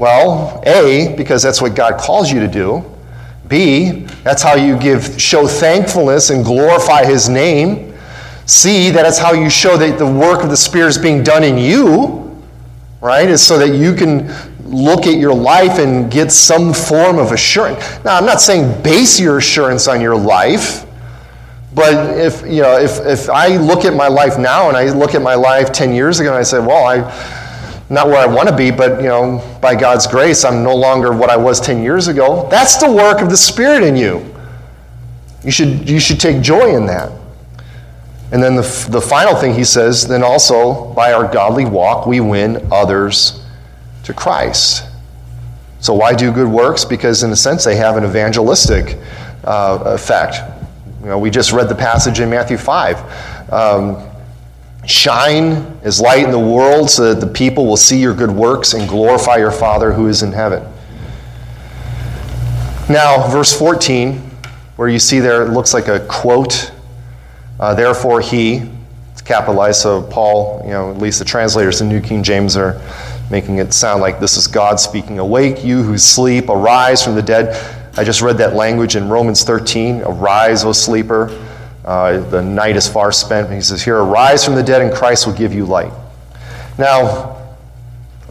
Well, 0.00 0.62
A, 0.66 1.14
because 1.16 1.42
that's 1.42 1.62
what 1.62 1.76
God 1.76 2.00
calls 2.00 2.32
you 2.32 2.40
to 2.40 2.48
do. 2.48 2.84
B, 3.48 4.06
that's 4.22 4.42
how 4.42 4.54
you 4.54 4.78
give 4.78 5.20
show 5.20 5.46
thankfulness 5.46 6.30
and 6.30 6.44
glorify 6.44 7.04
his 7.04 7.28
name. 7.28 7.94
C, 8.46 8.90
that 8.90 9.06
is 9.06 9.18
how 9.18 9.32
you 9.32 9.50
show 9.50 9.76
that 9.76 9.98
the 9.98 10.06
work 10.06 10.42
of 10.42 10.50
the 10.50 10.56
Spirit 10.56 10.88
is 10.88 10.98
being 10.98 11.22
done 11.22 11.44
in 11.44 11.58
you, 11.58 12.36
right? 13.00 13.28
Is 13.28 13.42
so 13.42 13.58
that 13.58 13.76
you 13.76 13.94
can 13.94 14.32
look 14.64 15.06
at 15.06 15.18
your 15.18 15.34
life 15.34 15.78
and 15.78 16.10
get 16.10 16.30
some 16.30 16.72
form 16.72 17.18
of 17.18 17.32
assurance. 17.32 17.78
Now, 18.04 18.16
I'm 18.16 18.26
not 18.26 18.40
saying 18.40 18.82
base 18.82 19.18
your 19.18 19.38
assurance 19.38 19.88
on 19.88 20.00
your 20.00 20.16
life, 20.16 20.86
but 21.74 22.18
if 22.18 22.42
you 22.42 22.62
know, 22.62 22.78
if 22.78 23.04
if 23.06 23.28
I 23.30 23.56
look 23.56 23.84
at 23.84 23.94
my 23.94 24.08
life 24.08 24.38
now 24.38 24.68
and 24.68 24.76
I 24.76 24.90
look 24.90 25.14
at 25.14 25.22
my 25.22 25.34
life 25.34 25.70
10 25.72 25.92
years 25.94 26.20
ago 26.20 26.30
and 26.30 26.38
I 26.38 26.42
say, 26.42 26.58
well, 26.58 26.86
I 26.86 27.47
not 27.90 28.08
where 28.08 28.18
I 28.18 28.26
want 28.26 28.48
to 28.48 28.56
be, 28.56 28.70
but 28.70 29.00
you 29.00 29.08
know, 29.08 29.58
by 29.62 29.74
God's 29.74 30.06
grace, 30.06 30.44
I'm 30.44 30.62
no 30.62 30.74
longer 30.74 31.12
what 31.12 31.30
I 31.30 31.36
was 31.36 31.60
10 31.60 31.82
years 31.82 32.08
ago. 32.08 32.46
That's 32.50 32.76
the 32.76 32.90
work 32.90 33.20
of 33.22 33.30
the 33.30 33.36
Spirit 33.36 33.82
in 33.82 33.96
you. 33.96 34.34
You 35.42 35.50
should, 35.50 35.88
you 35.88 35.98
should 35.98 36.20
take 36.20 36.42
joy 36.42 36.76
in 36.76 36.86
that. 36.86 37.10
And 38.30 38.42
then 38.42 38.56
the, 38.56 38.86
the 38.90 39.00
final 39.00 39.34
thing 39.34 39.54
he 39.54 39.64
says, 39.64 40.06
then 40.06 40.22
also 40.22 40.92
by 40.92 41.12
our 41.12 41.32
godly 41.32 41.64
walk, 41.64 42.06
we 42.06 42.20
win 42.20 42.68
others 42.70 43.42
to 44.04 44.12
Christ. 44.12 44.84
So, 45.80 45.94
why 45.94 46.14
do 46.14 46.30
good 46.32 46.48
works? 46.48 46.84
Because, 46.84 47.22
in 47.22 47.30
a 47.30 47.36
sense, 47.36 47.64
they 47.64 47.76
have 47.76 47.96
an 47.96 48.04
evangelistic 48.04 48.98
uh, 49.44 49.78
effect. 49.86 50.36
You 51.00 51.06
know, 51.06 51.18
we 51.18 51.30
just 51.30 51.52
read 51.52 51.68
the 51.68 51.74
passage 51.74 52.20
in 52.20 52.28
Matthew 52.28 52.58
5. 52.58 53.52
Um, 53.52 54.10
Shine 54.88 55.78
as 55.82 56.00
light 56.00 56.24
in 56.24 56.30
the 56.30 56.38
world 56.38 56.88
so 56.88 57.12
that 57.12 57.20
the 57.20 57.30
people 57.30 57.66
will 57.66 57.76
see 57.76 58.00
your 58.00 58.14
good 58.14 58.30
works 58.30 58.72
and 58.72 58.88
glorify 58.88 59.36
your 59.36 59.50
Father 59.50 59.92
who 59.92 60.08
is 60.08 60.22
in 60.22 60.32
heaven. 60.32 60.62
Now, 62.88 63.28
verse 63.28 63.56
14, 63.56 64.14
where 64.76 64.88
you 64.88 64.98
see 64.98 65.20
there, 65.20 65.42
it 65.42 65.50
looks 65.50 65.74
like 65.74 65.88
a 65.88 66.00
quote. 66.08 66.72
Uh, 67.60 67.74
Therefore, 67.74 68.22
he, 68.22 68.62
it's 69.12 69.20
capitalized, 69.20 69.82
so 69.82 70.02
Paul, 70.04 70.62
you 70.64 70.70
know, 70.70 70.90
at 70.90 70.96
least 70.96 71.18
the 71.18 71.24
translators 71.26 71.82
in 71.82 71.88
New 71.90 72.00
King 72.00 72.22
James 72.22 72.56
are 72.56 72.80
making 73.30 73.58
it 73.58 73.74
sound 73.74 74.00
like 74.00 74.20
this 74.20 74.38
is 74.38 74.46
God 74.46 74.80
speaking. 74.80 75.18
Awake, 75.18 75.62
you 75.62 75.82
who 75.82 75.98
sleep, 75.98 76.48
arise 76.48 77.04
from 77.04 77.14
the 77.14 77.20
dead. 77.20 77.54
I 77.98 78.04
just 78.04 78.22
read 78.22 78.38
that 78.38 78.54
language 78.54 78.96
in 78.96 79.10
Romans 79.10 79.44
13 79.44 80.00
Arise, 80.00 80.64
O 80.64 80.72
sleeper. 80.72 81.28
Uh, 81.88 82.20
the 82.28 82.42
night 82.42 82.76
is 82.76 82.86
far 82.86 83.10
spent. 83.10 83.50
He 83.50 83.62
says, 83.62 83.82
Here, 83.82 83.96
arise 83.96 84.44
from 84.44 84.56
the 84.56 84.62
dead, 84.62 84.82
and 84.82 84.92
Christ 84.92 85.26
will 85.26 85.32
give 85.32 85.54
you 85.54 85.64
light. 85.64 85.90
Now, 86.76 87.48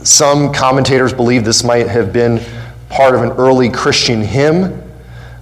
some 0.04 0.54
commentators 0.54 1.12
believe 1.12 1.44
this 1.44 1.64
might 1.64 1.88
have 1.88 2.14
been 2.14 2.40
part 2.88 3.16
of 3.16 3.24
an 3.24 3.32
early 3.32 3.72
Christian 3.72 4.22
hymn. 4.22 4.84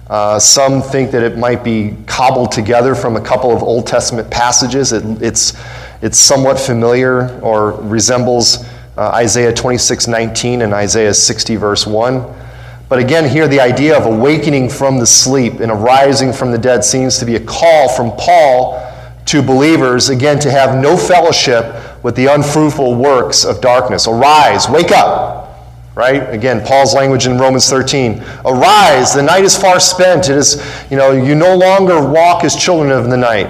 Uh, 0.08 0.38
some 0.38 0.80
think 0.80 1.10
that 1.10 1.22
it 1.22 1.36
might 1.36 1.62
be 1.62 1.94
cobbled 2.06 2.52
together 2.52 2.94
from 2.94 3.16
a 3.16 3.20
couple 3.20 3.54
of 3.54 3.62
Old 3.62 3.86
Testament 3.86 4.30
passages. 4.30 4.94
It, 4.94 5.04
it's, 5.22 5.52
it's 6.00 6.18
somewhat 6.18 6.58
familiar 6.58 7.38
or 7.40 7.72
resembles 7.82 8.64
uh, 8.96 9.10
Isaiah 9.10 9.52
26 9.52 10.08
19 10.08 10.62
and 10.62 10.72
Isaiah 10.72 11.12
60, 11.12 11.56
verse 11.56 11.86
1. 11.86 12.45
But 12.88 13.00
again, 13.00 13.28
here 13.28 13.48
the 13.48 13.60
idea 13.60 13.98
of 13.98 14.06
awakening 14.06 14.68
from 14.68 14.98
the 14.98 15.06
sleep 15.06 15.54
and 15.54 15.72
arising 15.72 16.32
from 16.32 16.52
the 16.52 16.58
dead 16.58 16.84
seems 16.84 17.18
to 17.18 17.24
be 17.24 17.34
a 17.34 17.40
call 17.40 17.88
from 17.88 18.12
Paul 18.12 18.82
to 19.26 19.42
believers, 19.42 20.08
again, 20.08 20.38
to 20.38 20.50
have 20.52 20.80
no 20.80 20.96
fellowship 20.96 22.04
with 22.04 22.14
the 22.14 22.26
unfruitful 22.26 22.94
works 22.94 23.44
of 23.44 23.60
darkness. 23.60 24.06
Arise, 24.06 24.68
wake 24.68 24.92
up. 24.92 25.42
Right? 25.96 26.28
Again, 26.32 26.64
Paul's 26.64 26.94
language 26.94 27.26
in 27.26 27.38
Romans 27.38 27.68
13. 27.68 28.22
Arise, 28.44 29.14
the 29.14 29.22
night 29.22 29.44
is 29.44 29.56
far 29.56 29.80
spent. 29.80 30.28
It 30.28 30.36
is, 30.36 30.62
you 30.90 30.96
know, 30.96 31.10
you 31.10 31.34
no 31.34 31.56
longer 31.56 32.06
walk 32.06 32.44
as 32.44 32.54
children 32.54 32.92
of 32.92 33.10
the 33.10 33.16
night. 33.16 33.48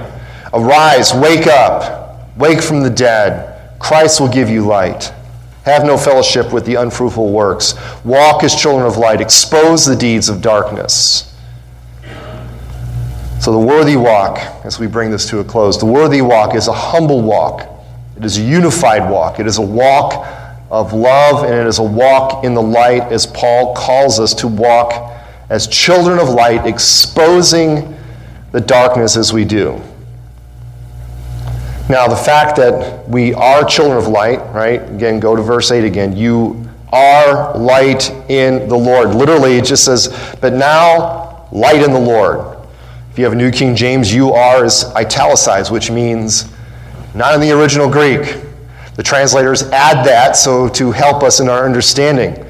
Arise, 0.54 1.12
wake 1.12 1.48
up, 1.48 2.36
wake 2.38 2.62
from 2.62 2.82
the 2.82 2.88
dead. 2.88 3.78
Christ 3.80 4.20
will 4.20 4.28
give 4.28 4.48
you 4.48 4.64
light. 4.64 5.12
Have 5.66 5.84
no 5.84 5.98
fellowship 5.98 6.52
with 6.52 6.64
the 6.64 6.76
unfruitful 6.76 7.32
works. 7.32 7.74
Walk 8.04 8.44
as 8.44 8.54
children 8.54 8.86
of 8.86 8.98
light. 8.98 9.20
Expose 9.20 9.84
the 9.84 9.96
deeds 9.96 10.28
of 10.28 10.40
darkness. 10.40 11.34
So, 13.40 13.50
the 13.50 13.58
worthy 13.58 13.96
walk, 13.96 14.38
as 14.64 14.78
we 14.78 14.86
bring 14.86 15.10
this 15.10 15.28
to 15.30 15.40
a 15.40 15.44
close, 15.44 15.76
the 15.76 15.84
worthy 15.84 16.22
walk 16.22 16.54
is 16.54 16.68
a 16.68 16.72
humble 16.72 17.20
walk. 17.20 17.68
It 18.16 18.24
is 18.24 18.38
a 18.38 18.42
unified 18.42 19.10
walk. 19.10 19.40
It 19.40 19.48
is 19.48 19.58
a 19.58 19.62
walk 19.62 20.24
of 20.70 20.92
love, 20.92 21.44
and 21.44 21.54
it 21.54 21.66
is 21.66 21.80
a 21.80 21.82
walk 21.82 22.44
in 22.44 22.54
the 22.54 22.62
light, 22.62 23.02
as 23.12 23.26
Paul 23.26 23.74
calls 23.74 24.20
us 24.20 24.34
to 24.34 24.46
walk 24.46 25.12
as 25.50 25.66
children 25.66 26.20
of 26.20 26.28
light, 26.28 26.64
exposing 26.64 27.98
the 28.52 28.60
darkness 28.60 29.16
as 29.16 29.32
we 29.32 29.44
do. 29.44 29.82
Now, 31.88 32.08
the 32.08 32.16
fact 32.16 32.56
that 32.56 33.08
we 33.08 33.32
are 33.34 33.64
children 33.64 33.96
of 33.96 34.08
light, 34.08 34.40
right? 34.52 34.82
Again, 34.90 35.20
go 35.20 35.36
to 35.36 35.42
verse 35.42 35.70
8 35.70 35.84
again. 35.84 36.16
You 36.16 36.68
are 36.92 37.56
light 37.56 38.10
in 38.28 38.68
the 38.68 38.76
Lord. 38.76 39.14
Literally, 39.14 39.56
it 39.56 39.64
just 39.64 39.84
says, 39.84 40.36
but 40.40 40.52
now 40.52 41.46
light 41.52 41.82
in 41.82 41.92
the 41.92 42.00
Lord. 42.00 42.58
If 43.12 43.18
you 43.18 43.24
have 43.24 43.34
a 43.34 43.36
New 43.36 43.52
King 43.52 43.76
James, 43.76 44.12
you 44.12 44.32
are 44.32 44.64
is 44.64 44.84
italicized, 44.96 45.70
which 45.70 45.90
means 45.90 46.52
not 47.14 47.34
in 47.34 47.40
the 47.40 47.52
original 47.52 47.88
Greek. 47.88 48.36
The 48.96 49.02
translators 49.02 49.62
add 49.64 50.04
that 50.06 50.36
so 50.36 50.68
to 50.70 50.90
help 50.90 51.22
us 51.22 51.40
in 51.40 51.48
our 51.48 51.64
understanding. 51.64 52.44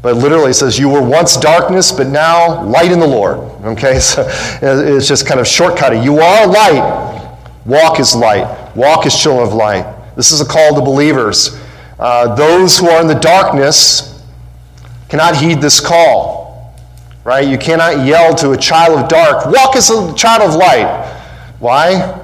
But 0.00 0.16
literally 0.16 0.50
it 0.50 0.54
says, 0.54 0.78
You 0.78 0.88
were 0.88 1.02
once 1.02 1.36
darkness, 1.36 1.92
but 1.92 2.08
now 2.08 2.64
light 2.64 2.90
in 2.90 3.00
the 3.00 3.06
Lord. 3.06 3.38
Okay, 3.64 3.98
so 4.00 4.24
it's 4.62 5.06
just 5.06 5.26
kind 5.26 5.38
of 5.38 5.46
shortcutting. 5.46 6.02
You 6.02 6.18
are 6.18 6.46
light. 6.46 7.28
Walk 7.64 8.00
as 8.00 8.14
light. 8.14 8.61
Walk 8.74 9.06
as 9.06 9.18
children 9.18 9.46
of 9.46 9.54
light. 9.54 9.86
This 10.16 10.32
is 10.32 10.40
a 10.40 10.44
call 10.44 10.74
to 10.74 10.80
believers. 10.80 11.58
Uh, 11.98 12.34
those 12.34 12.78
who 12.78 12.88
are 12.88 13.00
in 13.00 13.06
the 13.06 13.14
darkness 13.14 14.24
cannot 15.08 15.36
heed 15.36 15.60
this 15.60 15.80
call. 15.80 16.74
Right? 17.24 17.46
You 17.46 17.58
cannot 17.58 18.04
yell 18.06 18.34
to 18.36 18.52
a 18.52 18.56
child 18.56 18.98
of 18.98 19.08
dark, 19.08 19.46
walk 19.46 19.76
as 19.76 19.90
a 19.90 20.12
child 20.14 20.42
of 20.42 20.56
light. 20.56 21.08
Why? 21.60 22.18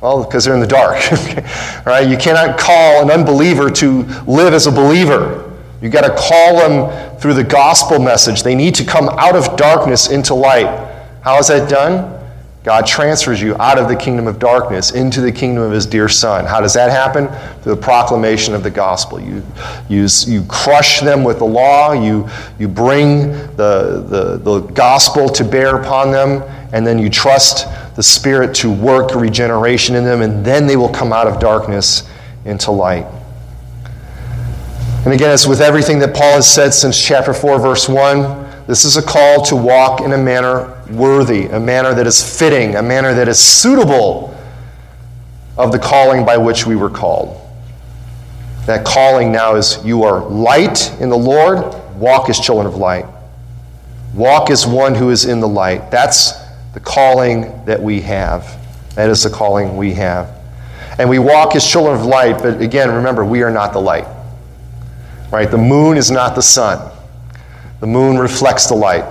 Well, 0.00 0.24
because 0.24 0.44
they're 0.44 0.54
in 0.54 0.60
the 0.60 0.66
dark. 0.66 0.96
right? 1.86 2.08
You 2.08 2.16
cannot 2.16 2.58
call 2.58 3.02
an 3.02 3.10
unbeliever 3.10 3.70
to 3.70 4.02
live 4.26 4.54
as 4.54 4.66
a 4.66 4.72
believer. 4.72 5.58
You've 5.82 5.92
got 5.92 6.02
to 6.02 6.14
call 6.16 6.56
them 6.56 7.18
through 7.18 7.34
the 7.34 7.44
gospel 7.44 7.98
message. 7.98 8.42
They 8.42 8.54
need 8.54 8.74
to 8.76 8.84
come 8.84 9.08
out 9.10 9.36
of 9.36 9.56
darkness 9.56 10.10
into 10.10 10.34
light. 10.34 10.88
How 11.22 11.38
is 11.38 11.48
that 11.48 11.68
done? 11.68 12.19
God 12.62 12.86
transfers 12.86 13.40
you 13.40 13.56
out 13.56 13.78
of 13.78 13.88
the 13.88 13.96
kingdom 13.96 14.26
of 14.26 14.38
darkness 14.38 14.90
into 14.90 15.22
the 15.22 15.32
kingdom 15.32 15.62
of 15.62 15.72
his 15.72 15.86
dear 15.86 16.10
son. 16.10 16.44
How 16.44 16.60
does 16.60 16.74
that 16.74 16.90
happen? 16.90 17.28
Through 17.62 17.76
the 17.76 17.80
proclamation 17.80 18.54
of 18.54 18.62
the 18.62 18.70
gospel. 18.70 19.18
You, 19.18 19.42
you, 19.88 20.06
you 20.26 20.44
crush 20.44 21.00
them 21.00 21.24
with 21.24 21.38
the 21.38 21.46
law, 21.46 21.92
you, 21.92 22.28
you 22.58 22.68
bring 22.68 23.32
the, 23.56 24.04
the, 24.06 24.36
the 24.42 24.60
gospel 24.72 25.30
to 25.30 25.42
bear 25.42 25.76
upon 25.76 26.12
them, 26.12 26.42
and 26.74 26.86
then 26.86 26.98
you 26.98 27.08
trust 27.08 27.66
the 27.96 28.02
Spirit 28.02 28.54
to 28.56 28.70
work 28.70 29.14
regeneration 29.14 29.96
in 29.96 30.04
them, 30.04 30.20
and 30.20 30.44
then 30.44 30.66
they 30.66 30.76
will 30.76 30.90
come 30.90 31.14
out 31.14 31.26
of 31.26 31.40
darkness 31.40 32.06
into 32.44 32.70
light. 32.70 33.06
And 35.04 35.14
again, 35.14 35.32
it's 35.32 35.46
with 35.46 35.62
everything 35.62 35.98
that 36.00 36.14
Paul 36.14 36.34
has 36.34 36.46
said 36.46 36.74
since 36.74 37.02
chapter 37.02 37.32
4, 37.32 37.58
verse 37.58 37.88
1. 37.88 38.66
This 38.66 38.84
is 38.84 38.98
a 38.98 39.02
call 39.02 39.42
to 39.46 39.56
walk 39.56 40.02
in 40.02 40.12
a 40.12 40.18
manner 40.18 40.79
worthy, 40.90 41.46
a 41.46 41.60
manner 41.60 41.94
that 41.94 42.06
is 42.06 42.38
fitting, 42.38 42.76
a 42.76 42.82
manner 42.82 43.14
that 43.14 43.28
is 43.28 43.38
suitable 43.38 44.36
of 45.56 45.72
the 45.72 45.78
calling 45.78 46.24
by 46.24 46.36
which 46.36 46.66
we 46.66 46.76
were 46.76 46.90
called. 46.90 47.36
That 48.66 48.84
calling 48.84 49.32
now 49.32 49.56
is 49.56 49.84
you 49.84 50.04
are 50.04 50.28
light 50.28 50.92
in 51.00 51.08
the 51.08 51.18
Lord, 51.18 51.74
walk 51.96 52.28
as 52.28 52.38
children 52.38 52.66
of 52.66 52.76
light. 52.76 53.06
Walk 54.14 54.50
as 54.50 54.66
one 54.66 54.94
who 54.94 55.10
is 55.10 55.24
in 55.24 55.40
the 55.40 55.48
light. 55.48 55.90
That's 55.90 56.32
the 56.74 56.80
calling 56.80 57.64
that 57.64 57.80
we 57.80 58.00
have. 58.00 58.56
That 58.94 59.10
is 59.10 59.22
the 59.22 59.30
calling 59.30 59.76
we 59.76 59.94
have. 59.94 60.34
And 60.98 61.08
we 61.08 61.18
walk 61.18 61.54
as 61.56 61.66
children 61.66 61.98
of 61.98 62.04
light, 62.04 62.42
but 62.42 62.60
again, 62.60 62.90
remember, 62.90 63.24
we 63.24 63.42
are 63.42 63.50
not 63.50 63.72
the 63.72 63.80
light. 63.80 64.06
Right? 65.30 65.50
The 65.50 65.58
moon 65.58 65.96
is 65.96 66.10
not 66.10 66.34
the 66.34 66.42
sun. 66.42 66.90
The 67.80 67.86
moon 67.86 68.18
reflects 68.18 68.66
the 68.66 68.74
light. 68.74 69.04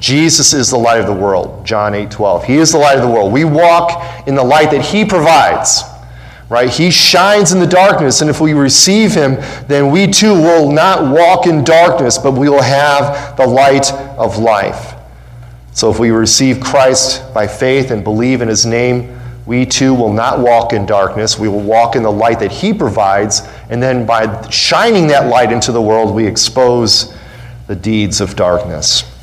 Jesus 0.00 0.52
is 0.52 0.70
the 0.70 0.78
light 0.78 1.00
of 1.00 1.06
the 1.06 1.12
world, 1.12 1.66
John 1.66 1.94
8 1.94 2.10
12. 2.10 2.44
He 2.44 2.56
is 2.56 2.72
the 2.72 2.78
light 2.78 2.96
of 2.96 3.02
the 3.02 3.10
world. 3.10 3.32
We 3.32 3.44
walk 3.44 4.28
in 4.28 4.34
the 4.34 4.44
light 4.44 4.70
that 4.70 4.82
He 4.84 5.04
provides, 5.04 5.82
right? 6.48 6.70
He 6.70 6.90
shines 6.90 7.52
in 7.52 7.58
the 7.58 7.66
darkness, 7.66 8.20
and 8.20 8.30
if 8.30 8.40
we 8.40 8.52
receive 8.52 9.14
Him, 9.14 9.36
then 9.66 9.90
we 9.90 10.06
too 10.06 10.34
will 10.34 10.70
not 10.70 11.12
walk 11.12 11.46
in 11.46 11.64
darkness, 11.64 12.16
but 12.16 12.32
we 12.32 12.48
will 12.48 12.62
have 12.62 13.36
the 13.36 13.46
light 13.46 13.92
of 13.92 14.38
life. 14.38 14.94
So 15.72 15.90
if 15.90 15.98
we 15.98 16.10
receive 16.10 16.60
Christ 16.60 17.34
by 17.34 17.46
faith 17.48 17.90
and 17.90 18.04
believe 18.04 18.40
in 18.40 18.48
His 18.48 18.64
name, 18.64 19.18
we 19.46 19.66
too 19.66 19.94
will 19.94 20.12
not 20.12 20.38
walk 20.38 20.72
in 20.72 20.86
darkness. 20.86 21.38
We 21.38 21.48
will 21.48 21.60
walk 21.60 21.96
in 21.96 22.04
the 22.04 22.12
light 22.12 22.38
that 22.38 22.52
He 22.52 22.72
provides, 22.72 23.42
and 23.68 23.82
then 23.82 24.06
by 24.06 24.48
shining 24.48 25.08
that 25.08 25.26
light 25.26 25.50
into 25.50 25.72
the 25.72 25.82
world, 25.82 26.14
we 26.14 26.24
expose 26.24 27.16
the 27.66 27.74
deeds 27.74 28.20
of 28.20 28.36
darkness. 28.36 29.17